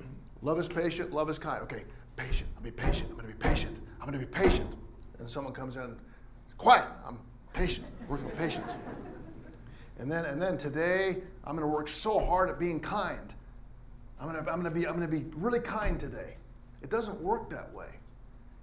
love 0.42 0.58
is 0.58 0.68
patient, 0.68 1.12
love 1.12 1.28
is 1.28 1.38
kind. 1.38 1.62
Okay, 1.64 1.84
patient, 2.16 2.48
I'm 2.56 2.62
gonna 2.62 2.74
be 2.74 2.82
patient, 2.82 3.10
I'm 3.10 3.16
gonna 3.16 3.28
be 3.28 3.34
patient, 3.34 3.80
I'm 4.00 4.06
gonna 4.06 4.18
be 4.18 4.26
patient. 4.26 4.74
And 5.18 5.30
someone 5.30 5.52
comes 5.52 5.76
in, 5.76 5.96
quiet, 6.58 6.86
I'm 7.06 7.18
patient, 7.52 7.86
working 8.08 8.26
with 8.26 8.36
patience. 8.38 8.70
And 9.98 10.10
then, 10.10 10.24
and 10.24 10.40
then 10.40 10.58
today, 10.58 11.22
I'm 11.44 11.56
gonna 11.56 11.68
work 11.68 11.88
so 11.88 12.18
hard 12.18 12.50
at 12.50 12.58
being 12.58 12.80
kind. 12.80 13.34
I'm 14.20 14.26
gonna, 14.26 14.38
I'm 14.40 14.62
gonna 14.62 14.70
be, 14.70 14.86
I'm 14.86 14.94
gonna 14.94 15.08
be 15.08 15.24
really 15.36 15.60
kind 15.60 15.98
today. 15.98 16.36
It 16.82 16.90
doesn't 16.90 17.20
work 17.20 17.50
that 17.50 17.72
way. 17.72 17.88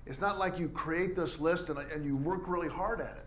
It's 0.05 0.21
not 0.21 0.37
like 0.37 0.59
you 0.59 0.69
create 0.69 1.15
this 1.15 1.39
list 1.39 1.69
and, 1.69 1.79
and 1.79 2.05
you 2.05 2.17
work 2.17 2.47
really 2.47 2.67
hard 2.67 3.01
at 3.01 3.17
it. 3.17 3.25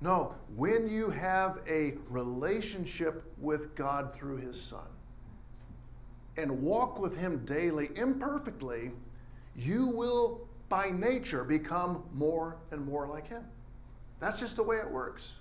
No, 0.00 0.34
when 0.54 0.88
you 0.88 1.10
have 1.10 1.60
a 1.68 1.94
relationship 2.08 3.24
with 3.38 3.74
God 3.74 4.14
through 4.14 4.36
His 4.36 4.60
Son 4.60 4.86
and 6.38 6.62
walk 6.62 6.98
with 6.98 7.18
Him 7.18 7.44
daily, 7.44 7.90
imperfectly, 7.96 8.92
you 9.56 9.88
will 9.88 10.46
by 10.68 10.90
nature 10.90 11.44
become 11.44 12.04
more 12.14 12.56
and 12.70 12.84
more 12.84 13.06
like 13.06 13.28
Him. 13.28 13.44
That's 14.20 14.38
just 14.38 14.56
the 14.56 14.62
way 14.62 14.76
it 14.76 14.90
works. 14.90 15.38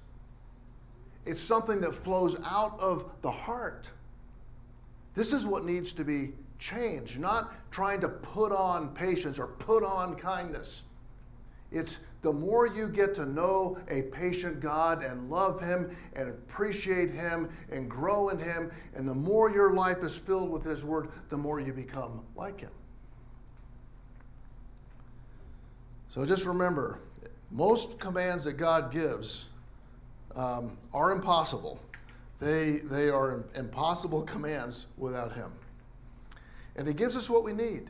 It's 1.26 1.42
something 1.42 1.82
that 1.82 1.94
flows 1.94 2.38
out 2.46 2.80
of 2.80 3.10
the 3.22 3.32
heart. 3.32 3.92
This 5.14 5.34
is 5.34 5.46
what 5.46 5.66
needs 5.66 5.92
to 5.94 6.04
be 6.04 6.32
changed, 6.60 7.20
not 7.20 7.54
trying 7.72 8.02
to 8.02 8.08
put 8.08 8.52
on 8.52 8.90
patience 8.94 9.38
or 9.38 9.48
put 9.48 9.84
on 9.84 10.16
kindness. 10.16 10.84
It's 11.72 12.00
the 12.28 12.34
more 12.34 12.68
you 12.68 12.90
get 12.90 13.16
to 13.16 13.26
know 13.26 13.78
a 13.90 14.02
patient 14.02 14.60
God 14.60 15.02
and 15.02 15.30
love 15.30 15.62
Him 15.62 15.96
and 16.14 16.28
appreciate 16.28 17.12
Him 17.12 17.50
and 17.72 17.90
grow 17.90 18.28
in 18.28 18.38
Him, 18.38 18.70
and 18.98 19.08
the 19.08 19.16
more 19.16 19.50
your 19.50 19.72
life 19.72 20.04
is 20.04 20.20
filled 20.20 20.50
with 20.50 20.62
His 20.62 20.84
Word, 20.84 21.08
the 21.30 21.38
more 21.38 21.62
you 21.62 21.72
become 21.72 22.26
like 22.36 22.60
Him. 22.60 22.72
So 26.10 26.26
just 26.26 26.44
remember 26.44 27.00
most 27.50 27.98
commands 27.98 28.44
that 28.44 28.58
God 28.58 28.92
gives 28.92 29.48
um, 30.36 30.78
are 30.94 31.14
impossible. 31.14 31.80
They, 32.42 32.80
they 32.84 33.08
are 33.08 33.46
impossible 33.56 34.22
commands 34.34 34.88
without 34.98 35.32
Him. 35.32 35.54
And 36.76 36.86
He 36.90 36.94
gives 36.94 37.16
us 37.16 37.30
what 37.30 37.46
we 37.46 37.54
need. 37.54 37.90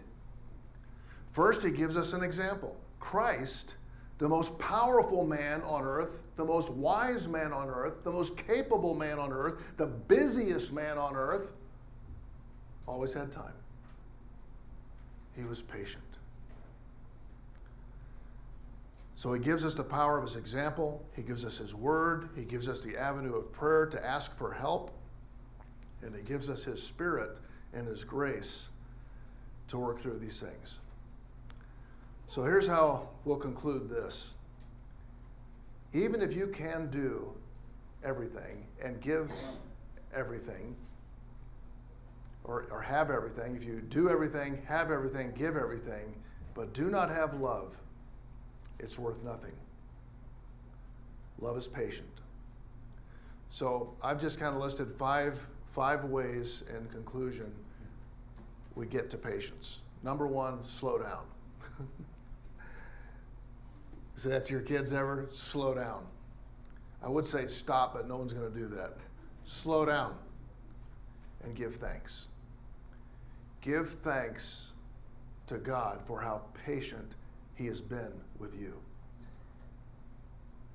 First, 1.32 1.64
He 1.64 1.72
gives 1.72 1.98
us 1.98 2.14
an 2.14 2.22
example. 2.22 2.78
Christ, 3.00 3.74
the 4.18 4.28
most 4.28 4.58
powerful 4.60 5.26
man 5.26 5.62
on 5.62 5.84
earth, 5.84 6.24
the 6.36 6.46
most 6.46 6.72
wise 6.72 7.28
man 7.28 7.54
on 7.54 7.70
earth, 7.70 8.04
the 8.04 8.12
most 8.12 8.36
capable 8.36 8.96
man 8.96 9.20
on 9.20 9.32
earth, 9.32 9.62
the 9.78 9.86
busiest 9.86 10.74
man 10.74 10.98
on 10.98 11.16
earth, 11.16 11.54
always 12.88 13.14
had 13.14 13.32
time. 13.32 13.54
He 15.36 15.44
was 15.44 15.62
patient. 15.62 16.04
So 19.14 19.34
he 19.34 19.40
gives 19.40 19.66
us 19.66 19.76
the 19.76 19.84
power 19.84 20.18
of 20.18 20.24
his 20.24 20.36
example, 20.36 21.04
he 21.16 21.24
gives 21.24 21.44
us 21.44 21.58
his 21.58 21.74
word, 21.74 22.30
he 22.36 22.44
gives 22.44 22.70
us 22.70 22.84
the 22.84 22.96
avenue 22.98 23.36
of 23.36 23.52
prayer 23.52 23.88
to 23.88 24.06
ask 24.06 24.36
for 24.38 24.52
help, 24.52 24.92
and 26.04 26.16
he 26.16 26.22
gives 26.22 26.50
us 26.50 26.64
his 26.64 26.82
spirit 26.82 27.38
and 27.74 27.88
his 27.88 28.04
grace 28.04 28.70
to 29.68 29.78
work 29.80 30.00
through 30.00 30.20
these 30.20 30.40
things. 30.40 30.80
So 32.28 32.44
here's 32.44 32.68
how 32.68 33.10
we'll 33.28 33.38
conclude 33.38 33.90
this. 33.90 34.36
Even 35.94 36.22
if 36.22 36.34
you 36.34 36.48
can 36.48 36.90
do 36.90 37.34
everything 38.04 38.66
and 38.84 39.02
give 39.02 39.32
everything, 40.16 40.76
or, 42.46 42.68
or 42.72 42.82
have 42.82 43.12
everything, 43.12 43.56
if 43.56 43.66
you 43.66 43.82
do 43.90 44.10
everything, 44.10 44.62
have 44.66 44.90
everything, 44.92 45.34
give 45.36 45.58
everything, 45.58 46.16
but 46.54 46.74
do 46.74 46.90
not 46.90 47.10
have 47.10 47.34
love, 47.34 47.78
it's 48.80 48.98
worth 48.98 49.22
nothing. 49.24 49.54
Love 51.40 51.58
is 51.58 51.68
patient. 51.68 52.08
So 53.50 53.94
I've 54.04 54.22
just 54.22 54.40
kind 54.40 54.56
of 54.56 54.62
listed 54.62 54.90
five, 54.90 55.46
five 55.70 56.06
ways 56.06 56.64
in 56.76 56.88
conclusion 56.88 57.54
we 58.76 58.86
get 58.86 59.10
to 59.10 59.18
patience. 59.18 59.82
Number 60.04 60.28
one, 60.28 60.64
slow 60.64 61.00
down. 61.00 61.26
Is 64.18 64.24
that 64.24 64.46
to 64.48 64.52
your 64.52 64.62
kids 64.62 64.92
ever? 64.92 65.28
Slow 65.30 65.74
down. 65.76 66.06
I 67.04 67.08
would 67.08 67.26
say 67.26 67.46
stop, 67.46 67.94
but 67.94 68.08
no 68.08 68.18
one's 68.18 68.34
going 68.34 68.52
to 68.52 68.60
do 68.60 68.68
that. 68.76 68.98
Slow 69.46 69.86
down 69.86 70.16
and 71.44 71.56
give 71.56 71.76
thanks. 71.76 72.28
Give 73.62 73.88
thanks 73.88 74.74
to 75.46 75.58
God 75.58 76.02
for 76.04 76.20
how 76.20 76.42
patient 76.66 77.14
he 77.56 77.68
has 77.68 77.80
been 77.80 78.12
with 78.40 78.60
you. 78.60 78.74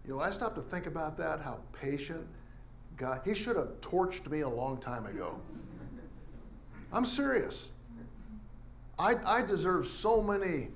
You 0.04 0.10
know, 0.10 0.16
when 0.18 0.26
I 0.26 0.30
stopped 0.30 0.56
to 0.56 0.62
think 0.62 0.86
about 0.86 1.16
that, 1.18 1.40
how 1.40 1.58
patient 1.72 2.26
God, 2.96 3.20
He 3.24 3.34
should 3.34 3.56
have 3.56 3.80
torched 3.80 4.28
me 4.30 4.40
a 4.40 4.48
long 4.48 4.78
time 4.78 5.06
ago. 5.06 5.38
I'm 6.92 7.04
serious. 7.04 7.70
I, 8.98 9.14
I 9.24 9.42
deserve 9.42 9.86
so 9.86 10.22
many 10.22 10.68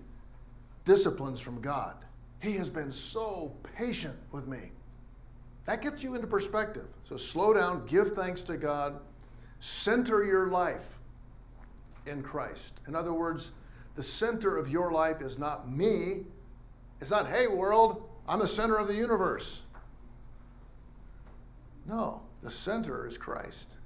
disciplines 0.84 1.40
from 1.40 1.60
God. 1.60 1.96
He 2.41 2.53
has 2.53 2.70
been 2.70 2.93
so 2.93 3.55
patient 3.76 4.16
with 4.30 4.47
me. 4.47 4.70
That 5.66 5.82
gets 5.82 6.03
you 6.03 6.14
into 6.14 6.26
perspective. 6.26 6.87
So 7.05 7.16
slow 7.16 7.53
down, 7.53 7.87
give 7.87 8.12
thanks 8.12 8.43
to 8.43 8.57
God, 8.57 9.01
center 9.61 10.24
your 10.24 10.49
life 10.49 10.99
in 12.07 12.22
Christ. 12.22 12.80
In 12.87 12.95
other 12.95 13.12
words, 13.12 13.53
the 13.97 14.03
center 14.03 14.57
of 14.57 14.70
your 14.70 14.93
life 14.93 15.20
is 15.20 15.39
not 15.39 15.70
me. 15.70 16.24
It's 17.01 17.11
not, 17.11 17.26
hey, 17.26 17.47
world, 17.47 18.09
I'm 18.28 18.39
the 18.39 18.47
center 18.47 18.76
of 18.76 18.87
the 18.87 18.95
universe. 18.95 19.62
No, 21.87 22.22
the 22.43 22.51
center 22.51 23.07
is 23.07 23.16
Christ. 23.16 23.78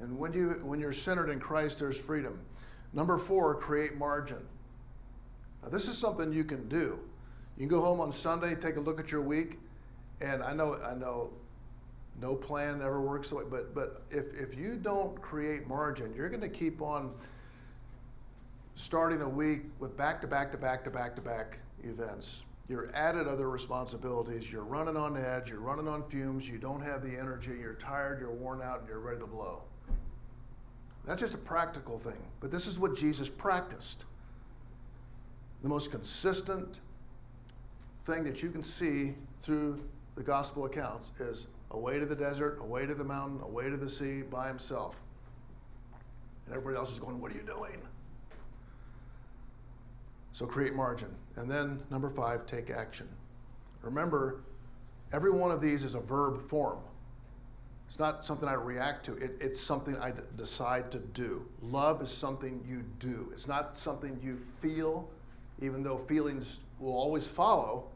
And 0.00 0.18
when, 0.18 0.32
you, 0.32 0.60
when 0.62 0.80
you're 0.80 0.92
centered 0.92 1.30
in 1.30 1.40
Christ, 1.40 1.78
there's 1.78 2.00
freedom. 2.00 2.38
Number 2.92 3.18
four, 3.18 3.54
create 3.54 3.96
margin. 3.96 4.44
Now, 5.62 5.68
this 5.68 5.88
is 5.88 5.96
something 5.96 6.32
you 6.32 6.44
can 6.44 6.68
do. 6.68 6.98
You 7.56 7.66
can 7.66 7.68
go 7.68 7.80
home 7.80 8.00
on 8.00 8.10
Sunday, 8.10 8.54
take 8.54 8.76
a 8.76 8.80
look 8.80 8.98
at 8.98 9.10
your 9.10 9.22
week, 9.22 9.58
and 10.20 10.42
I 10.42 10.52
know, 10.52 10.78
I 10.84 10.94
know 10.94 11.30
no 12.20 12.34
plan 12.34 12.80
ever 12.82 13.00
works 13.00 13.30
the 13.30 13.36
way, 13.36 13.44
but, 13.48 13.74
but 13.74 14.02
if, 14.10 14.34
if 14.34 14.58
you 14.58 14.76
don't 14.76 15.20
create 15.20 15.66
margin, 15.66 16.12
you're 16.16 16.28
going 16.28 16.40
to 16.40 16.48
keep 16.48 16.80
on 16.82 17.12
starting 18.74 19.22
a 19.22 19.28
week 19.28 19.62
with 19.78 19.96
back 19.96 20.20
to 20.20 20.26
back 20.26 20.50
to 20.52 20.58
back 20.58 20.84
to 20.84 20.90
back 20.90 21.14
to 21.16 21.22
back 21.22 21.58
events. 21.82 22.42
You're 22.68 22.90
added 22.94 23.28
other 23.28 23.50
responsibilities. 23.50 24.50
You're 24.50 24.64
running 24.64 24.96
on 24.96 25.16
edge. 25.16 25.50
You're 25.50 25.60
running 25.60 25.86
on 25.86 26.02
fumes. 26.08 26.48
You 26.48 26.58
don't 26.58 26.80
have 26.80 27.02
the 27.02 27.16
energy. 27.16 27.52
You're 27.60 27.74
tired. 27.74 28.20
You're 28.20 28.32
worn 28.32 28.62
out, 28.62 28.80
and 28.80 28.88
you're 28.88 29.00
ready 29.00 29.20
to 29.20 29.26
blow. 29.26 29.62
That's 31.04 31.20
just 31.20 31.34
a 31.34 31.38
practical 31.38 31.98
thing. 31.98 32.16
But 32.40 32.50
this 32.50 32.66
is 32.66 32.78
what 32.78 32.96
Jesus 32.96 33.28
practiced. 33.28 34.06
The 35.62 35.68
most 35.68 35.90
consistent 35.90 36.80
thing 38.04 38.24
that 38.24 38.42
you 38.42 38.50
can 38.50 38.62
see 38.62 39.14
through 39.40 39.82
the 40.14 40.22
gospel 40.22 40.66
accounts 40.66 41.12
is 41.18 41.48
away 41.70 41.98
to 41.98 42.06
the 42.06 42.14
desert, 42.14 42.58
away 42.60 42.86
to 42.86 42.94
the 42.94 43.04
mountain, 43.04 43.40
away 43.42 43.70
to 43.70 43.76
the 43.76 43.88
sea 43.88 44.22
by 44.22 44.48
himself. 44.48 45.02
And 46.46 46.54
everybody 46.54 46.76
else 46.76 46.92
is 46.92 46.98
going, 46.98 47.20
What 47.20 47.32
are 47.32 47.34
you 47.34 47.42
doing? 47.42 47.80
So 50.32 50.46
create 50.46 50.74
margin. 50.74 51.14
And 51.36 51.50
then 51.50 51.80
number 51.90 52.08
five, 52.08 52.46
take 52.46 52.70
action. 52.70 53.08
Remember, 53.82 54.42
every 55.12 55.30
one 55.30 55.50
of 55.50 55.60
these 55.60 55.84
is 55.84 55.94
a 55.94 56.00
verb 56.00 56.40
form. 56.48 56.78
It's 57.86 57.98
not 57.98 58.24
something 58.24 58.48
I 58.48 58.54
react 58.54 59.04
to, 59.06 59.16
it, 59.16 59.32
it's 59.40 59.60
something 59.60 59.96
I 59.98 60.12
decide 60.36 60.90
to 60.92 60.98
do. 60.98 61.46
Love 61.62 62.02
is 62.02 62.10
something 62.10 62.64
you 62.66 62.84
do, 62.98 63.28
it's 63.32 63.46
not 63.46 63.76
something 63.76 64.18
you 64.22 64.36
feel, 64.36 65.08
even 65.62 65.82
though 65.82 65.96
feelings 65.96 66.60
will 66.80 66.94
always 66.94 67.28
follow. 67.28 67.88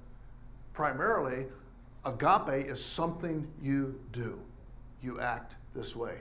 Primarily, 0.78 1.44
agape 2.04 2.68
is 2.68 2.80
something 2.80 3.50
you 3.60 3.98
do. 4.12 4.38
You 5.02 5.18
act 5.18 5.56
this 5.74 5.96
way. 5.96 6.18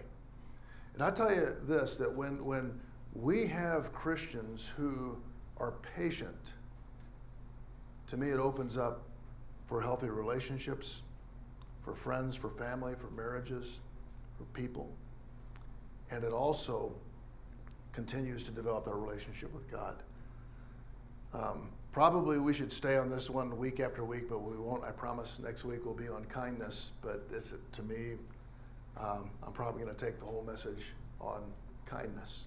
And 0.95 1.03
I 1.03 1.11
tell 1.11 1.31
you 1.31 1.49
this 1.61 1.95
that 1.97 2.11
when, 2.11 2.43
when 2.43 2.79
we 3.13 3.45
have 3.45 3.93
Christians 3.93 4.67
who 4.75 5.15
are 5.57 5.73
patient, 5.95 6.55
to 8.07 8.17
me, 8.17 8.29
it 8.29 8.39
opens 8.39 8.79
up 8.79 9.03
for 9.67 9.79
healthy 9.79 10.09
relationships, 10.09 11.03
for 11.83 11.93
friends, 11.93 12.35
for 12.35 12.49
family, 12.49 12.95
for 12.95 13.11
marriages, 13.11 13.81
for 14.39 14.45
people. 14.59 14.91
And 16.09 16.23
it 16.23 16.33
also 16.33 16.95
continues 17.91 18.43
to 18.45 18.51
develop 18.51 18.87
our 18.87 18.97
relationship 18.97 19.53
with 19.53 19.69
God. 19.69 20.01
Um, 21.31 21.69
probably 21.97 22.37
we 22.37 22.53
should 22.53 22.71
stay 22.71 22.95
on 22.95 23.09
this 23.09 23.27
one 23.27 23.57
week 23.57 23.79
after 23.79 24.05
week, 24.05 24.29
but 24.29 24.37
we 24.43 24.55
won't. 24.55 24.83
I 24.83 24.91
promise 24.91 25.39
next 25.43 25.65
week 25.65 25.83
will 25.83 25.95
be 25.95 26.07
on 26.07 26.25
kindness. 26.25 26.91
But 27.01 27.27
this, 27.27 27.55
to 27.71 27.81
me, 27.81 28.11
um, 28.97 29.31
I'm 29.41 29.51
probably 29.51 29.81
going 29.81 29.95
to 29.95 30.05
take 30.05 30.19
the 30.19 30.25
whole 30.25 30.43
message 30.43 30.93
on 31.19 31.41
kindness, 31.87 32.45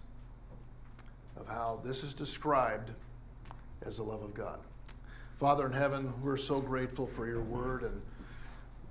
of 1.36 1.48
how 1.48 1.80
this 1.84 2.04
is 2.04 2.14
described 2.14 2.92
as 3.82 3.96
the 3.96 4.04
love 4.04 4.22
of 4.22 4.34
God. 4.34 4.60
Father 5.36 5.66
in 5.66 5.72
heaven, 5.72 6.12
we're 6.22 6.36
so 6.36 6.60
grateful 6.60 7.08
for 7.08 7.26
your 7.26 7.42
word. 7.42 7.82
And 7.82 8.00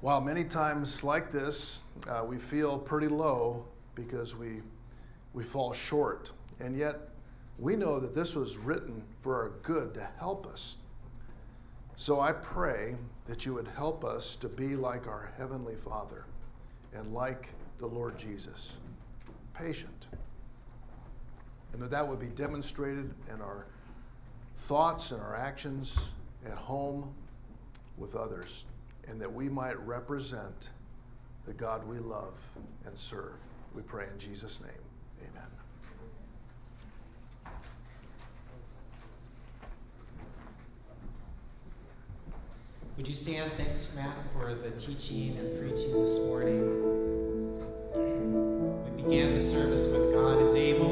while 0.01 0.19
many 0.19 0.43
times 0.43 1.05
like 1.05 1.31
this, 1.31 1.79
uh, 2.09 2.25
we 2.27 2.37
feel 2.37 2.77
pretty 2.77 3.07
low 3.07 3.63
because 3.95 4.35
we, 4.35 4.59
we 5.31 5.41
fall 5.41 5.71
short, 5.71 6.33
and 6.59 6.75
yet 6.75 6.97
we 7.59 7.75
know 7.75 7.99
that 7.99 8.15
this 8.15 8.35
was 8.35 8.57
written 8.57 9.03
for 9.19 9.35
our 9.35 9.49
good 9.61 9.93
to 9.93 10.07
help 10.17 10.47
us. 10.47 10.77
So 11.95 12.21
I 12.21 12.31
pray 12.31 12.95
that 13.27 13.45
you 13.45 13.53
would 13.53 13.67
help 13.67 14.05
us 14.05 14.35
to 14.37 14.47
be 14.47 14.75
like 14.75 15.07
our 15.07 15.33
Heavenly 15.37 15.75
Father 15.75 16.25
and 16.93 17.13
like 17.13 17.49
the 17.77 17.85
Lord 17.85 18.17
Jesus, 18.17 18.77
patient. 19.53 20.07
And 21.73 21.81
that 21.81 21.91
that 21.91 22.07
would 22.07 22.19
be 22.19 22.27
demonstrated 22.27 23.13
in 23.33 23.41
our 23.41 23.67
thoughts 24.57 25.11
and 25.11 25.21
our 25.21 25.35
actions 25.35 26.13
at 26.45 26.53
home 26.53 27.13
with 27.97 28.15
others, 28.15 28.65
and 29.07 29.19
that 29.19 29.31
we 29.31 29.49
might 29.49 29.77
represent 29.85 30.69
the 31.45 31.53
God 31.53 31.85
we 31.85 31.99
love 31.99 32.39
and 32.85 32.97
serve. 32.97 33.35
We 33.75 33.81
pray 33.81 34.05
in 34.11 34.17
Jesus' 34.17 34.61
name. 34.61 34.71
Amen. 35.29 35.49
Would 42.99 43.07
you 43.07 43.15
stand? 43.15 43.49
Thanks, 43.53 43.95
Matt, 43.95 44.13
for 44.33 44.53
the 44.53 44.71
teaching 44.71 45.37
and 45.37 45.57
preaching 45.57 45.93
this 46.01 46.19
morning. 46.25 46.59
We 47.95 49.03
began 49.03 49.33
the 49.35 49.39
service 49.39 49.87
with 49.87 50.13
God 50.13 50.41
is 50.41 50.53
able. 50.53 50.88